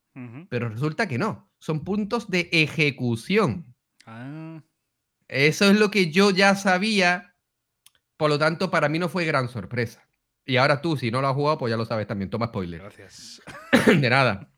pero 0.49 0.69
resulta 0.69 1.07
que 1.07 1.17
no, 1.17 1.51
son 1.59 1.83
puntos 1.83 2.29
de 2.29 2.49
ejecución. 2.51 3.75
Ah, 4.05 4.63
Eso 5.27 5.69
es 5.69 5.77
lo 5.77 5.91
que 5.91 6.11
yo 6.11 6.31
ya 6.31 6.55
sabía, 6.55 7.35
por 8.17 8.29
lo 8.29 8.39
tanto, 8.39 8.71
para 8.71 8.87
mí 8.89 8.99
no 8.99 9.09
fue 9.09 9.25
gran 9.25 9.49
sorpresa. 9.49 10.07
Y 10.45 10.57
ahora 10.57 10.81
tú, 10.81 10.97
si 10.97 11.09
no 11.09 11.21
lo 11.21 11.27
has 11.27 11.35
jugado, 11.35 11.57
pues 11.57 11.71
ya 11.71 11.77
lo 11.77 11.85
sabes 11.85 12.07
también. 12.07 12.29
Toma 12.29 12.47
spoiler. 12.47 12.81
gracias. 12.81 13.41
de 13.87 14.09
nada. 14.09 14.49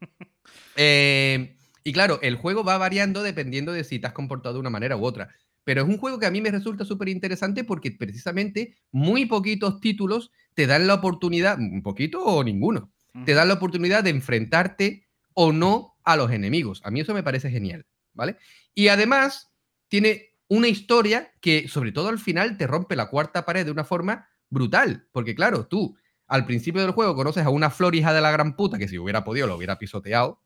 Eh, 0.76 1.58
y 1.84 1.94
claro, 1.94 2.20
el 2.22 2.36
juego 2.36 2.64
va 2.64 2.78
variando 2.78 3.22
dependiendo 3.22 3.72
de 3.72 3.84
si 3.84 4.00
te 4.00 4.08
has 4.08 4.14
comportado 4.14 4.56
de 4.56 4.60
una 4.60 4.70
manera 4.70 4.98
u 4.98 5.06
otra. 5.06 5.30
Pero 5.64 5.82
es 5.82 5.88
un 5.88 5.98
juego 5.98 6.20
que 6.20 6.26
a 6.26 6.32
mí 6.32 6.42
me 6.42 6.52
resulta 6.52 6.86
súper 6.86 7.10
interesante 7.10 7.64
porque 7.64 7.92
precisamente 7.92 8.76
muy 8.92 9.26
poquitos 9.26 9.80
títulos 9.80 10.32
te 10.54 10.68
dan 10.68 10.88
la 10.88 10.96
oportunidad, 10.96 11.58
un 11.60 11.82
poquito 11.82 12.24
o 12.24 12.44
ninguno, 12.44 12.92
te 13.26 13.34
dan 13.34 13.48
la 13.48 13.56
oportunidad 13.56 14.04
de 14.04 14.12
enfrentarte 14.12 15.08
o 15.34 15.52
no 15.52 15.96
a 16.04 16.16
los 16.16 16.32
enemigos. 16.32 16.82
A 16.84 16.92
mí 16.92 17.02
eso 17.02 17.14
me 17.14 17.24
parece 17.24 17.50
genial, 17.50 17.86
¿vale? 18.14 18.38
Y 18.74 18.90
además 18.90 19.52
tiene 19.88 20.36
una 20.48 20.68
historia 20.68 21.32
que, 21.42 21.68
sobre 21.68 21.92
todo 21.92 22.10
al 22.10 22.20
final, 22.20 22.58
te 22.58 22.68
rompe 22.68 22.96
la 22.96 23.10
cuarta 23.10 23.46
pared 23.46 23.66
de 23.66 23.72
una 23.72 23.84
forma 23.84 24.30
brutal. 24.56 25.08
Porque 25.12 25.36
claro, 25.36 25.68
tú 25.68 25.96
al 26.28 26.48
principio 26.48 26.82
del 26.82 26.92
juego 26.92 27.16
conoces 27.16 27.46
a 27.46 27.50
una 27.50 27.70
flor 27.70 27.94
hija 27.94 28.12
de 28.12 28.22
la 28.22 28.32
gran 28.32 28.56
puta 28.56 28.80
que 28.80 28.88
si 28.88 28.98
hubiera 28.98 29.24
podido 29.24 29.46
lo 29.46 29.56
hubiera 29.56 29.78
pisoteado. 29.78 30.42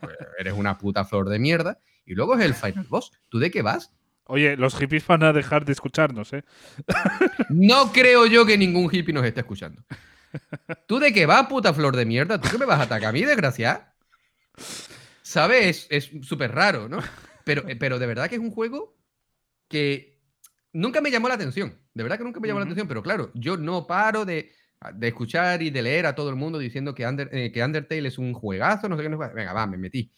Pues 0.00 0.16
eres 0.38 0.52
una 0.52 0.76
puta 0.76 1.06
flor 1.06 1.30
de 1.30 1.38
mierda. 1.38 1.78
Y 2.04 2.14
luego 2.14 2.34
es 2.36 2.44
el 2.44 2.54
final 2.54 2.86
boss. 2.90 3.12
¿Tú 3.30 3.38
de 3.38 3.50
qué 3.50 3.62
vas? 3.62 3.94
Oye, 4.24 4.56
los 4.56 4.76
hippies 4.76 5.06
van 5.06 5.22
a 5.24 5.32
dejar 5.32 5.64
de 5.64 5.72
escucharnos, 5.72 6.32
¿eh? 6.32 6.44
No 7.48 7.92
creo 7.92 8.26
yo 8.26 8.46
que 8.46 8.58
ningún 8.58 8.88
hippie 8.92 9.14
nos 9.14 9.24
esté 9.24 9.40
escuchando. 9.40 9.82
¿Tú 10.86 10.98
de 10.98 11.12
qué 11.12 11.26
vas, 11.26 11.46
puta 11.46 11.74
flor 11.74 11.96
de 11.96 12.06
mierda? 12.06 12.40
¿Tú 12.40 12.48
qué 12.50 12.58
me 12.58 12.64
vas 12.64 12.80
a 12.80 12.84
atacar 12.84 13.10
a 13.10 13.12
mí, 13.12 13.22
desgraciada? 13.22 13.94
¿Sabes? 15.22 15.86
Es 15.90 16.10
súper 16.22 16.52
raro, 16.52 16.88
¿no? 16.88 17.00
Pero, 17.44 17.68
eh, 17.68 17.76
pero 17.76 17.98
de 17.98 18.06
verdad 18.06 18.28
que 18.28 18.36
es 18.36 18.40
un 18.40 18.50
juego 18.50 18.96
que 19.68 20.20
nunca 20.72 21.00
me 21.00 21.10
llamó 21.10 21.28
la 21.28 21.34
atención. 21.34 21.81
De 21.94 22.02
verdad 22.02 22.18
que 22.18 22.24
nunca 22.24 22.40
me 22.40 22.48
llamó 22.48 22.60
la 22.60 22.64
atención. 22.64 22.88
Pero 22.88 23.02
claro, 23.02 23.30
yo 23.34 23.56
no 23.56 23.86
paro 23.86 24.24
de, 24.24 24.52
de 24.94 25.08
escuchar 25.08 25.62
y 25.62 25.70
de 25.70 25.82
leer 25.82 26.06
a 26.06 26.14
todo 26.14 26.30
el 26.30 26.36
mundo 26.36 26.58
diciendo 26.58 26.94
que, 26.94 27.06
Under- 27.06 27.28
eh, 27.32 27.52
que 27.52 27.62
Undertale 27.64 28.08
es 28.08 28.18
un 28.18 28.32
juegazo, 28.32 28.88
no 28.88 28.96
sé 28.96 29.02
qué. 29.02 29.08
no. 29.08 29.18
Venga, 29.18 29.52
va, 29.52 29.66
me 29.66 29.76
metí. 29.78 30.10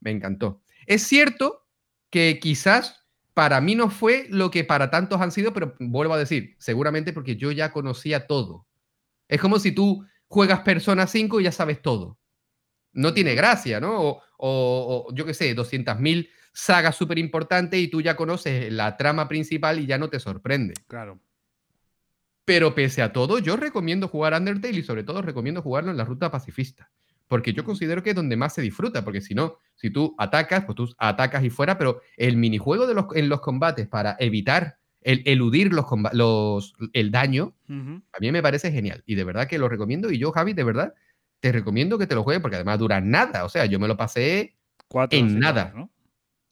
Me 0.00 0.10
encantó. 0.10 0.62
Es 0.86 1.02
cierto 1.04 1.66
que 2.10 2.38
quizás 2.40 3.04
para 3.34 3.60
mí 3.60 3.74
no 3.74 3.90
fue 3.90 4.26
lo 4.30 4.50
que 4.50 4.64
para 4.64 4.90
tantos 4.90 5.20
han 5.20 5.30
sido, 5.32 5.52
pero 5.54 5.74
vuelvo 5.78 6.14
a 6.14 6.18
decir, 6.18 6.56
seguramente 6.58 7.12
porque 7.12 7.36
yo 7.36 7.52
ya 7.52 7.72
conocía 7.72 8.26
todo. 8.26 8.66
Es 9.28 9.40
como 9.40 9.58
si 9.58 9.72
tú 9.72 10.04
juegas 10.28 10.60
Persona 10.60 11.06
5 11.06 11.40
y 11.40 11.44
ya 11.44 11.52
sabes 11.52 11.82
todo. 11.82 12.18
No 12.92 13.14
tiene 13.14 13.34
gracia, 13.34 13.80
¿no? 13.80 14.00
O, 14.00 14.22
o- 14.38 15.06
o, 15.08 15.14
yo 15.14 15.24
qué 15.24 15.34
sé, 15.34 15.54
200.000 15.54 16.30
sagas 16.60 16.96
súper 16.96 17.18
importantes 17.18 17.80
y 17.80 17.88
tú 17.88 18.00
ya 18.02 18.16
conoces 18.16 18.70
la 18.72 18.96
trama 18.96 19.28
principal 19.28 19.80
y 19.80 19.86
ya 19.86 19.98
no 19.98 20.10
te 20.10 20.20
sorprende. 20.20 20.74
Claro. 20.86 21.18
Pero 22.44 22.74
pese 22.74 23.02
a 23.02 23.12
todo, 23.12 23.38
yo 23.38 23.56
recomiendo 23.56 24.08
jugar 24.08 24.34
Undertale 24.34 24.78
y 24.78 24.82
sobre 24.82 25.04
todo 25.04 25.22
recomiendo 25.22 25.62
jugarlo 25.62 25.90
en 25.90 25.96
la 25.96 26.04
ruta 26.04 26.30
pacifista. 26.30 26.90
Porque 27.28 27.52
yo 27.52 27.64
considero 27.64 28.02
que 28.02 28.10
es 28.10 28.16
donde 28.16 28.36
más 28.36 28.54
se 28.54 28.60
disfruta, 28.60 29.04
porque 29.04 29.20
si 29.20 29.34
no, 29.34 29.58
si 29.76 29.90
tú 29.90 30.16
atacas, 30.18 30.64
pues 30.64 30.74
tú 30.74 30.92
atacas 30.98 31.44
y 31.44 31.50
fuera, 31.50 31.78
pero 31.78 32.00
el 32.16 32.36
minijuego 32.36 32.86
de 32.88 32.94
los, 32.94 33.06
en 33.14 33.28
los 33.28 33.40
combates 33.40 33.86
para 33.86 34.16
evitar, 34.18 34.78
el 35.00 35.22
eludir 35.26 35.72
los, 35.72 35.86
los 36.12 36.74
el 36.92 37.10
daño, 37.10 37.54
a 37.68 38.18
mí 38.20 38.32
me 38.32 38.42
parece 38.42 38.72
genial. 38.72 39.04
Y 39.06 39.14
de 39.14 39.24
verdad 39.24 39.46
que 39.46 39.58
lo 39.58 39.68
recomiendo. 39.68 40.10
Y 40.10 40.18
yo, 40.18 40.32
Javi, 40.32 40.52
de 40.54 40.64
verdad, 40.64 40.94
te 41.38 41.52
recomiendo 41.52 41.98
que 41.98 42.08
te 42.08 42.16
lo 42.16 42.24
juegues 42.24 42.42
porque 42.42 42.56
además 42.56 42.80
dura 42.80 43.00
nada. 43.00 43.44
O 43.44 43.48
sea, 43.48 43.64
yo 43.66 43.78
me 43.78 43.86
lo 43.88 43.96
pasé 43.96 44.56
Cuatro 44.88 45.16
En 45.16 45.38
nada. 45.38 45.62
horas, 45.62 45.74
¿no? 45.76 45.90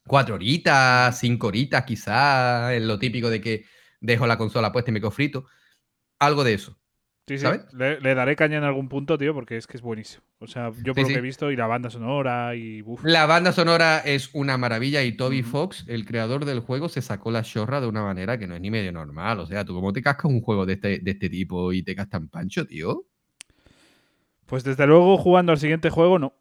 Cuatro 0.09 0.35
horitas, 0.35 1.17
cinco 1.17 1.47
horitas, 1.47 1.85
quizás, 1.85 2.73
es 2.73 2.81
lo 2.83 2.99
típico 2.99 3.29
de 3.29 3.39
que 3.39 3.65
dejo 4.01 4.27
la 4.27 4.37
consola 4.37 4.73
puesta 4.73 4.91
y 4.91 4.93
me 4.93 4.99
quedo 4.99 5.11
frito. 5.11 5.45
Algo 6.19 6.43
de 6.43 6.55
eso. 6.55 6.77
Sí, 7.27 7.37
sí. 7.37 7.43
¿Sabes? 7.43 7.61
Le, 7.73 8.01
le 8.01 8.15
daré 8.15 8.35
caña 8.35 8.57
en 8.57 8.63
algún 8.63 8.89
punto, 8.89 9.17
tío, 9.17 9.35
porque 9.35 9.55
es 9.55 9.67
que 9.67 9.77
es 9.77 9.83
buenísimo. 9.83 10.23
O 10.39 10.47
sea, 10.47 10.71
yo 10.83 10.95
por 10.95 11.05
Sí, 11.05 11.11
lo 11.11 11.13
que 11.13 11.19
he 11.19 11.21
visto 11.21 11.51
y 11.51 11.55
la 11.55 11.67
banda 11.67 11.91
sonora 11.91 12.55
y. 12.55 12.81
uf. 12.81 13.03
La 13.03 13.27
banda 13.27 13.51
sonora 13.51 13.99
es 13.99 14.31
una 14.33 14.57
maravilla 14.57 15.03
y 15.03 15.11
Toby. 15.15 15.43
Fox, 15.43 15.85
el 15.87 16.05
creador 16.05 16.45
del 16.45 16.59
juego, 16.61 16.89
se 16.89 17.01
sacó 17.03 17.29
la 17.29 17.43
chorra 17.43 17.81
de 17.81 17.87
una 17.87 18.01
manera 18.01 18.39
que 18.39 18.47
no 18.47 18.55
es 18.55 18.61
ni 18.61 18.71
medio 18.71 18.91
normal. 18.91 19.39
O 19.39 19.45
sea, 19.45 19.63
¿tú 19.63 19.75
cómo 19.75 19.93
te 19.93 20.01
cascas 20.01 20.31
un 20.31 20.41
juego 20.41 20.65
de 20.65 20.73
este, 20.73 20.99
de 20.99 21.11
este 21.11 21.29
tipo 21.29 21.71
y 21.71 21.83
te 21.83 21.95
castan 21.95 22.29
pancho, 22.29 22.65
tío? 22.65 23.05
Pues 24.47 24.63
desde 24.63 24.87
luego 24.87 25.17
jugando 25.17 25.51
al 25.51 25.59
siguiente 25.59 25.89
juego 25.91 26.17
no. 26.17 26.33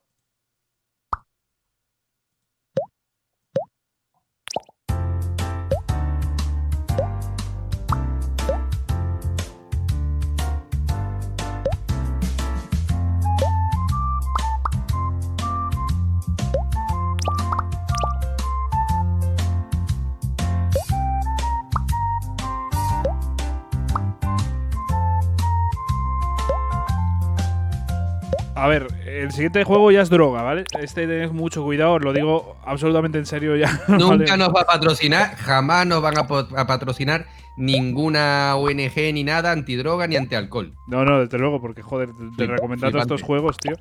A 28.68 28.70
ver, 28.70 28.86
el 29.06 29.32
siguiente 29.32 29.64
juego 29.64 29.90
ya 29.90 30.02
es 30.02 30.10
droga, 30.10 30.42
¿vale? 30.42 30.64
Este 30.78 31.06
tenés 31.06 31.32
mucho 31.32 31.62
cuidado, 31.62 31.94
os 31.94 32.02
lo 32.02 32.12
digo 32.12 32.58
absolutamente 32.66 33.16
en 33.16 33.24
serio 33.24 33.56
ya. 33.56 33.80
Nunca 33.88 34.08
¿vale? 34.08 34.36
nos 34.36 34.48
va 34.54 34.60
a 34.60 34.66
patrocinar, 34.66 35.36
jamás 35.36 35.86
nos 35.86 36.02
van 36.02 36.18
a, 36.18 36.26
patrocinar 36.66 37.24
ninguna 37.56 38.56
ONG 38.56 39.14
ni 39.14 39.24
nada 39.24 39.52
antidroga 39.52 40.06
ni 40.06 40.16
antialcohol. 40.16 40.74
No, 40.86 41.06
no, 41.06 41.20
desde 41.20 41.38
luego, 41.38 41.62
porque 41.62 41.80
joder, 41.80 42.10
te 42.36 42.46
recomendando 42.46 42.98
flipante. 42.98 43.14
estos 43.14 43.22
juegos, 43.22 43.56
tío. 43.56 43.72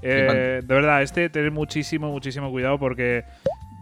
Eh, 0.00 0.62
de 0.64 0.74
verdad, 0.74 1.02
este 1.02 1.28
tener 1.28 1.50
muchísimo, 1.50 2.10
muchísimo 2.10 2.50
cuidado 2.50 2.78
porque 2.78 3.24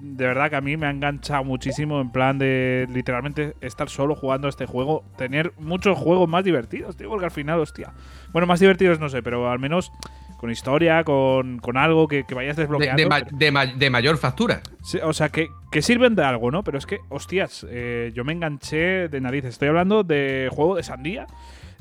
de 0.01 0.27
verdad 0.27 0.51
que 0.51 0.57
a 0.57 0.61
mí 0.61 0.77
me 0.77 0.87
ha 0.87 0.91
enganchado 0.91 1.45
muchísimo 1.45 2.01
en 2.01 2.11
plan 2.11 2.37
de 2.37 2.89
literalmente 2.91 3.55
estar 3.61 3.89
solo 3.89 4.17
jugando 4.17 4.49
a 4.49 4.51
este 4.51 4.67
juego, 4.67 5.05
tener 5.17 5.53
muchos 5.59 5.97
juegos 5.97 6.29
más 6.29 6.43
divertidos, 6.43 6.97
tío, 6.97 7.09
porque 7.09 7.27
al 7.27 7.31
final, 7.31 7.61
hostia. 7.61 7.93
Bueno, 8.33 8.47
más 8.47 8.59
divertidos 8.59 8.99
no 8.99 9.09
sé, 9.09 9.23
pero 9.23 9.51
al 9.51 9.61
menos 9.61 9.93
con 10.39 10.51
historia, 10.51 11.05
con, 11.05 11.59
con 11.59 11.77
algo 11.77 12.09
que, 12.09 12.25
que 12.25 12.35
vayas 12.35 12.57
De, 12.57 12.63
desbloqueando. 12.63 13.03
de 13.03 13.07
ma- 13.09 13.21
de 13.21 13.51
ma- 13.53 13.67
de 13.67 13.91
mayor 13.91 14.17
factura. 14.17 14.63
Sí, 14.83 14.99
o 15.03 15.13
sea, 15.13 15.29
que, 15.29 15.49
que 15.71 15.83
sirven 15.83 16.15
de 16.15 16.25
algo, 16.25 16.51
¿no? 16.51 16.63
Pero 16.65 16.79
es 16.79 16.87
que, 16.87 16.99
hostias, 17.11 17.67
eh, 17.69 18.13
yo 18.15 18.25
me 18.25 18.33
enganché 18.33 19.09
de 19.09 19.21
narices. 19.21 19.51
Estoy 19.51 19.69
hablando 19.69 20.05
de 20.05 20.49
juego 20.51 20.77
de 20.77 20.83
sandía. 20.85 21.27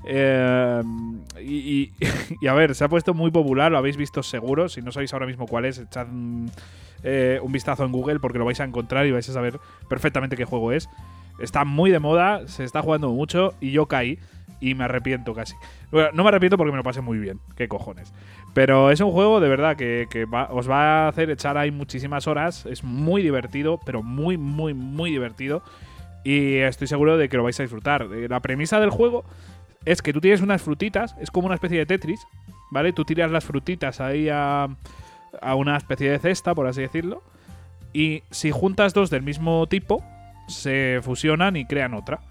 Eh, 0.05 0.81
y, 1.41 1.55
y- 1.55 1.91
y 2.41 2.47
a 2.47 2.53
ver, 2.53 2.75
se 2.75 2.83
ha 2.83 2.89
puesto 2.89 3.13
muy 3.13 3.31
popular, 3.31 3.71
lo 3.71 3.77
habéis 3.77 3.97
visto 3.97 4.23
seguro. 4.23 4.69
Si 4.69 4.81
no 4.81 4.91
sabéis 4.91 5.13
ahora 5.13 5.25
mismo 5.25 5.45
cuál 5.47 5.65
es, 5.65 5.77
echad 5.77 6.07
eh, 7.03 7.39
un 7.41 7.51
vistazo 7.51 7.85
en 7.85 7.91
Google 7.91 8.19
porque 8.19 8.39
lo 8.39 8.45
vais 8.45 8.59
a 8.59 8.63
encontrar 8.63 9.05
y 9.05 9.11
vais 9.11 9.27
a 9.29 9.33
saber 9.33 9.59
perfectamente 9.89 10.35
qué 10.35 10.45
juego 10.45 10.71
es. 10.71 10.89
Está 11.39 11.63
muy 11.65 11.91
de 11.91 11.99
moda, 11.99 12.47
se 12.47 12.63
está 12.63 12.81
jugando 12.81 13.09
mucho 13.11 13.53
y 13.61 13.71
yo 13.71 13.85
caí 13.85 14.17
y 14.59 14.73
me 14.73 14.85
arrepiento 14.85 15.35
casi. 15.35 15.53
Bueno, 15.91 16.09
no 16.13 16.23
me 16.23 16.29
arrepiento 16.29 16.57
porque 16.57 16.71
me 16.71 16.77
lo 16.77 16.83
pasé 16.83 17.01
muy 17.01 17.19
bien, 17.19 17.39
qué 17.55 17.67
cojones. 17.67 18.11
Pero 18.53 18.89
es 18.91 18.99
un 19.01 19.11
juego 19.11 19.39
de 19.39 19.49
verdad 19.49 19.75
que, 19.75 20.07
os 20.49 20.69
va 20.69 21.05
a 21.05 21.07
hacer 21.09 21.29
echar 21.29 21.57
ahí 21.57 21.71
muchísimas 21.71 22.27
horas. 22.27 22.65
Es 22.65 22.83
muy 22.83 23.21
divertido, 23.21 23.79
pero 23.85 24.01
muy, 24.01 24.37
muy, 24.37 24.73
muy 24.73 25.11
divertido. 25.11 25.63
Y 26.23 26.57
estoy 26.57 26.87
seguro 26.87 27.17
de 27.17 27.29
que 27.29 27.37
lo 27.37 27.43
vais 27.43 27.59
a 27.59 27.63
disfrutar. 27.63 28.07
Eh, 28.11 28.27
La 28.27 28.39
premisa 28.39 28.79
del 28.79 28.89
juego 28.89 29.23
es 29.85 30.01
que 30.01 30.11
tú 30.11 30.19
tienes 30.19 30.41
unas 30.41 30.61
frutitas, 30.61 31.15
es 31.21 31.31
como 31.31 31.45
una 31.45 31.55
especie 31.55 31.77
de 31.77 31.85
Tetris, 31.85 32.19
¿vale? 32.71 32.93
Tú 32.93 33.05
tiras 33.05 33.31
las 33.31 33.45
frutitas 33.45 34.01
ahí 34.01 34.27
a 34.29 34.67
una 35.55 35.77
especie 35.77 36.09
de 36.11 36.19
cesta, 36.19 36.55
por 36.55 36.67
así 36.67 36.81
decirlo. 36.81 37.23
Y 37.93 38.23
si 38.31 38.51
juntas 38.51 38.93
dos 38.93 39.09
del 39.09 39.23
mismo 39.23 39.67
tipo, 39.67 40.03
se 40.47 40.99
fusionan 41.03 41.55
y 41.55 41.65
crean 41.65 41.93
otra. 41.93 42.21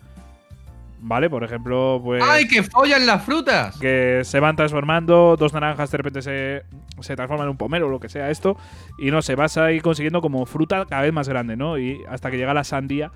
¿Vale? 1.09 1.31
Por 1.31 1.45
ejemplo, 1.45 2.01
pues 2.03 2.21
¡Ay, 2.27 2.49
que 2.49 2.65
follan 2.65 3.07
las 3.07 3.25
frutas! 3.25 3.79
que 3.79 4.23
se 4.25 4.41
van 4.41 4.57
transformando, 4.57 5.37
dos 5.39 5.53
naranjas 5.53 5.89
de 5.93 5.99
repente 5.99 6.21
se, 6.21 6.65
se 7.01 7.15
transforman 7.15 7.47
en 7.47 7.51
un 7.53 7.57
pomelo 7.57 7.87
o 7.87 7.91
lo 7.91 8.01
que 8.01 8.09
sea 8.09 8.29
esto, 8.29 8.57
y 8.99 9.13
no 9.13 9.23
sé, 9.23 9.37
vas 9.37 9.57
ahí 9.57 9.79
consiguiendo 9.81 10.21
como 10.21 10.45
fruta 10.47 10.85
cada 10.85 11.03
vez 11.03 11.13
más 11.13 11.29
grande, 11.29 11.57
¿no? 11.57 11.79
Y 11.79 12.03
hasta 12.09 12.29
que 12.29 12.39
llega 12.39 12.53
la 12.55 12.65
sandía, 12.65 13.13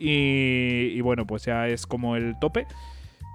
y, 0.00 0.90
y 0.94 1.00
bueno, 1.00 1.28
pues 1.28 1.44
ya 1.44 1.68
es 1.68 1.86
como 1.86 2.16
el 2.16 2.36
tope. 2.40 2.66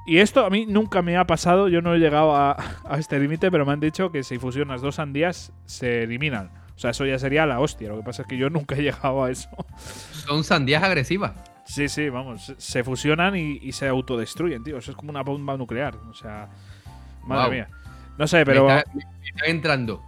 Y 0.05 0.17
esto 0.17 0.45
a 0.45 0.49
mí 0.49 0.65
nunca 0.67 1.01
me 1.01 1.15
ha 1.15 1.25
pasado, 1.25 1.69
yo 1.69 1.81
no 1.81 1.95
he 1.95 1.99
llegado 1.99 2.35
a, 2.35 2.57
a 2.83 2.97
este 2.97 3.17
límite, 3.19 3.49
pero 3.51 3.65
me 3.65 3.71
han 3.71 3.79
dicho 3.79 4.11
que 4.11 4.23
si 4.23 4.37
fusionas 4.37 4.81
dos 4.81 4.95
sandías 4.95 5.53
se 5.65 6.03
eliminan. 6.03 6.51
O 6.75 6.79
sea, 6.79 6.89
eso 6.91 7.05
ya 7.05 7.17
sería 7.19 7.45
la 7.45 7.61
hostia. 7.61 7.87
Lo 7.87 7.97
que 7.97 8.03
pasa 8.03 8.23
es 8.23 8.27
que 8.27 8.35
yo 8.35 8.49
nunca 8.49 8.75
he 8.75 8.81
llegado 8.81 9.23
a 9.23 9.31
eso. 9.31 9.47
Son 9.77 10.43
sandías 10.43 10.83
agresivas. 10.83 11.52
Sí, 11.65 11.87
sí, 11.89 12.09
vamos. 12.09 12.53
se- 12.57 12.83
fusionan 12.83 13.35
y, 13.35 13.57
y 13.61 13.71
se 13.71 13.87
autodestruyen, 13.87 14.63
tío. 14.63 14.77
Eso 14.77 14.91
es 14.91 14.97
como 14.97 15.09
una 15.11 15.21
bomba 15.23 15.55
nuclear. 15.57 15.95
O 16.09 16.13
sea, 16.13 16.49
madre 17.25 17.51
mía. 17.51 17.69
No 18.17 18.27
sé, 18.27 18.45
pero. 18.45 18.65
Me, 18.67 18.77
está, 18.79 18.91
me 19.45 19.49
entrando 19.49 20.01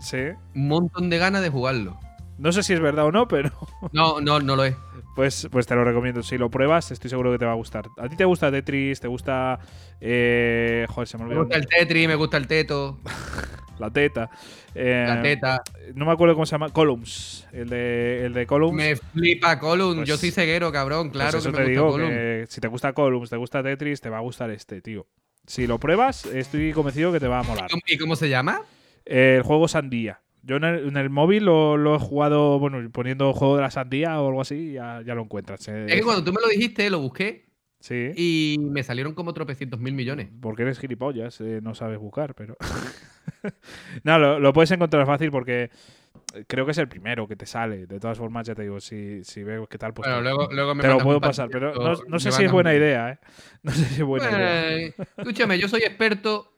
Sí. 0.00 0.18
un 0.54 0.68
montón 0.68 1.08
de 1.10 1.18
ganas 1.18 1.42
de 1.42 1.48
jugarlo. 1.50 1.98
No 2.38 2.52
sé 2.52 2.62
si 2.62 2.72
es 2.74 2.80
verdad 2.80 3.06
o 3.06 3.12
no, 3.12 3.26
pero 3.28 3.50
No, 3.92 4.20
no, 4.20 4.40
no 4.40 4.56
lo 4.56 4.64
es. 4.64 4.74
pues, 5.14 5.48
pues 5.50 5.66
te 5.66 5.74
lo 5.74 5.84
recomiendo. 5.84 6.22
Si 6.22 6.36
lo 6.38 6.50
pruebas, 6.50 6.90
estoy 6.90 7.08
seguro 7.10 7.32
que 7.32 7.38
te 7.38 7.46
va 7.46 7.52
a 7.52 7.56
gustar. 7.56 7.86
¿A 7.98 8.08
ti 8.08 8.16
te 8.16 8.24
gusta 8.24 8.50
Tetris? 8.50 9.00
¿Te 9.00 9.08
gusta. 9.08 9.58
Eh, 10.00 10.86
joder, 10.90 11.08
se 11.08 11.16
me 11.16 11.24
Me 11.24 11.28
olvidó. 11.30 11.44
gusta 11.44 11.56
el 11.58 11.66
Tetris, 11.66 12.06
me 12.08 12.14
gusta 12.14 12.36
el 12.36 12.46
Teto, 12.46 12.98
La 13.78 13.90
teta. 13.90 14.30
Eh, 14.74 15.04
la 15.06 15.20
Teta. 15.22 15.62
No 15.94 16.06
me 16.06 16.12
acuerdo 16.12 16.34
cómo 16.34 16.46
se 16.46 16.52
llama. 16.52 16.70
Columns. 16.70 17.46
El 17.52 17.68
de, 17.68 18.24
el 18.24 18.32
de 18.32 18.46
Columns. 18.46 18.74
Me 18.74 18.96
flipa 18.96 19.58
Column. 19.58 19.96
Pues- 19.96 20.08
Yo 20.08 20.16
soy 20.16 20.30
ceguero, 20.30 20.72
cabrón. 20.72 21.08
Pues 21.10 21.22
Claro 21.22 21.38
eso 21.38 21.50
que 21.50 21.56
te 21.58 21.62
me 21.64 21.68
digo, 21.70 21.84
gusta 21.84 21.98
Column. 22.00 22.10
que 22.14 22.44
si 22.48 22.60
te 22.62 22.68
gusta 22.68 22.92
Columns, 22.94 23.28
te 23.30 23.36
gusta 23.36 23.62
Tetris, 23.62 24.00
te 24.00 24.08
va 24.08 24.16
a 24.18 24.20
gustar 24.22 24.50
este, 24.50 24.80
tío. 24.80 25.06
Si 25.46 25.66
lo 25.66 25.78
pruebas, 25.78 26.24
estoy 26.26 26.72
convencido 26.72 27.12
que 27.12 27.20
te 27.20 27.28
va 27.28 27.40
a 27.40 27.42
molar. 27.42 27.68
¿Y 27.86 27.98
cómo 27.98 28.16
se 28.16 28.28
llama? 28.30 28.62
Eh, 29.04 29.34
el 29.36 29.42
juego 29.42 29.68
Sandía. 29.68 30.20
Yo 30.46 30.56
en 30.56 30.64
el, 30.64 30.88
en 30.88 30.96
el 30.96 31.10
móvil 31.10 31.44
lo, 31.44 31.76
lo 31.76 31.96
he 31.96 31.98
jugado, 31.98 32.58
bueno, 32.60 32.88
poniendo 32.92 33.32
juego 33.32 33.56
de 33.56 33.62
la 33.62 33.70
sandía 33.70 34.20
o 34.20 34.28
algo 34.28 34.40
así, 34.40 34.72
ya, 34.72 35.02
ya 35.04 35.14
lo 35.14 35.22
encuentras. 35.22 35.66
eh. 35.68 35.86
Es 35.88 35.94
que 35.96 36.02
cuando 36.02 36.22
tú 36.22 36.32
me 36.32 36.40
lo 36.40 36.48
dijiste, 36.48 36.88
lo 36.88 37.00
busqué 37.00 37.46
Sí. 37.80 38.10
y 38.16 38.56
me 38.58 38.82
salieron 38.82 39.14
como 39.14 39.34
tropecientos 39.34 39.78
mil 39.80 39.94
millones. 39.94 40.28
Porque 40.40 40.62
eres 40.62 40.78
gilipollas, 40.78 41.40
eh, 41.40 41.60
no 41.62 41.74
sabes 41.74 41.98
buscar, 41.98 42.34
pero. 42.34 42.56
no, 44.04 44.18
lo, 44.18 44.38
lo 44.40 44.52
puedes 44.52 44.70
encontrar 44.70 45.06
fácil 45.06 45.30
porque 45.30 45.70
creo 46.46 46.64
que 46.64 46.72
es 46.72 46.78
el 46.78 46.88
primero 46.88 47.28
que 47.28 47.36
te 47.36 47.46
sale. 47.46 47.86
De 47.86 48.00
todas 48.00 48.18
formas, 48.18 48.46
ya 48.46 48.54
te 48.54 48.62
digo, 48.62 48.80
si, 48.80 49.22
si 49.24 49.42
veo 49.42 49.66
qué 49.66 49.78
tal, 49.78 49.92
pues 49.94 50.08
Bueno, 50.08 50.18
te, 50.22 50.22
luego, 50.24 50.52
luego 50.52 50.74
me 50.74 50.82
te 50.82 50.88
lo 50.88 50.98
puedo 50.98 51.20
pasar. 51.20 51.48
Pero 51.50 51.74
no, 51.74 51.94
no 52.08 52.18
sé 52.18 52.32
si 52.32 52.44
es 52.44 52.52
buena 52.52 52.74
idea, 52.74 53.10
¿eh? 53.10 53.18
No 53.62 53.72
sé 53.72 53.84
si 53.84 53.94
es 54.00 54.06
buena 54.06 54.30
idea. 54.30 54.76
Eh, 54.76 54.94
escúchame, 55.16 55.58
yo 55.58 55.68
soy 55.68 55.82
experto 55.82 56.55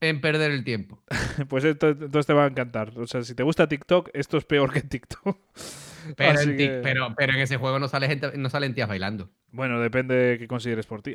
en 0.00 0.20
perder 0.20 0.50
el 0.50 0.64
tiempo. 0.64 1.02
Pues 1.48 1.64
esto, 1.64 1.88
entonces 1.90 2.26
te 2.26 2.32
va 2.32 2.44
a 2.44 2.48
encantar. 2.48 2.92
O 2.98 3.06
sea, 3.06 3.22
si 3.22 3.34
te 3.34 3.42
gusta 3.44 3.68
TikTok, 3.68 4.10
esto 4.12 4.36
es 4.38 4.44
peor 4.44 4.72
que 4.72 4.80
TikTok. 4.82 5.38
Pero, 6.16 6.40
en, 6.40 6.56
que- 6.56 6.80
pero, 6.82 7.14
pero 7.16 7.34
en 7.34 7.40
ese 7.40 7.58
juego 7.58 7.78
no, 7.78 7.86
sale 7.86 8.06
gente, 8.06 8.32
no 8.38 8.48
salen 8.48 8.74
tías 8.74 8.88
bailando. 8.88 9.28
Bueno, 9.50 9.78
depende 9.78 10.14
de 10.14 10.38
qué 10.38 10.48
consideres 10.48 10.86
por 10.86 11.02
ti. 11.02 11.14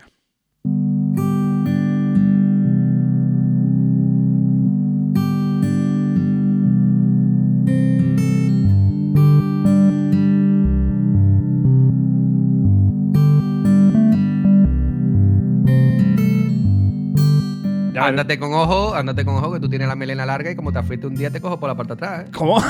Ándate 18.08 18.39
con 18.39 18.54
ojo, 18.54 18.95
ándate 18.95 19.26
con 19.26 19.36
ojo, 19.36 19.54
que 19.54 19.60
tú 19.60 19.70
tienes 19.70 19.88
la 19.88 19.95
melena 19.95 20.26
larga 20.26 20.51
y 20.51 20.56
como 20.56 20.72
te 20.72 20.80
afeite 20.80 21.08
un 21.08 21.16
día 21.16 21.30
te 21.32 21.41
cojo 21.41 21.60
por 21.60 21.70
la 21.70 21.76
parte 21.76 21.95
de 21.95 22.06
atrás. 22.06 22.26
¿eh? 22.28 22.32
¿Cómo? 22.36 22.64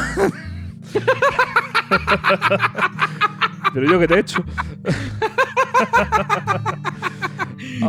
Pero 3.73 3.91
yo 3.91 3.99
qué 3.99 4.07
te 4.07 4.13
he 4.15 4.19
hecho. 4.19 4.43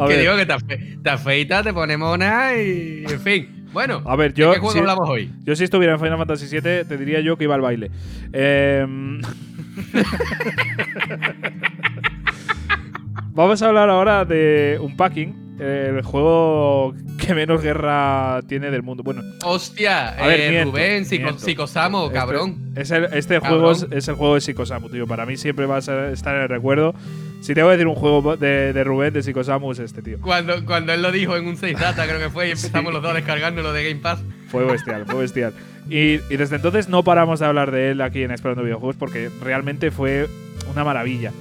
Que 0.09 0.19
digo 0.19 0.37
que 0.37 0.47
te, 0.47 0.53
afe- 0.55 1.03
te 1.03 1.11
afeitas, 1.11 1.63
te 1.65 1.73
pones 1.73 1.99
mona 1.99 2.55
y. 2.57 3.05
En 3.09 3.21
fin. 3.21 3.67
Bueno, 3.73 4.03
a 4.07 4.17
ver, 4.17 4.33
¿de 4.35 4.41
yo. 4.43 4.53
qué 4.53 4.59
juego 4.59 4.73
si- 4.73 4.79
hablamos 4.79 5.09
hoy? 5.09 5.33
Yo 5.45 5.55
si 5.57 5.65
estuviera 5.65 5.95
en 5.95 6.01
Final 6.01 6.19
Fantasy 6.19 6.47
VII 6.47 6.61
te 6.85 6.97
diría 6.97 7.21
yo 7.21 7.37
que 7.37 7.45
iba 7.45 7.55
al 7.55 7.61
baile. 7.61 7.91
Em, 8.33 9.21
Vamos 13.33 13.63
a 13.63 13.69
hablar 13.69 13.89
ahora 13.91 14.25
de 14.25 14.79
Unpacking, 14.81 15.44
el 15.59 16.03
juego 16.03 16.95
que 17.19 17.35
menos 17.35 17.63
guerra 17.63 18.41
tiene 18.49 18.71
del 18.71 18.83
mundo. 18.83 19.03
Bueno, 19.03 19.23
Hostia, 19.45 20.09
A 20.11 20.27
ver, 20.27 20.41
eh, 20.41 20.51
miento, 20.51 20.71
Rubén, 20.73 21.05
Psico-. 21.07 21.39
Psicosamo, 21.39 22.05
este- 22.07 22.15
cabrón. 22.19 22.73
es 22.77 22.91
el- 22.91 23.05
este 23.13 23.35
Cabrón. 23.41 23.51
juego 23.61 23.73
es, 23.73 23.87
es 23.91 24.09
el 24.09 24.15
juego 24.17 24.35
de 24.35 24.41
Psicosamu, 24.41 24.89
tío. 24.89 25.07
Para 25.07 25.27
mí 25.27 25.37
siempre 25.37 25.67
va 25.67 25.77
a 25.77 25.79
estar 25.79 26.35
en 26.37 26.43
el 26.43 26.49
recuerdo. 26.49 26.95
Si 27.41 27.55
tengo 27.55 27.69
que 27.69 27.73
decir 27.73 27.87
un 27.87 27.95
juego 27.95 28.37
de, 28.37 28.73
de 28.73 28.85
Rubén 28.85 29.13
de 29.13 29.23
Psicosamu 29.23 29.73
es 29.73 29.79
este, 29.79 30.01
tío. 30.03 30.19
Cuando, 30.21 30.65
cuando 30.65 30.93
él 30.95 31.03
lo 31.03 31.13
dijo 31.13 31.37
en 31.37 31.47
un 31.47 31.57
6 31.57 31.79
data, 31.79 32.07
creo 32.07 32.19
que 32.19 32.31
fue, 32.31 32.49
y 32.49 32.51
empezamos 32.53 32.93
los 32.93 33.03
dos 33.03 33.13
a 33.13 33.15
descargárnoslo 33.15 33.73
de 33.73 33.89
Game 33.91 34.01
Pass. 34.01 34.21
Fue 34.49 34.65
bestial, 34.65 35.05
fue 35.07 35.21
bestial. 35.21 35.53
Y, 35.91 36.15
y 36.31 36.37
desde 36.39 36.57
entonces 36.57 36.89
no 36.89 37.03
paramos 37.05 37.41
de 37.41 37.47
hablar 37.47 37.71
de 37.71 37.91
él 37.91 38.01
aquí 38.01 38.23
en 38.23 38.31
Explorando 38.31 38.63
Videojuegos 38.65 38.97
porque 38.97 39.29
realmente 39.43 39.91
fue 39.91 40.27
una 40.73 40.85
maravilla. 40.85 41.33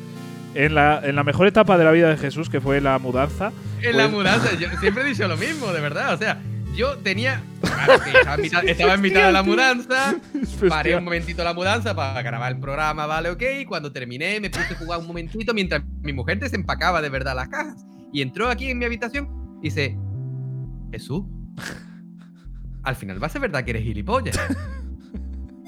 En 0.55 0.75
la, 0.75 0.99
en 1.03 1.15
la 1.15 1.23
mejor 1.23 1.47
etapa 1.47 1.77
de 1.77 1.83
la 1.85 1.91
vida 1.91 2.09
de 2.09 2.17
Jesús, 2.17 2.49
que 2.49 2.59
fue 2.61 2.79
la 2.81 2.99
mudanza, 2.99 3.51
En 3.89 3.97
la 3.97 4.03
Pues- 4.03 4.11
mudanza, 4.15 4.53
yo 4.55 4.67
siempre 4.79 5.03
he 5.03 5.07
dicho 5.07 5.27
lo 5.27 5.37
mismo, 5.37 5.71
de 5.71 5.81
verdad. 5.81 6.13
O 6.13 6.17
sea, 6.17 6.41
yo 6.75 6.97
tenía. 6.99 7.41
claro, 7.61 8.03
que 8.03 8.11
estaba, 8.11 8.35
en 8.35 8.41
mitad, 8.41 8.63
estaba 8.67 8.93
en 8.95 9.01
mitad 9.01 9.25
de 9.27 9.31
la 9.31 9.43
mudanza. 9.43 10.15
Paré 10.69 10.95
un 10.95 11.03
momentito 11.03 11.43
la 11.43 11.53
mudanza 11.53 11.95
para 11.95 12.21
grabar 12.21 12.51
el 12.53 12.59
programa, 12.59 13.05
vale, 13.05 13.29
ok. 13.29 13.41
Y 13.61 13.65
cuando 13.65 13.91
terminé, 13.91 14.39
me 14.39 14.49
puse 14.49 14.73
a 14.73 14.77
jugar 14.77 14.99
un 14.99 15.07
momentito 15.07 15.53
mientras 15.53 15.83
mi 16.01 16.13
mujer 16.13 16.39
desempacaba 16.39 17.01
de 17.01 17.09
verdad 17.09 17.35
las 17.35 17.49
cajas. 17.49 17.85
Y 18.11 18.21
entró 18.21 18.49
aquí 18.49 18.69
en 18.69 18.77
mi 18.79 18.85
habitación 18.85 19.27
y 19.61 19.69
dice: 19.69 19.97
Jesús, 20.91 21.23
al 22.83 22.95
final 22.95 23.21
va 23.21 23.27
a 23.27 23.29
ser 23.29 23.41
verdad 23.41 23.63
que 23.63 23.71
eres 23.71 23.83
gilipollas. 23.83 24.39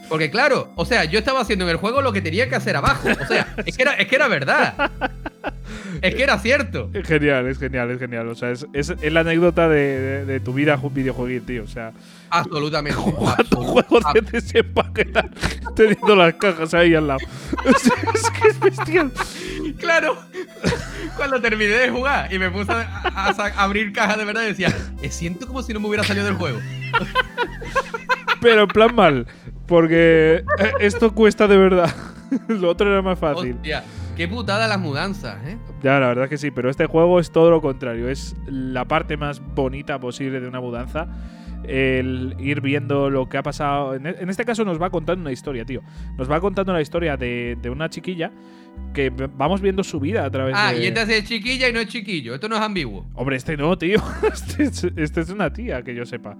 Porque 0.09 0.30
claro, 0.30 0.72
o 0.76 0.86
sea, 0.86 1.05
yo 1.05 1.18
estaba 1.18 1.41
haciendo 1.41 1.66
en 1.66 1.72
el 1.72 1.78
juego 1.78 2.01
lo 2.01 2.13
que 2.13 2.22
tenía 2.22 2.47
que 2.47 2.55
hacer 2.55 2.76
abajo. 2.76 3.09
O 3.20 3.26
sea, 3.26 3.55
es 3.66 3.76
que 3.76 3.82
era, 3.84 3.93
es 3.93 4.07
que 4.07 4.16
era 4.16 4.28
verdad. 4.28 4.91
Es 6.01 6.15
que 6.15 6.23
era 6.23 6.37
cierto. 6.39 6.89
Es 6.93 7.07
genial, 7.07 7.47
es 7.47 7.57
genial, 7.59 7.91
es 7.91 7.99
genial. 7.99 8.27
O 8.29 8.35
sea, 8.35 8.51
es, 8.51 8.65
es, 8.73 8.93
es 9.01 9.13
la 9.13 9.21
anécdota 9.21 9.67
de, 9.69 9.99
de- 9.99 10.25
de 10.25 10.39
tu 10.39 10.53
vida 10.53 10.77
ju- 10.77 10.91
videojueguil, 10.93 11.41
tío. 11.43 11.63
O 11.63 11.67
sea, 11.67 11.91
Absolutamente. 12.29 12.95
jugando 12.99 13.57
juegos 13.63 14.03
de 14.13 14.21
desempaquetar, 14.21 15.29
teniendo 15.75 16.15
las 16.15 16.33
cajas 16.35 16.73
ahí 16.73 16.93
al 16.95 17.07
lado. 17.07 17.19
Es, 17.65 17.85
es 17.85 18.29
que 18.31 18.47
es 18.49 18.59
bestial. 18.59 19.11
Claro. 19.79 20.17
Cuando 21.17 21.39
terminé 21.41 21.71
de 21.71 21.89
jugar 21.89 22.31
y 22.33 22.39
me 22.39 22.49
puse 22.51 22.71
a, 22.71 23.01
a 23.29 23.63
abrir 23.63 23.93
cajas 23.93 24.17
de 24.17 24.25
verdad, 24.25 24.41
decía, 24.43 24.73
"Eh, 25.01 25.09
siento 25.11 25.47
como 25.47 25.61
si 25.63 25.73
no 25.73 25.79
me 25.79 25.87
hubiera 25.87 26.03
salido 26.03 26.25
del 26.25 26.35
juego. 26.35 26.59
Pero 28.41 28.63
en 28.63 28.67
plan 28.67 28.93
mal. 28.95 29.27
Porque 29.67 30.43
eh, 30.59 30.71
esto 30.79 31.13
cuesta 31.13 31.47
de 31.47 31.57
verdad. 31.57 31.93
Lo 32.47 32.69
otro 32.69 32.91
era 32.91 33.01
más 33.01 33.17
fácil. 33.17 33.53
Hostia, 33.53 33.83
qué 34.16 34.28
putada 34.28 34.68
las 34.68 34.80
mudanzas, 34.80 35.38
¿eh? 35.47 35.57
Ya, 35.84 35.99
la 35.99 36.07
verdad 36.07 36.30
que 36.30 36.38
sí, 36.38 36.51
pero 36.51 36.70
este 36.70 36.86
juego 36.88 37.20
es 37.20 37.32
todo 37.32 37.49
lo 37.51 37.61
contrario. 37.61 38.09
Es 38.09 38.36
la 38.47 38.86
parte 38.86 39.18
más 39.18 39.41
bonita 39.55 39.99
posible 39.99 40.39
de 40.39 40.47
una 40.47 40.59
mudanza. 40.61 41.07
El 41.68 42.36
ir 42.39 42.61
viendo 42.61 43.09
lo 43.09 43.28
que 43.28 43.38
ha 43.38 43.43
pasado. 43.43 43.95
En 43.95 44.05
e- 44.05 44.16
este 44.30 44.45
caso 44.45 44.63
nos 44.66 44.80
va 44.80 44.89
contando 44.91 45.22
una 45.22 45.32
historia, 45.32 45.66
tío. 45.66 45.82
Nos 46.18 46.30
va 46.30 46.39
contando 46.39 46.72
la 46.74 46.82
historia 46.82 47.18
de, 47.18 47.57
de 47.59 47.70
una 47.72 47.89
chiquilla 47.89 48.32
que 48.93 49.09
vamos 49.09 49.61
viendo 49.61 49.84
su 49.84 49.99
vida 49.99 50.26
a 50.26 50.30
través 50.30 50.53
Ah, 50.55 50.74
de. 50.74 50.84
y 50.84 50.88
esta 50.88 51.01
es 51.03 51.24
chiquilla 51.24 51.68
y 51.70 51.74
no 51.74 51.80
es 51.80 51.88
chiquillo. 51.88 52.36
Esto 52.36 52.47
no 52.49 52.55
es 52.55 52.61
ambiguo. 52.61 53.07
Hombre, 53.16 53.36
este 53.38 53.57
no, 53.57 53.76
tío. 53.78 53.97
Este 54.32 54.63
es, 54.63 54.84
este 54.95 55.22
es 55.22 55.30
una 55.32 55.51
tía, 55.51 55.82
que 55.82 55.95
yo 55.95 56.05
sepa. 56.05 56.38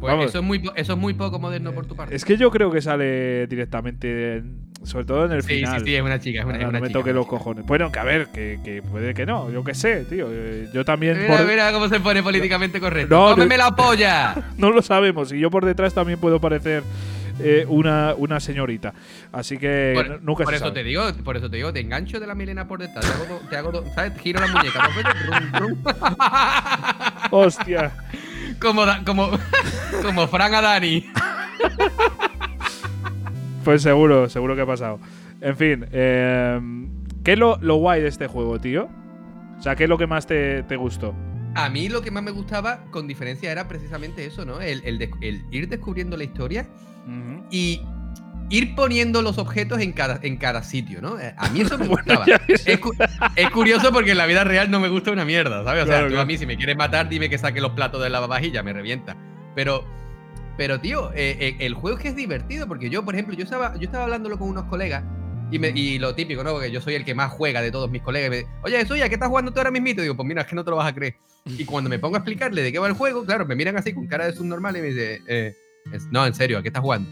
Pues 0.00 0.12
Vamos. 0.12 0.26
eso 0.26 0.40
es, 0.40 0.44
muy, 0.44 0.60
eso 0.76 0.92
es 0.94 0.98
muy 0.98 1.14
poco 1.14 1.38
moderno 1.38 1.72
por 1.72 1.86
tu 1.86 1.94
parte. 1.96 2.14
Es 2.14 2.24
que 2.24 2.36
yo 2.36 2.50
creo 2.50 2.70
que 2.70 2.82
sale 2.82 3.46
directamente, 3.46 4.36
en- 4.38 4.71
sobre 4.84 5.04
todo 5.04 5.24
en 5.26 5.32
el 5.32 5.42
sí, 5.42 5.54
final. 5.56 5.78
sí, 5.80 5.86
sí, 5.86 5.94
es 5.96 6.02
una 6.02 6.18
chica, 6.20 6.40
es 6.40 6.44
una, 6.44 6.54
Anda, 6.54 6.64
es 6.64 6.68
una 6.70 6.78
no 6.78 6.82
me 6.82 6.88
chica, 6.88 6.98
toque 6.98 7.10
una 7.10 7.16
los 7.18 7.26
chica. 7.26 7.38
cojones. 7.38 7.66
Bueno, 7.66 7.92
que 7.92 7.98
a 7.98 8.04
ver, 8.04 8.28
que, 8.28 8.58
que 8.64 8.82
puede 8.82 9.14
que 9.14 9.26
no. 9.26 9.50
Yo 9.50 9.62
qué 9.64 9.74
sé, 9.74 10.04
tío. 10.04 10.26
Eh, 10.30 10.68
Yo 10.72 10.84
también. 10.84 11.18
Mira, 11.22 11.36
por- 11.36 11.46
mira 11.46 11.72
cómo 11.72 11.88
se 11.88 12.00
pone 12.00 12.22
políticamente 12.22 12.80
correcto. 12.80 13.14
No, 13.14 13.30
¡Cómeme 13.34 13.56
no- 13.56 13.64
la 13.64 13.76
polla! 13.76 14.34
no 14.56 14.70
lo 14.70 14.82
sabemos. 14.82 15.32
Y 15.32 15.38
yo 15.38 15.50
por 15.50 15.64
detrás 15.64 15.94
también 15.94 16.18
puedo 16.18 16.40
parecer 16.40 16.82
eh, 17.40 17.64
una, 17.68 18.14
una 18.16 18.40
señorita. 18.40 18.92
Así 19.32 19.56
que 19.56 19.92
Por, 19.94 20.22
nunca 20.22 20.44
por 20.44 20.52
se 20.52 20.56
eso 20.56 20.66
sabe. 20.66 20.80
te 20.80 20.84
digo, 20.84 21.04
por 21.24 21.36
eso 21.36 21.48
te 21.50 21.56
digo, 21.56 21.72
te 21.72 21.80
engancho 21.80 22.20
de 22.20 22.26
la 22.26 22.34
melena 22.34 22.66
por 22.68 22.80
detrás. 22.80 23.04
Te 23.04 23.12
hago, 23.12 23.40
te 23.48 23.56
hago 23.80 23.84
¿sabes? 23.94 24.12
Giro 24.20 24.40
la 24.40 24.46
muñeca. 24.48 24.88
rum. 25.58 25.76
Hostia. 27.30 27.92
como, 28.60 28.84
da- 28.84 29.02
como, 29.04 29.30
como 30.02 30.28
Fran 30.28 30.54
a 30.54 30.60
Dani. 30.60 31.06
Pues 33.64 33.82
seguro, 33.82 34.28
seguro 34.28 34.54
que 34.56 34.62
ha 34.62 34.66
pasado. 34.66 34.98
En 35.40 35.56
fin, 35.56 35.86
eh, 35.92 36.60
¿qué 37.24 37.32
es 37.32 37.38
lo, 37.38 37.58
lo 37.60 37.76
guay 37.76 38.00
de 38.02 38.08
este 38.08 38.26
juego, 38.26 38.60
tío? 38.60 38.88
O 39.58 39.62
sea, 39.62 39.76
¿qué 39.76 39.84
es 39.84 39.88
lo 39.88 39.98
que 39.98 40.06
más 40.06 40.26
te, 40.26 40.62
te 40.64 40.76
gustó? 40.76 41.14
A 41.54 41.68
mí 41.68 41.88
lo 41.88 42.00
que 42.02 42.10
más 42.10 42.22
me 42.22 42.30
gustaba, 42.30 42.84
con 42.90 43.06
diferencia, 43.06 43.52
era 43.52 43.68
precisamente 43.68 44.24
eso, 44.24 44.44
¿no? 44.44 44.60
El, 44.60 44.82
el 44.84 45.42
ir 45.50 45.68
descubriendo 45.68 46.16
la 46.16 46.24
historia 46.24 46.66
y 47.50 47.80
ir 48.50 48.74
poniendo 48.74 49.22
los 49.22 49.38
objetos 49.38 49.80
en 49.80 49.92
cada, 49.92 50.18
en 50.22 50.36
cada 50.36 50.62
sitio, 50.62 51.00
¿no? 51.00 51.18
Eh, 51.18 51.34
A 51.36 51.48
mí 51.50 51.60
eso 51.60 51.78
me 51.78 51.86
gustaba. 51.88 52.24
es, 52.48 52.78
cu- 52.78 52.94
es 53.36 53.50
curioso 53.50 53.92
porque 53.92 54.12
en 54.12 54.18
la 54.18 54.26
vida 54.26 54.44
real 54.44 54.70
no 54.70 54.80
me 54.80 54.88
gusta 54.88 55.10
una 55.10 55.24
mierda, 55.24 55.64
¿sabes? 55.64 55.84
O 55.84 55.86
sea, 55.86 55.94
Claro, 55.96 56.06
tú 56.06 56.10
claro. 56.12 56.22
a 56.22 56.26
mí 56.26 56.36
si 56.38 56.46
me 56.46 56.56
quieres 56.56 56.76
matar, 56.76 57.08
dime 57.08 57.28
que 57.30 57.38
saque 57.38 57.60
los 57.60 57.72
platos 57.72 58.02
de 58.02 58.08
la 58.10 58.14
lavavajilla, 58.20 58.62
me 58.62 58.72
revienta. 58.72 59.16
Pero, 59.54 59.84
pero 60.56 60.80
tío, 60.80 61.10
eh, 61.12 61.36
eh, 61.40 61.56
el 61.60 61.74
juego 61.74 61.96
es 61.96 62.02
que 62.02 62.08
es 62.08 62.16
divertido 62.16 62.66
porque 62.68 62.90
yo, 62.90 63.04
por 63.04 63.14
ejemplo, 63.14 63.34
yo 63.34 63.44
estaba, 63.44 63.74
yo 63.76 63.84
estaba 63.86 64.04
hablándolo 64.04 64.38
con 64.38 64.48
unos 64.48 64.64
colegas 64.64 65.02
y, 65.50 65.58
me- 65.58 65.70
y 65.74 65.98
lo 65.98 66.14
típico, 66.14 66.42
¿no? 66.44 66.52
Porque 66.52 66.70
yo 66.70 66.80
soy 66.80 66.94
el 66.94 67.04
que 67.04 67.14
más 67.14 67.30
juega 67.32 67.60
de 67.60 67.70
todos 67.70 67.90
mis 67.90 68.02
colegas. 68.02 68.28
Y 68.28 68.30
me, 68.30 68.46
Oye, 68.62 68.80
eso 68.80 68.96
ya, 68.96 69.08
¿qué 69.08 69.14
estás 69.14 69.28
jugando 69.28 69.52
tú 69.52 69.58
ahora 69.60 69.70
mismito? 69.70 70.00
Y 70.00 70.04
digo, 70.04 70.16
pues 70.16 70.26
mira, 70.26 70.42
es 70.42 70.46
que 70.48 70.54
no 70.56 70.64
te 70.64 70.70
lo 70.70 70.76
vas 70.76 70.88
a 70.88 70.94
creer. 70.94 71.14
Y 71.44 71.64
cuando 71.64 71.90
me 71.90 71.98
pongo 71.98 72.16
a 72.16 72.18
explicarle 72.20 72.62
de 72.62 72.72
qué 72.72 72.78
va 72.78 72.86
el 72.86 72.92
juego, 72.94 73.24
claro, 73.24 73.44
me 73.46 73.54
miran 73.56 73.76
así 73.76 73.92
con 73.92 74.06
cara 74.06 74.26
de 74.26 74.32
subnormal 74.32 74.76
y 74.76 74.80
me 74.80 74.86
dice, 74.88 75.20
eh, 75.26 75.54
es- 75.92 76.06
no, 76.10 76.26
en 76.26 76.34
serio, 76.34 76.58
¿a 76.58 76.62
qué 76.62 76.68
estás 76.68 76.82
jugando? 76.82 77.08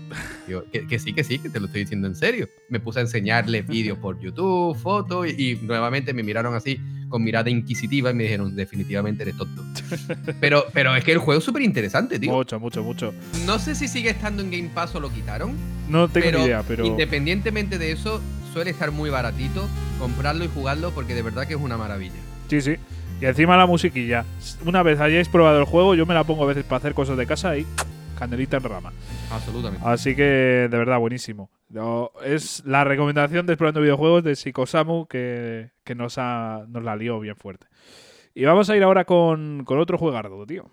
Que, 0.73 0.87
que 0.87 0.99
sí, 0.99 1.13
que 1.13 1.25
sí, 1.25 1.39
que 1.39 1.49
te 1.49 1.59
lo 1.61 1.67
estoy 1.67 1.83
diciendo 1.83 2.07
en 2.07 2.15
serio. 2.15 2.49
Me 2.69 2.81
puse 2.81 2.99
a 2.99 3.03
enseñarles 3.03 3.67
vídeos 3.67 3.99
por 3.99 4.19
YouTube, 4.21 4.77
fotos, 4.77 5.27
y, 5.29 5.53
y 5.53 5.57
nuevamente 5.63 6.13
me 6.13 6.23
miraron 6.23 6.55
así 6.55 6.79
con 7.09 7.25
mirada 7.25 7.51
inquisitiva 7.51 8.11
y 8.11 8.15
me 8.15 8.23
dijeron, 8.25 8.55
definitivamente 8.55 9.23
eres 9.25 9.37
tonto. 9.37 9.65
pero, 10.41 10.65
pero 10.73 10.95
es 10.95 11.03
que 11.05 11.13
el 11.13 11.19
juego 11.19 11.39
es 11.39 11.45
súper 11.45 11.63
interesante, 11.63 12.19
tío. 12.21 12.33
Mucho, 12.33 12.61
mucho, 12.61 12.83
mucho. 12.85 13.13
No 13.47 13.59
sé 13.59 13.75
si 13.75 13.89
sigue 13.89 14.11
estando 14.11 14.43
en 14.43 14.51
Game 14.51 14.71
Pass 14.73 14.95
o 14.95 15.01
lo 15.01 15.11
quitaron, 15.11 15.57
No 15.89 16.09
tengo 16.09 16.27
pero, 16.27 16.45
idea, 16.47 16.63
pero. 16.67 16.87
independientemente 16.87 17.79
de 17.79 17.91
eso, 17.93 18.21
suele 18.53 18.71
estar 18.71 18.91
muy 18.93 19.11
baratito 19.11 19.69
comprarlo 19.99 20.45
y 20.45 20.49
jugarlo 20.49 20.93
porque 20.93 21.15
de 21.15 21.23
verdad 21.23 21.47
que 21.47 21.55
es 21.55 21.61
una 21.61 21.77
maravilla. 21.77 22.15
Sí, 22.49 22.61
sí. 22.61 22.77
Y 23.21 23.27
encima 23.27 23.57
la 23.57 23.67
musiquilla. 23.67 24.25
Una 24.65 24.83
vez 24.83 24.99
hayáis 24.99 25.29
probado 25.29 25.59
el 25.59 25.65
juego, 25.67 25.95
yo 25.95 26.07
me 26.07 26.15
la 26.15 26.25
pongo 26.25 26.45
a 26.45 26.47
veces 26.47 26.65
para 26.65 26.79
hacer 26.79 26.95
cosas 26.95 27.17
de 27.19 27.27
casa 27.27 27.57
y 27.59 27.67
candelita 28.21 28.59
en 28.59 28.63
rama. 28.63 28.93
Absolutamente. 29.33 29.85
Así 29.87 30.15
que, 30.15 30.69
de 30.71 30.79
verdad, 30.79 30.99
buenísimo. 30.99 31.51
No, 31.71 32.11
es 32.23 32.63
la 32.67 32.85
recomendación 32.85 33.47
de 33.47 33.55
Explorando 33.55 33.81
Videojuegos 33.81 34.23
de 34.23 34.37
Psicosamu 34.37 35.07
que, 35.07 35.71
que 35.83 35.95
nos, 35.95 36.19
ha, 36.19 36.65
nos 36.69 36.85
la 36.85 36.95
lió 36.97 37.19
bien 37.19 37.35
fuerte. 37.35 37.67
Y 38.35 38.45
vamos 38.45 38.69
a 38.71 38.77
ir 38.77 38.83
ahora 38.83 39.05
con, 39.05 39.65
con 39.65 39.79
otro 39.79 39.99
juegardo, 39.99 40.47
tío. 40.47 40.71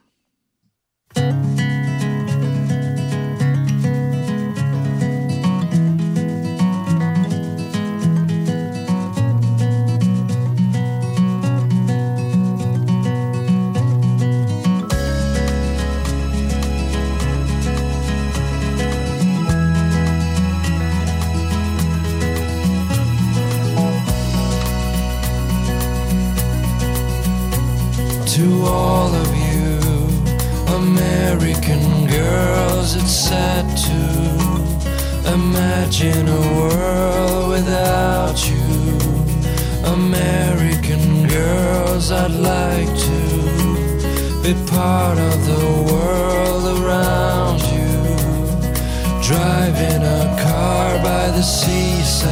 Girls, 32.87 32.95
it's 32.95 33.11
sad 33.11 33.65
to 33.77 35.33
imagine 35.33 36.27
a 36.27 36.41
world 36.57 37.49
without 37.49 38.49
you. 38.49 38.57
American 39.85 41.27
girls, 41.27 42.11
I'd 42.11 42.31
like 42.31 42.87
to 42.87 43.19
be 44.43 44.53
part 44.69 45.17
of 45.17 45.45
the 45.45 45.65
world 45.91 46.65
around 46.79 47.59
you. 47.61 47.87
Driving 49.21 50.03
a 50.03 50.37
car 50.41 50.97
by 51.03 51.31
the 51.31 51.41
seaside, 51.41 52.27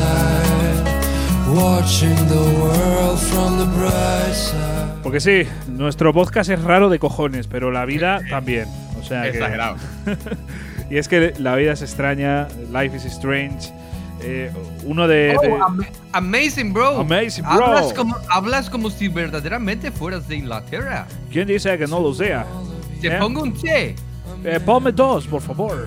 watching 1.49 2.16
the 2.28 2.45
world 2.62 3.20
from 3.20 3.58
the 3.58 3.66
bright 3.78 4.34
side. 4.34 5.01
Porque 5.03 5.20
sí, 5.20 5.47
nuestro 5.68 6.14
podcast 6.14 6.49
es 6.49 6.62
raro 6.64 6.89
de 6.89 6.99
cojones, 6.99 7.47
pero 7.47 7.72
la 7.72 7.86
vida 7.86 8.22
también. 8.30 8.85
Sea 9.08 9.24
que- 9.24 9.30
Exagerado. 9.30 9.78
y 10.89 10.97
es 10.97 11.08
que 11.08 11.34
la 11.39 11.56
vida 11.56 11.74
es 11.74 11.82
extraña, 11.82 12.47
life 12.74 12.95
is 12.97 13.06
strange. 13.06 13.72
Eh, 14.22 14.49
uno 14.86 15.08
de. 15.08 15.38
de- 15.41 15.51
Oh, 15.51 15.64
am- 15.64 15.86
amazing, 16.14 16.74
bro. 16.74 17.01
Amazing, 17.01 17.43
bro. 17.43 17.66
Hablas 17.66 17.93
como, 17.93 18.16
hablas 18.30 18.70
como 18.70 18.89
si 18.89 19.08
verdaderamente 19.10 19.91
fueras 19.91 20.28
de 20.28 20.38
Inglaterra. 20.38 21.06
¿Quién 21.32 21.47
dice 21.47 21.78
que 21.78 21.86
no 21.86 21.99
lo 21.99 22.14
sea? 22.14 22.45
Te 23.01 23.08
¿Eh? 23.08 23.18
pongo 23.20 23.41
un 23.43 23.53
té. 23.53 23.95
Eh, 24.43 24.60
ponme 24.66 24.91
dos, 24.91 25.28
por 25.28 25.41
favor. 25.41 25.86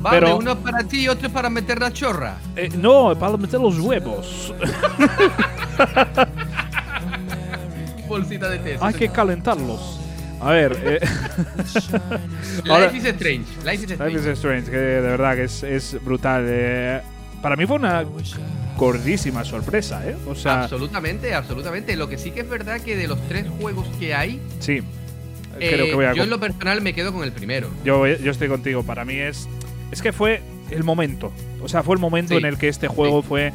Vale, 0.00 0.20
Pero- 0.20 0.36
uno 0.38 0.56
para 0.58 0.82
ti 0.84 1.04
y 1.04 1.08
otro 1.08 1.30
para 1.30 1.48
meter 1.48 1.80
la 1.80 1.92
chorra. 1.92 2.34
Eh, 2.56 2.68
no, 2.76 3.16
para 3.18 3.36
meter 3.36 3.60
los 3.60 3.78
huevos. 3.78 4.52
Bolsita 8.08 8.48
de 8.50 8.58
té. 8.58 8.78
Hay 8.80 8.94
que 8.94 9.08
calentarlos. 9.08 10.00
A 10.42 10.50
ver, 10.50 10.76
eh, 10.84 11.00
ahora- 12.68 12.86
Life 12.92 12.96
is 12.98 13.04
strange. 13.14 13.46
Life 13.64 13.74
is 13.74 13.90
Life 13.90 13.94
strange. 13.94 14.18
is 14.18 14.26
Strange, 14.38 14.70
que 14.70 14.76
de 14.76 15.00
verdad 15.00 15.36
que 15.36 15.44
es, 15.44 15.62
es 15.62 16.04
brutal. 16.04 16.44
eh. 16.48 17.00
para 17.40 17.56
mí 17.56 17.66
fue 17.66 17.76
una 17.76 18.04
gordísima 18.76 19.44
sorpresa, 19.44 20.02
¿eh? 20.08 20.16
O 20.26 20.34
sea, 20.34 20.62
absolutamente, 20.64 21.34
absolutamente. 21.34 21.96
Lo 21.96 22.08
que 22.08 22.18
sí 22.18 22.30
que 22.30 22.40
es 22.40 22.48
verdad 22.48 22.80
que 22.80 22.96
de 22.96 23.06
los 23.08 23.20
tres 23.28 23.46
juegos 23.60 23.86
que 23.98 24.14
hay, 24.14 24.40
sí. 24.60 24.80
creo 25.58 25.84
Eh, 25.84 25.88
que 25.90 25.94
voy 25.94 26.04
a 26.06 26.14
yo 26.14 26.22
en 26.24 26.30
lo 26.30 26.40
personal 26.40 26.80
me 26.80 26.92
quedo 26.94 27.12
con 27.12 27.22
el 27.24 27.32
primero. 27.32 27.68
yo, 27.84 28.06
yo 28.06 28.30
estoy 28.30 28.48
contigo. 28.48 28.82
Para 28.82 29.04
mí 29.04 29.14
es. 29.16 29.48
Es 29.90 30.00
que 30.02 30.12
fue 30.12 30.40
el 30.70 30.84
momento. 30.84 31.32
O 31.62 31.68
sea, 31.68 31.82
fue 31.82 31.94
el 31.94 32.00
momento 32.00 32.34
Sí, 32.34 32.38
en 32.40 32.46
el 32.46 32.56
que 32.58 32.68
este 32.68 32.88
juego 32.88 33.22
fue 33.22 33.52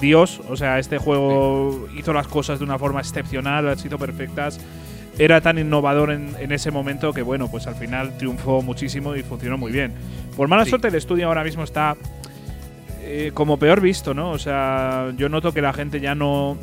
Dios. 0.00 0.40
O 0.48 0.56
sea, 0.56 0.78
este 0.78 0.96
juego 0.98 1.88
hizo 1.96 2.12
las 2.12 2.28
cosas 2.28 2.58
de 2.60 2.64
una 2.64 2.78
forma 2.78 3.00
excepcional, 3.00 3.68
han 3.68 3.78
sido 3.78 3.98
perfectas. 3.98 4.60
Era 5.18 5.40
tan 5.40 5.58
innovador 5.58 6.10
en, 6.10 6.34
en 6.38 6.52
ese 6.52 6.70
momento 6.70 7.12
que, 7.12 7.22
bueno, 7.22 7.50
pues 7.50 7.66
al 7.66 7.74
final 7.76 8.16
triunfó 8.18 8.60
muchísimo 8.62 9.16
y 9.16 9.22
funcionó 9.22 9.56
muy 9.56 9.72
bien. 9.72 9.92
Por 10.36 10.46
mala 10.48 10.64
Sí. 10.64 10.70
suerte, 10.70 10.88
el 10.88 10.94
estudio 10.94 11.26
ahora 11.28 11.42
mismo 11.42 11.64
está 11.64 11.96
eh, 13.02 13.30
como 13.34 13.58
peor 13.58 13.80
visto, 13.80 14.14
¿no? 14.14 14.30
O 14.30 14.38
sea, 14.38 15.12
yo 15.16 15.28
noto 15.28 15.52
que 15.52 15.62
la 15.62 15.72
gente 15.72 16.00
ya 16.00 16.14
no. 16.14 16.56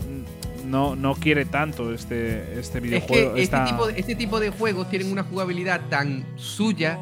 No, 0.66 0.95
no 0.95 1.14
quiere 1.16 1.43
tanto 1.45 1.93
este, 1.93 2.58
este 2.60 2.78
Es 2.78 2.84
videojuego. 2.84 3.36
este 3.36 3.58
tipo, 3.68 3.86
de, 3.88 3.99
este 3.99 4.16
tipo 4.16 4.39
de 4.39 4.49
juegos 4.49 4.89
tienen 4.89 5.12
una 5.12 5.24
jugabilidad 5.24 5.82
tan 5.89 6.26
suya 6.36 6.97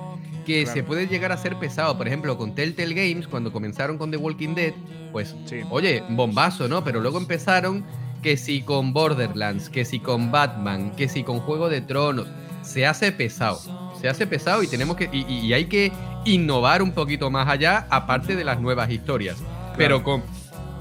que 0.47 0.63
Claro. 0.63 0.75
se 0.75 0.83
puede 0.83 1.07
llegar 1.07 1.31
a 1.31 1.37
ser 1.37 1.55
pesado. 1.57 1.95
Por 1.95 2.07
ejemplo, 2.07 2.37
con 2.37 2.55
Telltale 2.55 2.93
Games, 2.95 3.27
cuando 3.27 3.53
comenzaron 3.53 3.97
con 3.99 4.09
The 4.09 4.17
Walking 4.17 4.55
Dead, 4.55 4.73
pues, 5.11 5.35
Sí. 5.45 5.57
oye, 5.69 6.03
bombazo, 6.09 6.67
¿no? 6.67 6.83
Pero 6.83 6.99
luego 7.01 7.19
empezaron 7.19 7.85
que 8.21 8.37
si 8.37 8.61
con 8.61 8.93
Borderlands, 8.93 9.69
que 9.69 9.85
si 9.85 9.99
con 9.99 10.31
Batman, 10.31 10.91
que 10.95 11.07
si 11.09 11.23
con 11.23 11.39
Juego 11.39 11.69
de 11.69 11.81
Tronos. 11.81 12.27
Se 12.61 12.85
hace 12.85 13.11
pesado. 13.11 13.59
Se 13.99 14.07
hace 14.07 14.27
pesado 14.27 14.61
y 14.63 14.67
tenemos 14.67 14.95
que. 14.95 15.09
Y, 15.11 15.25
y- 15.27 15.53
hay 15.53 15.65
que 15.65 15.91
innovar 16.25 16.81
un 16.83 16.91
poquito 16.91 17.31
más 17.31 17.47
allá, 17.47 17.87
aparte 17.89 18.35
de 18.35 18.43
las 18.43 18.59
nuevas 18.61 18.89
historias. 18.91 19.37
Pero 19.77 20.03
con, 20.03 20.21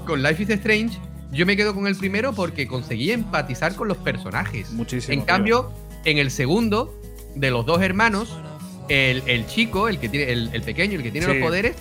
con 0.05 0.21
Life 0.21 0.43
is 0.43 0.49
Strange, 0.51 0.99
yo 1.31 1.45
me 1.47 1.57
quedo 1.57 1.73
con 1.73 1.87
el 1.87 1.95
primero 1.95 2.33
porque 2.33 2.67
conseguí 2.67 3.11
empatizar 3.11 3.73
con 3.75 3.87
los 3.87 3.97
personajes. 3.97 4.71
Muchísimo. 4.71 5.13
En 5.13 5.19
tío. 5.21 5.25
cambio, 5.25 5.71
en 6.05 6.17
el 6.19 6.29
segundo, 6.29 6.93
de 7.35 7.49
los 7.49 7.65
dos 7.65 7.81
hermanos, 7.81 8.37
el, 8.89 9.23
el 9.25 9.47
chico, 9.47 9.87
el 9.87 9.97
que 9.99 10.09
tiene, 10.09 10.31
el, 10.31 10.49
el 10.53 10.61
pequeño, 10.61 10.97
el 10.97 11.03
que 11.03 11.11
tiene 11.11 11.25
Sí. 11.27 11.33
los 11.33 11.41
poderes, 11.41 11.75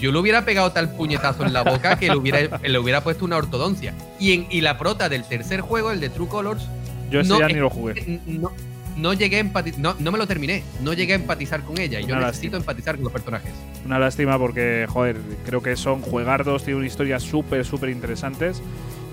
yo 0.00 0.12
le 0.12 0.18
hubiera 0.18 0.44
pegado 0.44 0.72
tal 0.72 0.90
puñetazo 0.94 1.44
en 1.44 1.52
la 1.52 1.62
boca 1.62 1.98
que 1.98 2.08
le 2.08 2.16
hubiera, 2.16 2.58
le 2.62 2.78
hubiera 2.78 3.02
puesto 3.02 3.24
una 3.24 3.36
ortodoncia. 3.36 3.94
Y, 4.18 4.32
en, 4.32 4.46
y 4.50 4.60
la 4.60 4.78
prota 4.78 5.08
del 5.08 5.24
tercer 5.24 5.60
juego, 5.60 5.90
el 5.90 6.00
de 6.00 6.08
True 6.10 6.28
Colors, 6.28 6.66
yo 7.10 7.20
ese 7.20 7.28
no, 7.30 7.38
ya 7.40 7.48
ni 7.48 7.54
lo 7.54 7.70
jugué. 7.70 8.20
no, 8.26 8.50
no 8.96 9.12
llegué 9.12 9.36
a 9.36 9.40
empatizar, 9.40 9.80
no, 9.80 9.94
no 9.98 10.12
me 10.12 10.18
lo 10.18 10.26
terminé, 10.26 10.62
no 10.80 10.92
llegué 10.92 11.12
a 11.14 11.16
empatizar 11.16 11.62
con 11.62 11.78
ella. 11.80 12.00
Y 12.00 12.06
yo 12.06 12.14
Una 12.16 12.26
necesito 12.26 12.56
lástima. 12.56 12.72
empatizar 12.72 12.94
con 12.96 13.04
los 13.04 13.12
personajes. 13.12 13.52
Una 13.84 13.98
lástima 13.98 14.38
porque, 14.38 14.86
joder, 14.88 15.16
creo 15.44 15.62
que 15.62 15.76
son 15.76 16.00
juegardos, 16.00 16.64
tiene 16.64 16.78
una 16.78 16.86
historia 16.86 17.18
súper, 17.20 17.64
súper 17.64 17.90
interesantes. 17.90 18.62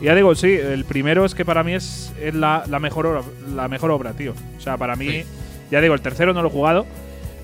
Y 0.01 0.05
ya 0.05 0.15
digo, 0.15 0.33
sí, 0.35 0.51
el 0.53 0.85
primero 0.85 1.25
es 1.25 1.35
que 1.35 1.45
para 1.45 1.63
mí 1.63 1.73
es, 1.73 2.11
es 2.21 2.33
la, 2.33 2.63
la 2.67 2.79
mejor 2.79 3.05
obra, 3.05 3.21
la 3.55 3.67
mejor 3.67 3.91
obra, 3.91 4.13
tío. 4.13 4.33
O 4.57 4.61
sea, 4.61 4.77
para 4.77 4.95
mí, 4.95 5.07
Sí. 5.09 5.23
ya 5.69 5.79
digo, 5.81 5.93
el 5.93 6.01
tercero 6.01 6.33
no 6.33 6.41
lo 6.41 6.47
he 6.49 6.51
jugado. 6.51 6.85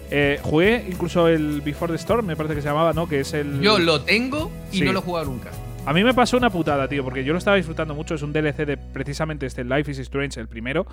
Eh, 0.09 0.39
jugué 0.41 0.85
incluso 0.89 1.27
el 1.27 1.61
Before 1.61 1.91
the 1.91 1.97
Storm, 1.97 2.25
me 2.25 2.35
parece 2.35 2.55
que 2.55 2.61
se 2.61 2.67
llamaba, 2.69 2.93
¿no? 2.93 3.07
Que 3.09 3.21
es 3.21 3.33
el. 3.33 3.59
Yo 3.61 3.77
lo 3.79 4.01
tengo 4.01 4.51
y 4.71 4.77
Sí. 4.79 4.83
no 4.85 4.93
lo 4.93 4.99
he 4.99 5.01
jugado 5.01 5.25
nunca. 5.31 5.51
A 5.85 5.93
mí 5.93 6.03
me 6.03 6.13
pasó 6.13 6.35
una 6.35 6.49
putada, 6.49 6.89
tío, 6.89 7.01
porque 7.01 7.23
yo 7.23 7.31
lo 7.31 7.39
estaba 7.39 7.55
disfrutando 7.55 7.95
mucho. 7.95 8.13
Es 8.15 8.21
un 8.21 8.33
DLC 8.33 8.65
de 8.65 8.75
precisamente 8.75 9.45
este 9.45 9.63
Life 9.63 9.89
is 9.89 9.99
Strange, 9.99 10.37
el 10.37 10.49
primero. 10.49 10.85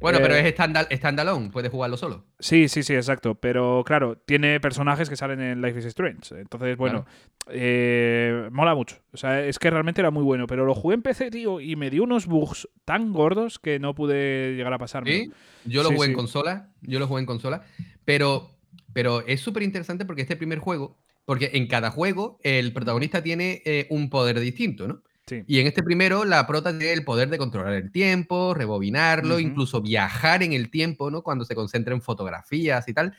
Bueno, 0.00 0.18
Eh, 0.18 0.22
pero 0.22 0.34
es 0.34 0.44
standal- 0.56 0.88
standalone, 0.90 1.50
puedes 1.50 1.70
jugarlo 1.70 1.96
solo. 1.96 2.24
Sí, 2.40 2.68
sí, 2.68 2.82
sí, 2.82 2.92
exacto. 2.94 3.36
Pero 3.36 3.84
claro, 3.86 4.16
tiene 4.26 4.58
personajes 4.58 5.08
que 5.08 5.14
salen 5.14 5.40
en 5.40 5.62
Life 5.62 5.78
is 5.78 5.84
Strange. 5.84 6.34
Entonces, 6.40 6.76
bueno, 6.76 7.06
eh, 7.48 8.48
mola 8.50 8.74
mucho. 8.74 8.96
O 9.12 9.16
sea, 9.16 9.40
es 9.44 9.58
que 9.60 9.70
realmente 9.70 10.00
era 10.00 10.10
muy 10.10 10.24
bueno. 10.24 10.46
Pero 10.48 10.64
lo 10.64 10.74
jugué 10.74 10.94
en 10.94 11.02
PC, 11.02 11.30
tío, 11.30 11.60
y 11.60 11.76
me 11.76 11.88
dio 11.90 12.02
unos 12.02 12.26
bugs 12.26 12.68
tan 12.84 13.12
gordos 13.12 13.58
que 13.60 13.78
no 13.78 13.94
pude 13.94 14.54
llegar 14.56 14.72
a 14.72 14.78
pasarme. 14.78 15.12
¿Sí? 15.12 15.32
Yo 15.64 15.82
lo 15.82 15.90
Sí, 15.90 15.94
jugué 15.94 16.06
sí. 16.06 16.10
en 16.12 16.16
consola, 16.16 16.68
yo 16.82 16.98
lo 16.98 17.06
jugué 17.06 17.20
en 17.20 17.26
consola, 17.26 17.62
pero, 18.04 18.50
pero 18.92 19.26
es 19.26 19.40
súper 19.40 19.62
interesante 19.62 20.04
porque 20.04 20.22
este 20.22 20.36
primer 20.36 20.58
juego, 20.58 20.98
porque 21.24 21.50
en 21.54 21.66
cada 21.66 21.90
juego 21.90 22.38
el 22.42 22.72
protagonista 22.72 23.22
tiene 23.22 23.62
eh, 23.64 23.86
un 23.90 24.10
poder 24.10 24.40
distinto, 24.40 24.88
¿no? 24.88 25.02
Sí. 25.26 25.44
Y 25.46 25.60
en 25.60 25.66
este 25.68 25.82
primero 25.82 26.24
la 26.24 26.46
prota 26.46 26.70
tiene 26.76 26.92
el 26.92 27.04
poder 27.04 27.28
de 27.28 27.38
controlar 27.38 27.74
el 27.74 27.92
tiempo, 27.92 28.52
rebobinarlo, 28.52 29.38
incluso 29.38 29.80
viajar 29.80 30.42
en 30.42 30.52
el 30.52 30.70
tiempo, 30.70 31.10
¿no? 31.10 31.22
Cuando 31.22 31.44
se 31.44 31.54
concentra 31.54 31.94
en 31.94 32.02
fotografías 32.02 32.88
y 32.88 32.94
tal. 32.94 33.14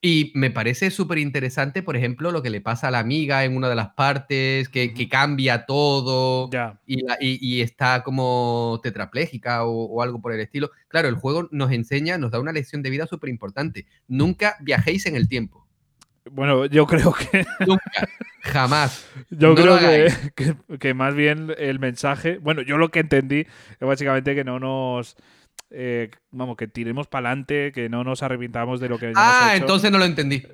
Y 0.00 0.30
me 0.36 0.50
parece 0.52 0.92
súper 0.92 1.18
interesante, 1.18 1.82
por 1.82 1.96
ejemplo, 1.96 2.30
lo 2.30 2.40
que 2.40 2.50
le 2.50 2.60
pasa 2.60 2.86
a 2.86 2.90
la 2.92 3.00
amiga 3.00 3.44
en 3.44 3.56
una 3.56 3.68
de 3.68 3.74
las 3.74 3.88
partes, 3.94 4.68
que, 4.68 4.94
que 4.94 5.08
cambia 5.08 5.66
todo 5.66 6.48
Ya. 6.52 6.78
y, 6.86 7.02
la- 7.04 7.16
y- 7.20 7.38
y 7.40 7.62
está 7.62 8.04
como 8.04 8.78
tetrapléjica 8.80 9.64
o, 9.64 9.86
o 9.86 10.00
algo 10.02 10.20
por 10.20 10.32
el 10.32 10.38
estilo. 10.40 10.70
Claro, 10.86 11.08
el 11.08 11.16
juego 11.16 11.48
nos 11.50 11.72
enseña, 11.72 12.16
nos 12.16 12.30
da 12.30 12.38
una 12.38 12.52
lección 12.52 12.80
de 12.82 12.90
vida 12.90 13.08
súper 13.08 13.28
importante. 13.28 13.86
Nunca 14.06 14.56
viajéis 14.60 15.04
en 15.06 15.16
el 15.16 15.28
tiempo. 15.28 15.66
Bueno, 16.30 16.66
yo 16.66 16.86
creo 16.86 17.12
que. 17.12 17.44
Nunca. 17.66 18.08
Jamás. 18.42 19.04
Yo 19.30 19.48
No 19.48 19.54
creo 19.56 19.78
que, 19.80 20.12
que, 20.36 20.78
que 20.78 20.94
más 20.94 21.14
bien 21.16 21.52
el 21.58 21.80
mensaje. 21.80 22.38
Bueno, 22.38 22.62
yo 22.62 22.76
lo 22.78 22.90
que 22.90 23.00
entendí 23.00 23.40
es 23.40 23.80
básicamente 23.80 24.34
que 24.36 24.44
no 24.44 24.60
nos. 24.60 25.16
Eh, 25.70 26.10
vamos, 26.30 26.56
que 26.56 26.66
tiremos 26.68 27.06
para 27.06 27.28
adelante, 27.30 27.72
que 27.72 27.88
no 27.88 28.04
nos 28.04 28.22
arrepintamos 28.22 28.80
de 28.80 28.88
lo 28.88 28.98
que 28.98 29.06
hayamos 29.06 29.24
Ah, 29.28 29.52
hecho. 29.54 29.64
entonces 29.64 29.90
no 29.90 29.98
lo 29.98 30.04
entendí. 30.04 30.42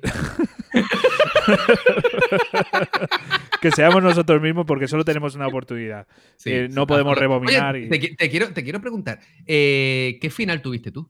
Que 3.61 3.71
seamos 3.71 4.03
nosotros 4.03 4.41
mismos 4.41 4.65
porque 4.65 4.87
solo 4.87 5.03
tenemos 5.03 5.35
una 5.35 5.47
oportunidad. 5.47 6.07
Sí, 6.35 6.51
Eh, 6.51 6.67
sí, 6.69 6.75
no 6.75 6.85
podemos 6.85 7.13
Oye, 7.13 7.21
rebobinar 7.21 7.75
y- 7.77 7.89
te, 7.89 7.99
qui- 7.99 8.15
te 8.17 8.29
quiero, 8.29 8.53
te 8.53 8.63
quiero 8.63 8.79
preguntar, 8.79 9.19
eh, 9.47 10.17
¿qué 10.21 10.29
final 10.29 10.61
tuviste 10.61 10.91
tú? 10.91 11.07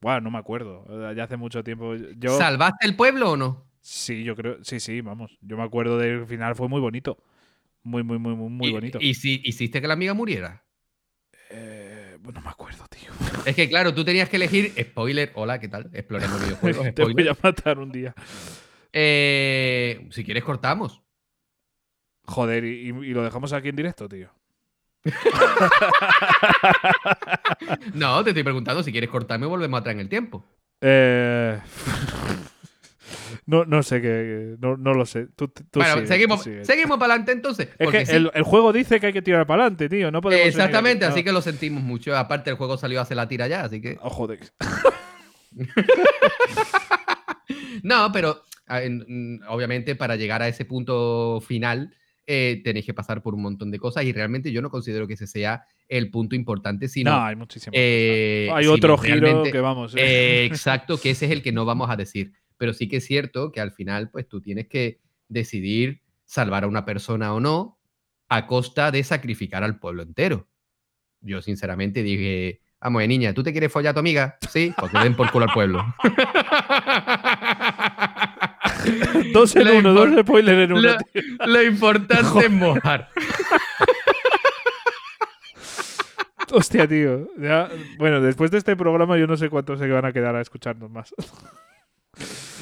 Buah, 0.00 0.20
no 0.20 0.30
me 0.30 0.38
acuerdo. 0.38 1.12
Ya 1.14 1.24
hace 1.24 1.36
mucho 1.36 1.62
tiempo. 1.62 1.94
Yo. 2.16 2.36
¿Salvaste 2.36 2.86
el 2.86 2.96
pueblo 2.96 3.32
o 3.32 3.36
no? 3.36 3.66
Sí, 3.80 4.24
yo 4.24 4.34
creo. 4.34 4.62
Sí, 4.64 4.80
sí, 4.80 5.00
vamos. 5.02 5.38
Yo 5.40 5.56
me 5.56 5.62
acuerdo 5.62 5.98
del 5.98 6.26
final, 6.26 6.54
fue 6.56 6.68
muy 6.68 6.80
bonito. 6.80 7.22
Muy, 7.82 8.02
muy, 8.02 8.18
muy, 8.18 8.34
muy, 8.34 8.48
muy 8.50 8.70
bonito. 8.72 8.98
¿Y 9.00 9.14
si 9.14 9.40
hiciste 9.44 9.80
que 9.80 9.86
la 9.86 9.94
amiga 9.94 10.14
muriera? 10.14 10.64
Eh, 11.50 11.83
no 12.32 12.40
me 12.40 12.48
acuerdo, 12.48 12.84
tío. 12.88 13.10
Es 13.44 13.54
que 13.54 13.68
claro, 13.68 13.92
tú 13.94 14.04
tenías 14.04 14.28
que 14.28 14.36
elegir, 14.36 14.72
spoiler, 14.80 15.32
hola, 15.34 15.58
¿qué 15.58 15.68
tal? 15.68 15.90
Explorando 15.92 16.38
videojuegos, 16.44 16.94
Te 16.94 17.02
voy 17.02 17.12
spoiler. 17.12 17.32
a 17.32 17.36
matar 17.42 17.78
un 17.78 17.90
día. 17.92 18.14
Eh, 18.92 20.06
si 20.10 20.24
quieres 20.24 20.44
cortamos. 20.44 21.02
Joder, 22.26 22.64
y, 22.64 22.88
y 22.88 23.12
lo 23.12 23.22
dejamos 23.22 23.52
aquí 23.52 23.68
en 23.68 23.76
directo, 23.76 24.08
tío. 24.08 24.30
No, 27.94 28.22
te 28.24 28.30
estoy 28.30 28.42
preguntando 28.42 28.82
si 28.82 28.90
quieres 28.92 29.10
cortarme 29.10 29.46
volvemos 29.46 29.78
atrás 29.80 29.94
en 29.94 30.00
el 30.00 30.08
tiempo. 30.08 30.44
Eh, 30.80 31.60
no, 33.46 33.64
no 33.64 33.82
sé 33.82 34.00
qué. 34.00 34.56
No, 34.60 34.76
no 34.76 34.94
lo 34.94 35.06
sé. 35.06 35.26
Tú, 35.36 35.48
tú 35.48 35.62
bueno, 35.74 35.94
sigue, 35.94 36.06
seguimos, 36.06 36.48
seguimos 36.62 36.98
para 36.98 37.14
adelante 37.14 37.32
entonces. 37.32 37.68
Es 37.78 37.90
que 37.90 38.06
sí, 38.06 38.16
el, 38.16 38.30
el 38.34 38.42
juego 38.42 38.72
dice 38.72 39.00
que 39.00 39.06
hay 39.08 39.12
que 39.12 39.22
tirar 39.22 39.46
para 39.46 39.62
adelante, 39.62 39.88
tío. 39.88 40.10
No 40.10 40.20
podemos. 40.20 40.46
exactamente, 40.46 41.04
así 41.04 41.20
no. 41.20 41.24
que 41.24 41.32
lo 41.32 41.42
sentimos 41.42 41.82
mucho. 41.82 42.16
Aparte, 42.16 42.50
el 42.50 42.56
juego 42.56 42.76
salió 42.76 43.00
hace 43.00 43.14
la 43.14 43.28
tira 43.28 43.46
ya, 43.48 43.62
así 43.62 43.80
que. 43.80 43.98
Oh, 44.00 44.10
joder. 44.10 44.40
No, 47.82 48.10
pero 48.12 48.42
obviamente 49.48 49.94
para 49.94 50.16
llegar 50.16 50.40
a 50.40 50.48
ese 50.48 50.64
punto 50.64 51.42
final 51.46 51.94
eh, 52.26 52.62
tenéis 52.64 52.86
que 52.86 52.94
pasar 52.94 53.22
por 53.22 53.34
un 53.34 53.42
montón 53.42 53.70
de 53.70 53.78
cosas 53.78 54.04
y 54.04 54.12
realmente 54.12 54.50
yo 54.50 54.62
no 54.62 54.70
considero 54.70 55.06
que 55.06 55.12
ese 55.14 55.26
sea 55.26 55.66
el 55.86 56.10
punto 56.10 56.34
importante, 56.34 56.88
sino 56.88 57.10
no, 57.10 57.22
hay 57.22 57.36
muchísimas. 57.36 57.78
eh, 57.78 58.48
hay 58.50 58.66
otro 58.66 58.96
giro 58.96 59.42
que 59.42 59.60
vamos. 59.60 59.94
Eh, 59.96 60.46
exacto, 60.46 60.98
que 60.98 61.10
ese 61.10 61.26
es 61.26 61.32
el 61.32 61.42
que 61.42 61.52
no 61.52 61.66
vamos 61.66 61.90
a 61.90 61.96
decir. 61.96 62.32
Pero 62.56 62.72
sí 62.72 62.88
que 62.88 62.96
es 62.98 63.06
cierto 63.06 63.50
que 63.52 63.60
al 63.60 63.72
final, 63.72 64.10
pues 64.10 64.28
tú 64.28 64.40
tienes 64.40 64.68
que 64.68 65.00
decidir 65.28 66.02
salvar 66.24 66.64
a 66.64 66.68
una 66.68 66.84
persona 66.84 67.32
o 67.34 67.40
no 67.40 67.78
a 68.28 68.46
costa 68.46 68.90
de 68.90 69.02
sacrificar 69.04 69.64
al 69.64 69.78
pueblo 69.78 70.02
entero. 70.02 70.48
Yo 71.20 71.42
sinceramente 71.42 72.02
dije, 72.02 72.60
vamos, 72.80 73.02
eh, 73.02 73.08
niña, 73.08 73.32
¿tú 73.34 73.42
te 73.42 73.52
quieres 73.52 73.72
follar 73.72 73.90
a 73.90 73.94
tu 73.94 74.00
amiga? 74.00 74.38
Sí, 74.50 74.72
pues 74.78 74.92
que 74.92 74.98
den 74.98 75.14
por 75.16 75.30
culo 75.30 75.46
al 75.46 75.52
pueblo. 75.52 75.84
dos 79.32 79.54
en 79.56 79.68
uno, 79.68 79.92
dos 79.94 80.08
spoilers 80.20 80.58
en 80.64 80.72
uno. 80.72 80.96
lo- 81.46 81.62
importante 81.74 82.44
es 82.46 82.50
mojar. 82.50 83.08
Hostia, 86.52 86.86
tío. 86.86 87.28
Ya- 87.38 87.68
bueno, 87.98 88.20
después 88.20 88.50
de 88.50 88.58
este 88.58 88.76
programa, 88.76 89.16
yo 89.18 89.26
no 89.26 89.36
sé 89.36 89.48
cuántos 89.50 89.78
se 89.78 89.88
van 89.88 90.04
a 90.04 90.12
quedar 90.12 90.36
a 90.36 90.40
escucharnos 90.40 90.90
más. 90.90 91.14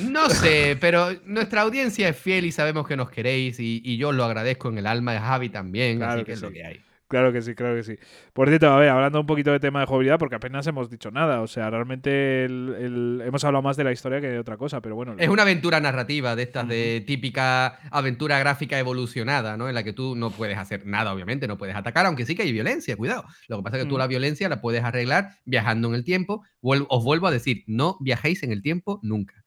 No 0.01 0.29
sé, 0.31 0.77
pero 0.81 1.09
nuestra 1.27 1.63
audiencia 1.63 2.09
es 2.09 2.17
fiel 2.17 2.45
y 2.47 2.53
sabemos 2.53 2.87
que 2.87 2.97
nos 2.97 3.11
queréis 3.11 3.61
y, 3.61 3.83
y 3.85 3.97
yo 3.97 4.13
lo 4.13 4.25
agradezco 4.25 4.69
en 4.69 4.79
el 4.79 4.87
alma 4.87 5.13
de 5.13 5.21
Javi 5.21 5.49
también, 5.51 5.99
Claro 5.99 6.13
así 6.13 6.21
que 6.21 6.27
que 6.27 6.33
es 6.33 6.43
lo 6.43 6.49
sí. 6.49 6.55
que 6.55 6.65
hay. 6.65 6.81
Claro 7.09 7.31
que 7.31 7.43
sí, 7.43 7.55
claro 7.55 7.75
que 7.77 7.83
sí. 7.83 7.97
Por 8.33 8.49
cierto, 8.49 8.71
a 8.73 8.79
ver, 8.79 8.89
hablando 8.89 9.21
un 9.21 9.27
poquito 9.27 9.53
de 9.53 9.61
tema 9.61 9.81
de 9.81 9.87
jugabilidad, 9.87 10.19
porque 10.19 10.37
apenas 10.37 10.67
hemos 10.67 10.89
dicho 10.89 11.11
nada. 11.11 11.43
O 11.43 11.47
sea, 11.47 11.69
realmente 11.69 12.47
el- 12.47 12.75
el- 12.81 13.23
hemos 13.27 13.45
hablado 13.45 13.61
más 13.61 13.77
de 13.77 13.85
la 13.85 13.93
historia 13.93 14.19
que 14.19 14.29
de 14.29 14.39
otra 14.39 14.57
cosa, 14.57 14.81
pero 14.81 14.95
bueno. 14.95 15.15
Es 15.19 15.29
una 15.29 15.43
aventura 15.43 15.79
narrativa 15.79 16.35
de 16.35 16.45
estas 16.45 16.67
de 16.67 17.05
típica 17.07 17.79
aventura 17.91 18.39
gráfica 18.39 18.79
evolucionada, 18.79 19.59
¿no? 19.59 19.69
En 19.69 19.75
la 19.75 19.85
que 19.85 19.93
tú 19.93 20.17
no 20.17 20.31
puedes 20.31 20.57
hacer 20.57 20.87
nada, 20.87 21.13
obviamente, 21.13 21.47
no 21.47 21.59
puedes 21.59 21.77
atacar, 21.77 22.07
aunque 22.07 22.25
sí 22.25 22.35
que 22.35 22.45
hay 22.45 22.53
violencia, 22.53 22.97
cuidado. 22.97 23.27
Lo 23.47 23.59
que 23.59 23.63
pasa 23.63 23.77
es 23.77 23.83
que 23.83 23.89
tú 23.91 23.97
Mm. 23.97 23.99
la 23.99 24.07
violencia 24.07 24.49
la 24.49 24.63
puedes 24.63 24.83
arreglar 24.83 25.33
viajando 25.45 25.89
en 25.89 25.95
el 25.97 26.05
tiempo. 26.05 26.43
Os 26.63 27.05
vuelvo 27.05 27.27
a 27.27 27.31
decir, 27.31 27.63
no 27.67 27.99
viajéis 28.01 28.43
en 28.43 28.53
el 28.53 28.63
tiempo 28.63 29.01
nunca, 29.03 29.42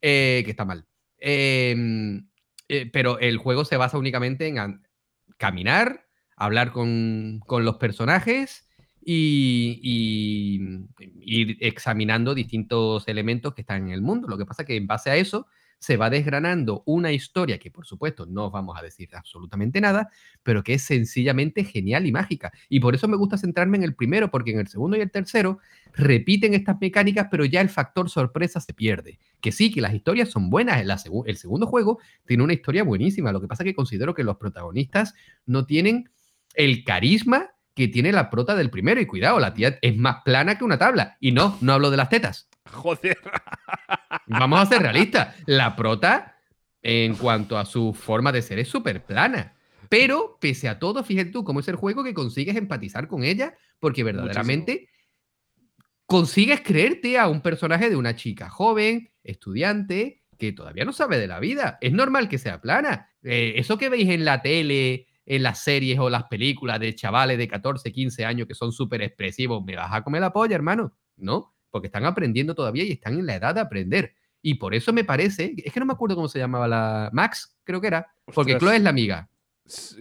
eh, 0.00 0.42
que 0.44 0.50
está 0.50 0.64
mal. 0.64 0.86
Eh, 1.18 1.74
eh, 2.68 2.90
pero 2.92 3.18
el 3.18 3.38
juego 3.38 3.64
se 3.64 3.76
basa 3.76 3.98
únicamente 3.98 4.46
en 4.46 4.82
caminar, 5.36 6.06
hablar 6.36 6.72
con, 6.72 7.40
con 7.46 7.64
los 7.64 7.76
personajes 7.76 8.68
y, 9.04 9.80
y 9.82 10.86
ir 11.20 11.56
examinando 11.60 12.34
distintos 12.34 13.08
elementos 13.08 13.54
que 13.54 13.62
están 13.62 13.88
en 13.88 13.92
el 13.92 14.02
mundo. 14.02 14.28
Lo 14.28 14.38
que 14.38 14.46
pasa 14.46 14.62
es 14.62 14.66
que 14.66 14.76
en 14.76 14.86
base 14.86 15.10
a 15.10 15.16
eso 15.16 15.46
se 15.80 15.96
va 15.96 16.10
desgranando 16.10 16.82
una 16.84 17.10
historia 17.10 17.58
que, 17.58 17.70
por 17.70 17.86
supuesto, 17.86 18.26
no 18.26 18.46
os 18.46 18.52
vamos 18.52 18.78
a 18.78 18.82
decir 18.82 19.08
absolutamente 19.16 19.80
nada, 19.80 20.10
pero 20.42 20.62
que 20.62 20.74
es 20.74 20.82
sencillamente 20.82 21.64
genial 21.64 22.06
y 22.06 22.12
mágica. 22.12 22.52
Y 22.68 22.80
por 22.80 22.94
eso 22.94 23.08
me 23.08 23.16
gusta 23.16 23.38
centrarme 23.38 23.78
en 23.78 23.84
el 23.84 23.94
primero, 23.94 24.30
porque 24.30 24.50
en 24.52 24.60
el 24.60 24.68
segundo 24.68 24.98
y 24.98 25.00
el 25.00 25.10
tercero 25.10 25.58
repiten 25.94 26.52
estas 26.52 26.78
mecánicas, 26.78 27.28
pero 27.30 27.46
ya 27.46 27.62
el 27.62 27.70
factor 27.70 28.10
sorpresa 28.10 28.60
se 28.60 28.74
pierde. 28.74 29.18
Que 29.40 29.52
sí, 29.52 29.72
que 29.72 29.80
las 29.80 29.94
historias 29.94 30.28
son 30.28 30.50
buenas. 30.50 30.84
Segu- 31.02 31.24
el 31.26 31.38
segundo 31.38 31.66
juego 31.66 31.98
tiene 32.26 32.42
una 32.44 32.52
historia 32.52 32.84
buenísima. 32.84 33.32
Lo 33.32 33.40
que 33.40 33.48
pasa 33.48 33.62
es 33.62 33.68
que 33.68 33.74
considero 33.74 34.14
que 34.14 34.22
los 34.22 34.36
protagonistas 34.36 35.14
no 35.46 35.64
tienen 35.64 36.10
el 36.56 36.84
carisma 36.84 37.52
que 37.74 37.88
tiene 37.88 38.12
la 38.12 38.28
prota 38.28 38.54
del 38.54 38.68
primero. 38.68 39.00
Y 39.00 39.06
cuidado, 39.06 39.40
la 39.40 39.54
tía 39.54 39.78
es 39.80 39.96
más 39.96 40.18
plana 40.26 40.58
que 40.58 40.64
una 40.64 40.76
tabla. 40.76 41.16
Y 41.20 41.32
no, 41.32 41.56
no 41.62 41.72
hablo 41.72 41.90
de 41.90 41.96
las 41.96 42.10
tetas. 42.10 42.49
Joder. 42.72 43.18
Vamos 44.26 44.60
a 44.60 44.66
ser 44.66 44.82
realistas. 44.82 45.36
La 45.46 45.76
prota, 45.76 46.36
en 46.82 47.14
cuanto 47.14 47.58
a 47.58 47.64
su 47.64 47.92
forma 47.92 48.32
de 48.32 48.42
ser, 48.42 48.58
es 48.58 48.68
súper 48.68 49.04
plana. 49.04 49.54
Pero, 49.88 50.38
pese 50.40 50.68
a 50.68 50.78
todo, 50.78 51.02
fíjate 51.02 51.30
tú 51.30 51.42
cómo 51.42 51.60
es 51.60 51.68
el 51.68 51.76
juego 51.76 52.04
que 52.04 52.14
consigues 52.14 52.56
empatizar 52.56 53.08
con 53.08 53.24
ella, 53.24 53.54
porque 53.80 54.04
verdaderamente 54.04 54.88
consigues 56.06 56.60
creerte 56.60 57.18
a 57.18 57.28
un 57.28 57.40
personaje 57.40 57.90
de 57.90 57.96
una 57.96 58.14
chica 58.16 58.48
joven, 58.48 59.10
estudiante, 59.22 60.22
que 60.38 60.52
todavía 60.52 60.84
no 60.84 60.92
sabe 60.92 61.18
de 61.18 61.26
la 61.26 61.38
vida. 61.38 61.78
Es 61.80 61.92
normal 61.92 62.28
que 62.28 62.38
sea 62.38 62.60
plana. 62.60 63.10
Eh, 63.22 63.54
eso 63.56 63.78
que 63.78 63.88
veis 63.88 64.08
en 64.08 64.24
la 64.24 64.42
tele, 64.42 65.06
en 65.26 65.42
las 65.42 65.62
series 65.62 65.98
o 65.98 66.10
las 66.10 66.24
películas 66.24 66.80
de 66.80 66.94
chavales 66.94 67.38
de 67.38 67.46
14, 67.46 67.92
15 67.92 68.24
años 68.24 68.48
que 68.48 68.54
son 68.54 68.72
súper 68.72 69.02
expresivos, 69.02 69.62
me 69.64 69.76
vas 69.76 69.92
a 69.92 70.02
comer 70.02 70.20
la 70.20 70.32
polla, 70.32 70.56
hermano. 70.56 70.96
No, 71.16 71.54
porque 71.70 71.86
están 71.86 72.04
aprendiendo 72.04 72.54
todavía 72.54 72.84
y 72.84 72.92
están 72.92 73.18
en 73.18 73.26
la 73.26 73.36
edad 73.36 73.54
de 73.54 73.60
aprender. 73.60 74.14
Y 74.42 74.54
por 74.54 74.74
eso 74.74 74.92
me 74.92 75.04
parece, 75.04 75.54
es 75.56 75.72
que 75.72 75.80
no 75.80 75.86
me 75.86 75.92
acuerdo 75.92 76.16
cómo 76.16 76.28
se 76.28 76.38
llamaba 76.38 76.66
la 76.66 77.10
Max, 77.12 77.56
creo 77.64 77.80
que 77.80 77.88
era, 77.88 78.12
porque 78.24 78.54
Ostras. 78.54 78.60
Chloe 78.60 78.76
es 78.76 78.82
la 78.82 78.90
amiga. 78.90 79.28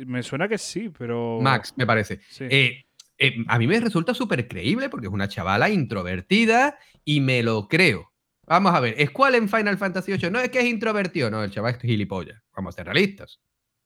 Me 0.05 0.23
suena 0.23 0.47
que 0.47 0.57
sí, 0.57 0.89
pero. 0.89 1.39
Max, 1.41 1.73
me 1.75 1.85
parece. 1.85 2.19
Sí. 2.29 2.45
Eh, 2.49 2.85
eh, 3.17 3.35
a 3.47 3.59
mí 3.59 3.67
me 3.67 3.79
resulta 3.79 4.13
súper 4.13 4.47
creíble 4.47 4.89
porque 4.89 5.07
es 5.07 5.13
una 5.13 5.27
chavala 5.27 5.69
introvertida 5.69 6.79
y 7.03 7.19
me 7.19 7.43
lo 7.43 7.67
creo. 7.67 8.13
Vamos 8.47 8.73
a 8.73 8.79
ver, 8.79 8.95
¿es 8.97 9.11
cuál 9.11 9.35
en 9.35 9.47
Final 9.47 9.77
Fantasy 9.77 10.13
VIII? 10.13 10.31
No 10.31 10.39
es 10.39 10.49
que 10.49 10.59
es 10.59 10.65
introvertido, 10.65 11.29
no, 11.29 11.43
el 11.43 11.51
chaval 11.51 11.75
es 11.75 11.81
gilipollas. 11.81 12.41
Vamos 12.55 12.73
a 12.73 12.77
ser 12.77 12.85
realistas. 12.85 13.39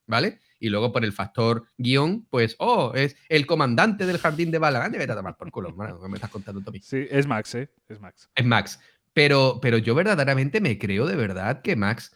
¿Vale? 0.06 0.40
Y 0.58 0.68
luego 0.68 0.92
por 0.92 1.04
el 1.04 1.12
factor 1.12 1.66
guion, 1.78 2.26
pues, 2.30 2.56
oh, 2.58 2.92
es 2.94 3.16
el 3.28 3.46
comandante 3.46 4.06
del 4.06 4.18
jardín 4.18 4.50
de 4.50 4.58
Bala. 4.58 4.84
Ande, 4.84 4.98
vete 4.98 5.12
a 5.12 5.16
tomar 5.16 5.36
por 5.36 5.50
culo, 5.50 5.68
hermano, 5.70 6.00
¿qué 6.00 6.08
me 6.08 6.16
estás 6.16 6.30
contando 6.30 6.60
mí? 6.70 6.80
Sí, 6.80 7.06
es 7.10 7.26
Max, 7.26 7.54
¿eh? 7.54 7.70
Es 7.88 8.00
Max. 8.00 8.30
Es 8.34 8.44
Max. 8.44 8.80
Pero, 9.12 9.58
pero 9.62 9.78
yo 9.78 9.94
verdaderamente 9.94 10.60
me 10.60 10.78
creo 10.78 11.06
de 11.06 11.16
verdad 11.16 11.62
que 11.62 11.76
Max 11.76 12.14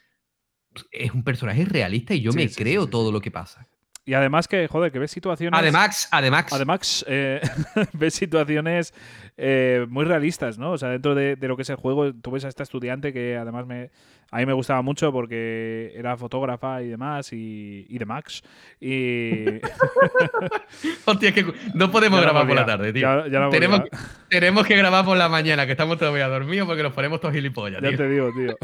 es 0.91 1.13
un 1.13 1.23
personaje 1.23 1.65
realista 1.65 2.15
y 2.15 2.21
yo 2.21 2.33
Sí, 2.33 2.39
me 2.39 2.49
sí, 2.49 2.57
creo 2.57 2.85
sí, 2.85 2.91
todo 2.91 3.13
lo 3.13 3.21
que 3.21 3.31
pasa. 3.31 3.67
Y 4.05 4.15
además 4.15 4.49
que, 4.49 4.67
joder, 4.69 4.91
que 4.91 4.99
ves 4.99 5.11
situaciones. 5.11 5.59
Además, 5.59 6.09
además, 6.11 6.47
Además, 6.51 7.05
eh, 7.09 7.41
ves 7.93 8.15
situaciones 8.15 8.95
eh, 9.39 9.87
muy 9.89 10.05
realistas, 10.05 10.59
¿no? 10.59 10.73
O 10.73 10.79
sea, 10.79 10.91
dentro 10.91 11.15
de, 11.15 11.37
de 11.37 11.49
lo 11.49 11.57
que 11.57 11.63
es 11.63 11.71
el 11.71 11.77
juego, 11.77 12.13
tú 12.13 12.33
ves 12.33 12.45
a 12.45 12.49
esta 12.49 12.65
estudiante 12.65 13.13
que 13.13 13.37
además 13.37 13.67
me, 13.67 13.91
a 14.31 14.39
mí 14.39 14.47
me 14.47 14.53
gustaba 14.53 14.83
mucho 14.83 15.13
porque 15.13 15.93
era 15.97 16.17
fotógrafa 16.17 16.83
y 16.83 16.89
demás, 16.89 17.33
y, 17.33 17.87
y 17.89 17.99
de 17.99 18.05
Max. 18.05 18.43
Y. 18.81 19.45
Hostia, 21.07 21.29
es 21.31 21.35
que 21.35 21.47
no 21.75 21.91
podemos 21.91 22.19
Ya 22.19 22.25
grabar 22.25 22.47
por 22.47 22.57
la 22.57 22.67
tarde, 22.67 22.93
tío. 22.93 23.03
Ya- 23.03 23.29
ya 23.29 23.49
tenemos, 23.49 23.81
que, 23.83 23.91
tenemos 24.29 24.67
que 24.67 24.77
grabar 24.77 25.05
por 25.05 25.17
la 25.17 25.29
mañana, 25.29 25.65
que 25.67 25.73
estamos 25.73 25.99
todavía 25.99 26.29
dormidos 26.29 26.67
porque 26.67 26.83
nos 26.83 26.93
ponemos 26.93 27.21
todos 27.21 27.35
gilipollas, 27.35 27.81
ya 27.81 27.89
tío. 27.91 27.97
te 27.97 28.09
digo, 28.09 28.31
tío. 28.35 28.57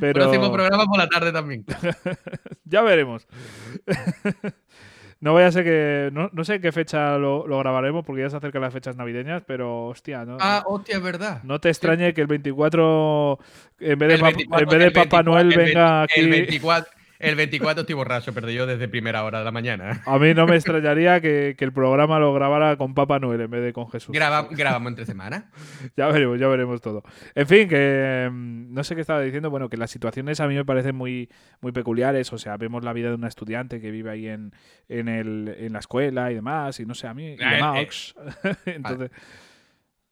Pero. 0.00 0.14
Próximo 0.14 0.52
programa 0.52 0.86
por 0.86 0.98
la 0.98 1.08
tarde 1.08 1.30
también. 1.32 1.64
ya 2.64 2.82
veremos. 2.82 3.26
No 5.20 5.34
vaya 5.34 5.48
a 5.48 5.52
ser 5.52 5.64
que. 5.64 6.10
No, 6.12 6.30
no 6.32 6.44
sé 6.44 6.54
en 6.54 6.62
qué 6.62 6.70
fecha 6.70 7.18
lo, 7.18 7.46
lo 7.48 7.58
grabaremos, 7.58 8.04
porque 8.04 8.22
ya 8.22 8.30
se 8.30 8.36
acercan 8.36 8.62
las 8.62 8.72
fechas 8.72 8.94
navideñas, 8.96 9.42
pero 9.46 9.86
hostia, 9.86 10.24
no, 10.24 10.36
Ah, 10.40 10.62
hostia, 10.66 10.96
es 10.98 11.02
verdad. 11.02 11.42
no 11.42 11.58
te 11.60 11.70
extrañe 11.70 12.14
que 12.14 12.20
el 12.20 12.28
24, 12.28 13.38
en 13.80 13.98
vez 13.98 14.08
de, 14.08 14.14
El 14.14 14.20
Pap- 14.20 14.34
24, 14.36 14.62
en 14.64 14.68
vez 14.70 14.78
de 14.78 14.90
Papá 14.92 15.22
24, 15.22 15.32
Noel 15.32 15.48
el 15.52 15.56
20 15.58 15.64
venga 15.74 16.02
aquí. 16.02 16.20
El 16.20 16.30
24, 16.30 16.92
el 17.18 17.34
24 17.36 17.80
estoy 17.80 17.94
borracho, 17.94 18.32
perdí 18.32 18.54
yo 18.54 18.66
desde 18.66 18.86
primera 18.88 19.24
hora 19.24 19.40
de 19.40 19.44
la 19.44 19.50
mañana. 19.50 20.02
A 20.06 20.18
mí 20.18 20.34
no 20.34 20.46
me 20.46 20.54
extrañaría 20.56 21.20
que, 21.20 21.54
que 21.58 21.64
el 21.64 21.72
programa 21.72 22.18
lo 22.18 22.32
grabara 22.32 22.76
con 22.76 22.94
Papá 22.94 23.18
Noel 23.18 23.40
en 23.40 23.50
vez 23.50 23.62
de 23.62 23.72
con 23.72 23.90
Jesús. 23.90 24.14
Graba- 24.14 24.48
grabamos 24.50 24.90
entre 24.90 25.04
semanas. 25.06 25.44
Ya 25.96 26.06
veremos, 26.08 26.38
ya 26.38 26.48
veremos 26.48 26.80
todo. 26.80 27.02
En 27.34 27.46
fin, 27.46 27.68
que 27.68 28.28
mm, 28.30 28.72
no 28.72 28.84
sé 28.84 28.94
qué 28.94 29.00
estaba 29.00 29.20
diciendo. 29.22 29.50
Bueno, 29.50 29.68
que 29.68 29.76
las 29.76 29.90
situaciones 29.90 30.38
a 30.40 30.46
mí 30.48 30.54
me 30.54 30.64
parecen 30.64 30.94
muy, 30.94 31.28
muy 31.60 31.72
peculiares. 31.72 32.32
O 32.32 32.38
sea, 32.38 32.56
vemos 32.56 32.84
la 32.84 32.92
vida 32.92 33.08
de 33.08 33.14
una 33.16 33.28
estudiante 33.28 33.80
que 33.80 33.90
vive 33.90 34.10
ahí 34.10 34.28
en, 34.28 34.52
en, 34.88 35.08
el, 35.08 35.54
en 35.58 35.72
la 35.72 35.80
escuela 35.80 36.30
y 36.30 36.34
demás. 36.34 36.78
Y 36.80 36.86
no 36.86 36.94
sé, 36.94 37.06
a 37.08 37.14
mí. 37.14 37.32
Y 37.32 37.36
de 37.36 37.44
Eh, 37.44 37.56
eh, 37.56 37.60
Max. 37.60 38.14
Entonces, 38.66 39.10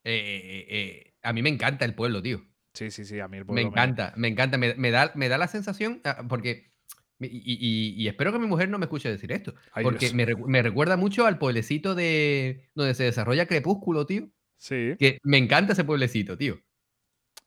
Eh, 0.04 0.12
eh, 0.14 0.66
eh, 0.68 1.12
a 1.22 1.32
mí 1.32 1.42
me 1.42 1.48
encanta 1.50 1.84
el 1.84 1.94
pueblo, 1.94 2.22
tío. 2.22 2.42
sí, 2.74 2.90
sí, 2.90 3.04
sí, 3.04 3.18
a 3.20 3.28
mí 3.28 3.38
el 3.38 3.44
Me 3.44 3.46
pueblo 3.46 3.68
encanta, 3.68 4.12
me 4.16 4.28
encanta. 4.28 4.58
Me, 4.58 4.74
me 4.74 4.90
da, 4.90 5.10
me 5.14 5.28
da 5.28 5.38
la 5.38 5.48
sensación, 5.48 6.00
ah, 6.04 6.24
porque. 6.28 6.74
Y, 7.18 7.26
y- 7.28 7.94
y 8.02 8.08
espero 8.08 8.30
que 8.32 8.38
mi 8.38 8.46
mujer 8.46 8.68
no 8.68 8.78
me 8.78 8.84
escuche 8.84 9.08
decir 9.10 9.32
esto. 9.32 9.54
Ay, 9.72 9.84
porque 9.84 10.12
me, 10.12 10.26
recu- 10.26 10.46
me 10.46 10.60
recuerda 10.62 10.96
mucho 10.96 11.24
al 11.26 11.38
pueblecito 11.38 11.94
de. 11.94 12.68
donde 12.74 12.94
se 12.94 13.04
desarrolla 13.04 13.46
Crepúsculo, 13.46 14.04
tío. 14.06 14.28
Sí. 14.58 14.94
Que 14.98 15.18
me 15.22 15.38
encanta 15.38 15.72
ese 15.72 15.84
pueblecito, 15.84 16.36
tío. 16.36 16.60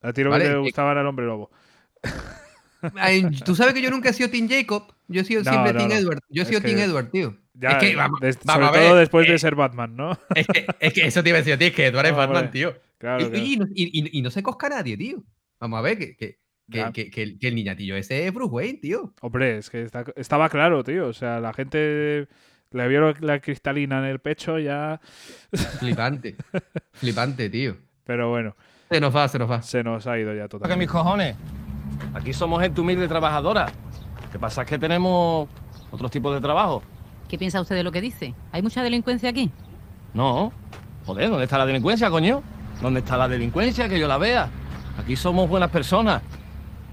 A 0.02 0.14
ti 0.14 0.24
lo 0.24 0.30
Vale, 0.32 0.46
que 0.46 0.50
te 0.52 0.56
eh, 0.56 0.60
gustaba 0.60 0.92
era 0.92 1.02
el 1.02 1.08
hombre 1.08 1.26
lobo. 1.26 1.52
Tú 3.46 3.56
sabes 3.56 3.74
que 3.74 3.82
yo 3.82 3.90
nunca 3.92 4.10
he 4.10 4.14
sido 4.14 4.30
Team 4.30 4.48
Jacob. 4.50 4.94
Yo 5.08 5.22
he 5.22 5.26
sido 5.26 5.44
No, 5.44 5.52
siempre 5.52 5.74
no, 5.74 5.88
no. 5.88 5.94
Edward. 5.94 6.20
Yo 6.30 6.44
he 6.44 6.46
sido 6.46 6.62
que- 6.62 6.72
Edward, 6.82 7.10
tío. 7.12 7.38
Ya, 7.54 7.72
es 7.72 7.78
que, 7.80 7.96
vamos, 7.96 8.20
des- 8.22 8.40
vamos 8.46 8.68
sobre 8.68 8.78
a 8.78 8.82
ver, 8.82 8.90
todo 8.90 9.00
después 9.00 9.28
de 9.28 9.34
eh, 9.36 9.40
ser 9.40 9.56
Batman, 9.56 9.94
¿no? 9.98 10.18
Es 10.34 10.48
que, 10.48 10.66
es 10.80 10.94
que 10.94 11.02
eso 11.08 11.22
te 11.22 11.30
iba 11.30 11.38
a 11.38 11.42
decir 11.42 11.54
a 11.54 11.58
ti, 11.58 11.66
es 11.66 11.74
que 11.74 11.88
Edward 11.88 12.06
es 12.06 12.12
Hombre, 12.14 12.26
Batman, 12.28 12.52
tío. 12.52 12.80
Claro, 12.98 13.26
y, 13.26 13.30
claro. 13.30 13.46
y 13.46 13.58
no, 13.58 13.66
y- 13.76 14.00
y- 14.00 14.20
y 14.20 14.22
no 14.22 14.32
se 14.32 14.42
cosca 14.42 14.68
a 14.68 14.70
nadie, 14.70 14.96
tío. 14.96 15.22
Vamos 15.60 15.78
a 15.80 15.82
ver 15.82 15.98
que, 15.98 16.16
que, 16.16 16.40
que, 16.70 16.92
que- 16.94 17.10
que 17.12 17.24
el, 17.24 17.40
que 17.40 17.48
el 17.48 17.56
niñatillo 17.56 17.96
ese 17.96 18.28
es 18.28 18.34
Bruce 18.34 18.52
Wayne, 18.54 18.80
tío. 18.80 19.14
Hombre, 19.22 19.58
es 19.58 19.70
que 19.70 19.84
está- 19.84 20.06
estaba 20.16 20.50
claro, 20.50 20.84
tío. 20.84 21.08
O 21.08 21.14
sea, 21.14 21.40
la 21.40 21.54
gente 21.54 22.28
le 22.72 22.88
vio 22.88 23.14
la 23.22 23.40
cristalina 23.40 24.00
en 24.00 24.06
el 24.06 24.20
pecho 24.20 24.60
ya. 24.60 25.00
Flipante. 25.80 26.36
Flipante, 26.94 27.50
tío. 27.50 27.78
Pero 28.06 28.30
bueno, 28.30 28.56
Se 28.90 29.00
nos 29.00 29.16
va, 29.16 29.28
se 29.28 29.40
nos 29.40 29.50
va. 29.50 29.62
se 29.62 29.84
nos 29.84 30.08
ha 30.08 30.18
ido 30.18 30.34
ya 30.34 30.44
que 30.44 30.50
totalmente. 30.50 30.80
mis 30.86 30.90
cojones. 30.92 31.36
Aquí 32.14 32.34
somos 32.34 32.62
gente 32.62 32.80
humilde 32.82 33.08
trabajadora. 33.08 33.68
Lo 34.26 34.32
que 34.32 34.40
pasa 34.40 34.62
es 34.64 34.68
que 34.68 34.78
tenemos 34.80 35.48
otros 35.92 36.12
tipos 36.12 36.34
de 36.34 36.42
trabajo. 36.42 36.84
¿Qué 37.28 37.38
piensa 37.38 37.62
usted 37.62 37.76
de 37.76 37.84
lo 37.84 37.92
que 37.92 38.02
dice? 38.02 38.34
¿Hay 38.52 38.62
mucha 38.62 38.82
delincuencia 38.84 39.30
aquí? 39.30 39.52
No. 40.14 40.52
Joder, 41.06 41.30
¿dónde 41.30 41.44
está 41.46 41.58
la 41.58 41.66
delincuencia, 41.66 42.10
coño? 42.10 42.42
¿Dónde 42.82 43.02
está 43.02 43.18
la 43.18 43.28
delincuencia? 43.28 43.88
Que 43.90 44.00
yo 44.00 44.08
la 44.08 44.18
vea. 44.18 44.50
Aquí 44.98 45.16
somos 45.16 45.48
buenas 45.50 45.70
personas. 45.70 46.22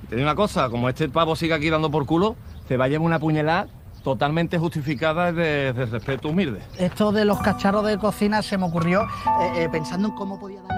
Te 0.08 0.14
digo 0.14 0.26
una 0.26 0.36
cosa, 0.36 0.70
como 0.70 0.88
este 0.88 1.08
pavo 1.08 1.34
sigue 1.34 1.54
aquí 1.54 1.68
dando 1.68 1.90
por 1.90 2.06
culo, 2.06 2.36
te 2.68 2.76
va 2.76 2.84
a 2.84 2.88
llevar 2.88 3.06
una 3.06 3.18
puñalada 3.18 3.66
totalmente 4.04 4.56
justificada 4.56 5.32
de, 5.32 5.72
respeto 5.72 6.28
humilde. 6.28 6.60
Esto 6.78 7.10
de 7.10 7.24
los 7.24 7.40
cacharros 7.40 7.84
de 7.86 7.98
cocina 7.98 8.40
se 8.40 8.56
me 8.56 8.66
ocurrió 8.66 9.02
eh, 9.02 9.64
eh, 9.64 9.68
pensando 9.70 10.08
en 10.08 10.14
cómo 10.14 10.38
podía 10.38 10.62
darle... 10.62 10.75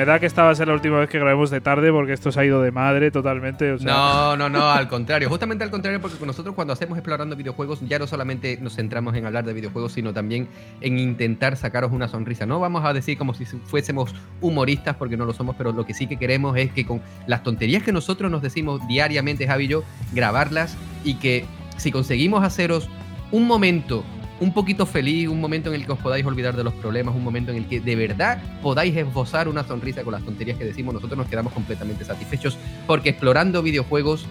me 0.00 0.06
da 0.06 0.18
que 0.18 0.24
esta 0.24 0.44
va 0.44 0.50
a 0.50 0.54
ser 0.54 0.66
la 0.66 0.72
última 0.72 0.98
vez 0.98 1.10
que 1.10 1.18
grabemos 1.18 1.50
de 1.50 1.60
tarde 1.60 1.92
porque 1.92 2.14
esto 2.14 2.32
se 2.32 2.40
ha 2.40 2.44
ido 2.46 2.62
de 2.62 2.70
madre 2.70 3.10
totalmente. 3.10 3.76
No, 3.82 4.34
no, 4.34 4.48
no, 4.48 4.70
al 4.70 4.88
contrario. 4.88 5.28
Justamente 5.28 5.62
al 5.62 5.70
contrario, 5.70 6.00
porque 6.00 6.24
nosotros 6.24 6.54
cuando 6.54 6.72
hacemos 6.72 6.96
explorando 6.96 7.36
videojuegos 7.36 7.80
ya 7.82 7.98
no 7.98 8.06
solamente 8.06 8.56
nos 8.62 8.76
centramos 8.76 9.14
en 9.14 9.26
hablar 9.26 9.44
de 9.44 9.52
videojuegos, 9.52 9.92
sino 9.92 10.14
también 10.14 10.48
en 10.80 10.98
intentar 10.98 11.54
sacaros 11.58 11.92
una 11.92 12.08
sonrisa. 12.08 12.46
No 12.46 12.58
vamos 12.58 12.82
a 12.86 12.94
decir 12.94 13.18
como 13.18 13.34
si 13.34 13.44
fuésemos 13.44 14.14
humoristas, 14.40 14.96
porque 14.96 15.18
no 15.18 15.26
lo 15.26 15.34
somos, 15.34 15.54
pero 15.56 15.70
lo 15.70 15.84
que 15.84 15.92
sí 15.92 16.06
que 16.06 16.16
queremos 16.16 16.56
es 16.56 16.72
que 16.72 16.86
con 16.86 17.02
las 17.26 17.42
tonterías 17.42 17.82
que 17.82 17.92
nosotros 17.92 18.30
nos 18.30 18.40
decimos 18.40 18.80
diariamente, 18.88 19.46
Javi 19.46 19.64
y 19.64 19.68
yo, 19.68 19.84
grabarlas 20.14 20.78
y 21.04 21.16
que 21.16 21.44
si 21.76 21.92
conseguimos 21.92 22.42
haceros 22.42 22.88
un 23.32 23.46
momento 23.46 24.02
un 24.40 24.52
poquito 24.52 24.86
feliz, 24.86 25.28
un 25.28 25.40
momento 25.40 25.68
en 25.68 25.76
el 25.76 25.86
que 25.86 25.92
os 25.92 25.98
podáis 25.98 26.24
olvidar 26.24 26.56
de 26.56 26.64
los 26.64 26.74
problemas, 26.74 27.14
un 27.14 27.22
momento 27.22 27.50
en 27.52 27.58
el 27.58 27.66
que 27.66 27.80
de 27.80 27.94
verdad 27.94 28.42
podáis 28.62 28.96
esbozar 28.96 29.48
una 29.48 29.64
sonrisa 29.64 30.02
con 30.02 30.12
las 30.12 30.24
tonterías 30.24 30.58
que 30.58 30.64
decimos, 30.64 30.94
nosotros 30.94 31.18
nos 31.18 31.28
quedamos 31.28 31.52
completamente 31.52 32.04
satisfechos 32.04 32.56
porque 32.86 33.10
explorando 33.10 33.62
videojuegos 33.62 34.26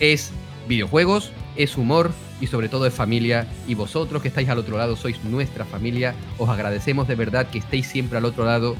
es 0.00 0.32
videojuegos, 0.66 1.32
es 1.56 1.76
humor 1.76 2.10
y 2.40 2.46
sobre 2.46 2.68
todo 2.68 2.86
es 2.86 2.94
familia. 2.94 3.46
Y 3.66 3.74
vosotros 3.74 4.22
que 4.22 4.28
estáis 4.28 4.48
al 4.48 4.58
otro 4.58 4.78
lado 4.78 4.96
sois 4.96 5.22
nuestra 5.24 5.64
familia, 5.64 6.14
os 6.38 6.48
agradecemos 6.48 7.08
de 7.08 7.14
verdad 7.14 7.48
que 7.48 7.58
estéis 7.58 7.86
siempre 7.86 8.18
al 8.18 8.24
otro 8.24 8.44
lado, 8.44 8.76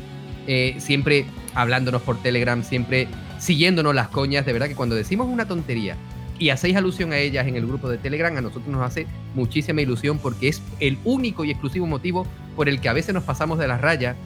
eh, 0.47 0.77
siempre 0.79 1.27
hablándonos 1.55 2.03
por 2.03 2.23
Telegram, 2.23 2.63
siempre 2.63 3.09
siguiéndonos 3.39 3.95
las 3.95 4.09
coñas, 4.09 4.47
de 4.47 4.53
verdad 4.53 4.69
que 4.69 4.77
cuando 4.77 4.95
decimos 4.95 5.27
una 5.29 5.47
tontería 5.47 5.97
y 6.39 6.51
hacéis 6.51 6.77
alusión 6.77 7.13
a 7.13 7.19
ellas 7.19 7.47
en 7.47 7.57
el 7.57 7.67
grupo 7.67 7.89
de 7.89 7.99
Telegram, 7.99 8.37
a 8.37 8.41
nosotros 8.41 8.69
nos 8.69 8.83
hace 8.83 9.07
muchísima 9.35 9.81
ilusión 9.81 10.19
porque 10.19 10.49
es 10.49 10.63
el 10.81 10.99
único 11.05 11.45
y 11.45 11.51
exclusivo 11.51 11.87
motivo 11.87 12.27
por 12.57 12.69
el 12.69 12.81
que 12.81 12.89
a 12.89 12.93
veces 12.93 13.15
nos 13.15 13.25
pasamos 13.25 13.59
de 13.59 13.69
la 13.69 13.79
raya 13.79 14.17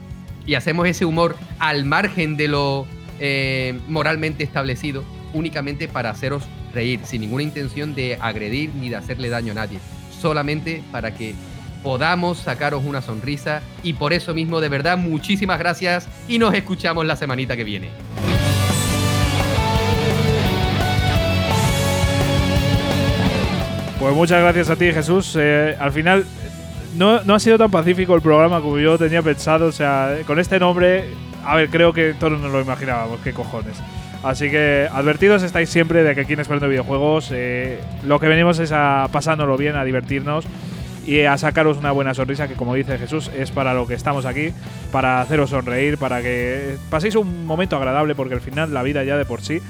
y 0.45 0.55
hacemos 0.55 0.87
ese 0.87 1.05
humor 1.05 1.35
al 1.59 1.85
margen 1.85 2.37
de 2.37 2.47
lo 2.47 2.85
eh, 3.19 3.79
moralmente 3.87 4.43
establecido, 4.43 5.03
únicamente 5.33 5.87
para 5.87 6.09
haceros 6.09 6.43
reír, 6.73 6.99
sin 7.03 7.21
ninguna 7.21 7.43
intención 7.43 7.95
de 7.95 8.17
agredir 8.19 8.71
ni 8.75 8.89
de 8.89 8.95
hacerle 8.95 9.29
daño 9.29 9.51
a 9.51 9.55
nadie, 9.55 9.79
solamente 10.19 10.83
para 10.91 11.13
que 11.15 11.35
podamos 11.83 12.39
sacaros 12.39 12.83
una 12.85 13.01
sonrisa 13.01 13.61
y 13.83 13.93
por 13.93 14.13
eso 14.13 14.33
mismo 14.33 14.61
de 14.61 14.69
verdad 14.69 14.97
muchísimas 14.97 15.59
gracias 15.59 16.07
y 16.27 16.39
nos 16.39 16.53
escuchamos 16.53 17.05
la 17.05 17.15
semanita 17.15 17.55
que 17.57 17.63
viene. 17.63 17.89
Pues 24.03 24.15
muchas 24.15 24.41
gracias 24.41 24.69
a 24.69 24.75
ti, 24.75 24.91
Jesús. 24.91 25.33
Eh, 25.39 25.77
al 25.79 25.93
final, 25.93 26.25
no, 26.97 27.23
no 27.23 27.35
ha 27.35 27.39
sido 27.39 27.57
tan 27.57 27.71
pacífico 27.71 28.13
el 28.15 28.21
programa 28.21 28.59
como 28.59 28.77
yo 28.77 28.97
tenía 28.97 29.21
pensado. 29.21 29.67
O 29.67 29.71
sea, 29.71 30.17
con 30.27 30.39
este 30.39 30.59
nombre, 30.59 31.05
a 31.45 31.55
ver, 31.55 31.69
creo 31.69 31.93
que 31.93 32.13
todos 32.13 32.37
nos 32.37 32.51
lo 32.51 32.59
imaginábamos. 32.59 33.21
¿Qué 33.21 33.31
cojones? 33.31 33.77
Así 34.21 34.51
que 34.51 34.89
advertidos 34.91 35.41
estáis 35.41 35.69
siempre 35.69 36.03
de 36.03 36.15
que 36.15 36.19
aquí 36.19 36.33
en 36.33 36.39
Experto 36.39 36.67
Videojuegos 36.67 37.29
eh, 37.31 37.79
lo 38.03 38.19
que 38.19 38.27
venimos 38.27 38.59
es 38.59 38.73
a 38.73 39.07
pasárnoslo 39.09 39.55
bien, 39.55 39.77
a 39.77 39.85
divertirnos 39.85 40.43
y 41.07 41.21
a 41.21 41.37
sacaros 41.37 41.77
una 41.77 41.93
buena 41.93 42.13
sonrisa, 42.13 42.49
que 42.49 42.55
como 42.55 42.75
dice 42.75 42.97
Jesús, 42.97 43.31
es 43.33 43.51
para 43.51 43.73
lo 43.73 43.87
que 43.87 43.93
estamos 43.93 44.25
aquí, 44.25 44.49
para 44.91 45.21
haceros 45.21 45.51
sonreír, 45.51 45.97
para 45.97 46.21
que 46.21 46.75
paséis 46.89 47.15
un 47.15 47.45
momento 47.45 47.77
agradable, 47.77 48.15
porque 48.15 48.33
al 48.33 48.41
final 48.41 48.73
la 48.73 48.83
vida 48.83 49.05
ya 49.05 49.15
de 49.15 49.23
por 49.23 49.41
sí 49.41 49.61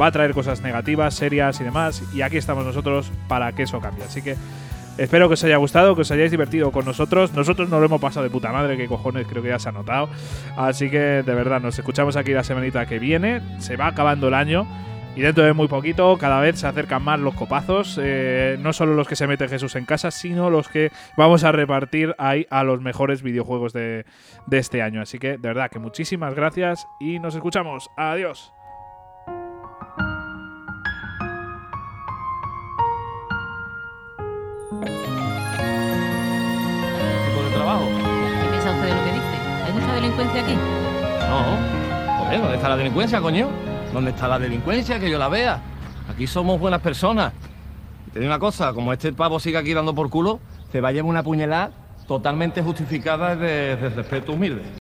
va 0.00 0.06
a 0.06 0.12
traer 0.12 0.32
cosas 0.32 0.62
negativas, 0.62 1.14
serias 1.14 1.60
y 1.60 1.64
demás, 1.64 2.02
y 2.14 2.22
aquí 2.22 2.36
estamos 2.36 2.64
nosotros 2.64 3.12
para 3.28 3.52
que 3.52 3.64
eso 3.64 3.80
cambie. 3.80 4.04
Así 4.04 4.22
que 4.22 4.36
espero 4.98 5.28
que 5.28 5.34
os 5.34 5.44
haya 5.44 5.56
gustado, 5.56 5.94
que 5.94 6.02
os 6.02 6.10
hayáis 6.10 6.30
divertido 6.30 6.72
con 6.72 6.84
nosotros. 6.84 7.32
Nosotros 7.32 7.68
nos 7.68 7.80
lo 7.80 7.86
hemos 7.86 8.00
pasado 8.00 8.24
de 8.24 8.30
puta 8.30 8.52
madre, 8.52 8.76
que 8.76 8.86
cojones, 8.86 9.26
creo 9.26 9.42
que 9.42 9.48
ya 9.48 9.58
se 9.58 9.68
ha 9.68 9.72
notado. 9.72 10.08
Así 10.56 10.90
que 10.90 10.98
de 10.98 11.34
verdad, 11.34 11.60
nos 11.60 11.78
escuchamos 11.78 12.16
aquí 12.16 12.32
la 12.32 12.44
semanita 12.44 12.86
que 12.86 12.98
viene. 12.98 13.40
Se 13.58 13.76
va 13.76 13.88
acabando 13.88 14.28
el 14.28 14.34
año. 14.34 14.66
Y 15.16 15.22
dentro 15.22 15.42
de 15.42 15.52
muy 15.52 15.66
poquito, 15.66 16.16
cada 16.18 16.40
vez 16.40 16.60
se 16.60 16.68
acercan 16.68 17.02
más 17.02 17.18
los 17.18 17.34
copazos. 17.34 17.98
eh, 18.00 18.56
no 18.60 18.72
solo 18.72 18.94
los 18.94 19.08
que 19.08 19.16
se 19.16 19.26
mete 19.26 19.48
Jesús 19.48 19.74
en 19.74 19.84
casa, 19.84 20.12
sino 20.12 20.50
los 20.50 20.68
que 20.68 20.92
vamos 21.16 21.42
a 21.42 21.50
repartir 21.50 22.14
ahí 22.16 22.46
a 22.48 22.62
los 22.62 22.80
mejores 22.80 23.22
videojuegos 23.22 23.72
de, 23.72 24.06
de 24.46 24.58
este 24.58 24.82
año. 24.82 25.02
Así 25.02 25.18
que, 25.18 25.30
de 25.30 25.48
verdad, 25.48 25.68
que 25.68 25.80
muchísimas 25.80 26.34
gracias 26.34 26.86
y 27.00 27.18
nos 27.18 27.34
escuchamos. 27.34 27.90
Adiós. 27.96 28.59
Delincuencia 40.10 40.42
aquí? 40.42 40.54
No. 41.28 42.24
Joder, 42.24 42.40
¿dónde 42.40 42.56
está 42.56 42.68
la 42.68 42.76
delincuencia, 42.76 43.20
coño? 43.20 43.48
¿Dónde 43.92 44.10
está 44.10 44.28
la 44.28 44.38
delincuencia? 44.38 44.98
Que 44.98 45.10
yo 45.10 45.18
la 45.18 45.28
vea. 45.28 45.60
Aquí 46.08 46.26
somos 46.26 46.58
buenas 46.58 46.80
personas. 46.80 47.32
Y 48.08 48.10
te 48.10 48.20
digo 48.20 48.30
una 48.30 48.38
cosa, 48.38 48.72
como 48.72 48.92
este 48.92 49.12
pavo 49.12 49.38
sigue 49.38 49.58
aquí 49.58 49.72
dando 49.72 49.94
por 49.94 50.10
culo, 50.10 50.40
te 50.72 50.80
va 50.80 50.88
a 50.88 50.92
llevar 50.92 51.10
una 51.10 51.22
puñalada 51.22 51.70
totalmente 52.08 52.62
justificada 52.62 53.36
desde, 53.36 53.76
desde 53.76 53.96
respeto 53.96 54.32
humilde. 54.32 54.79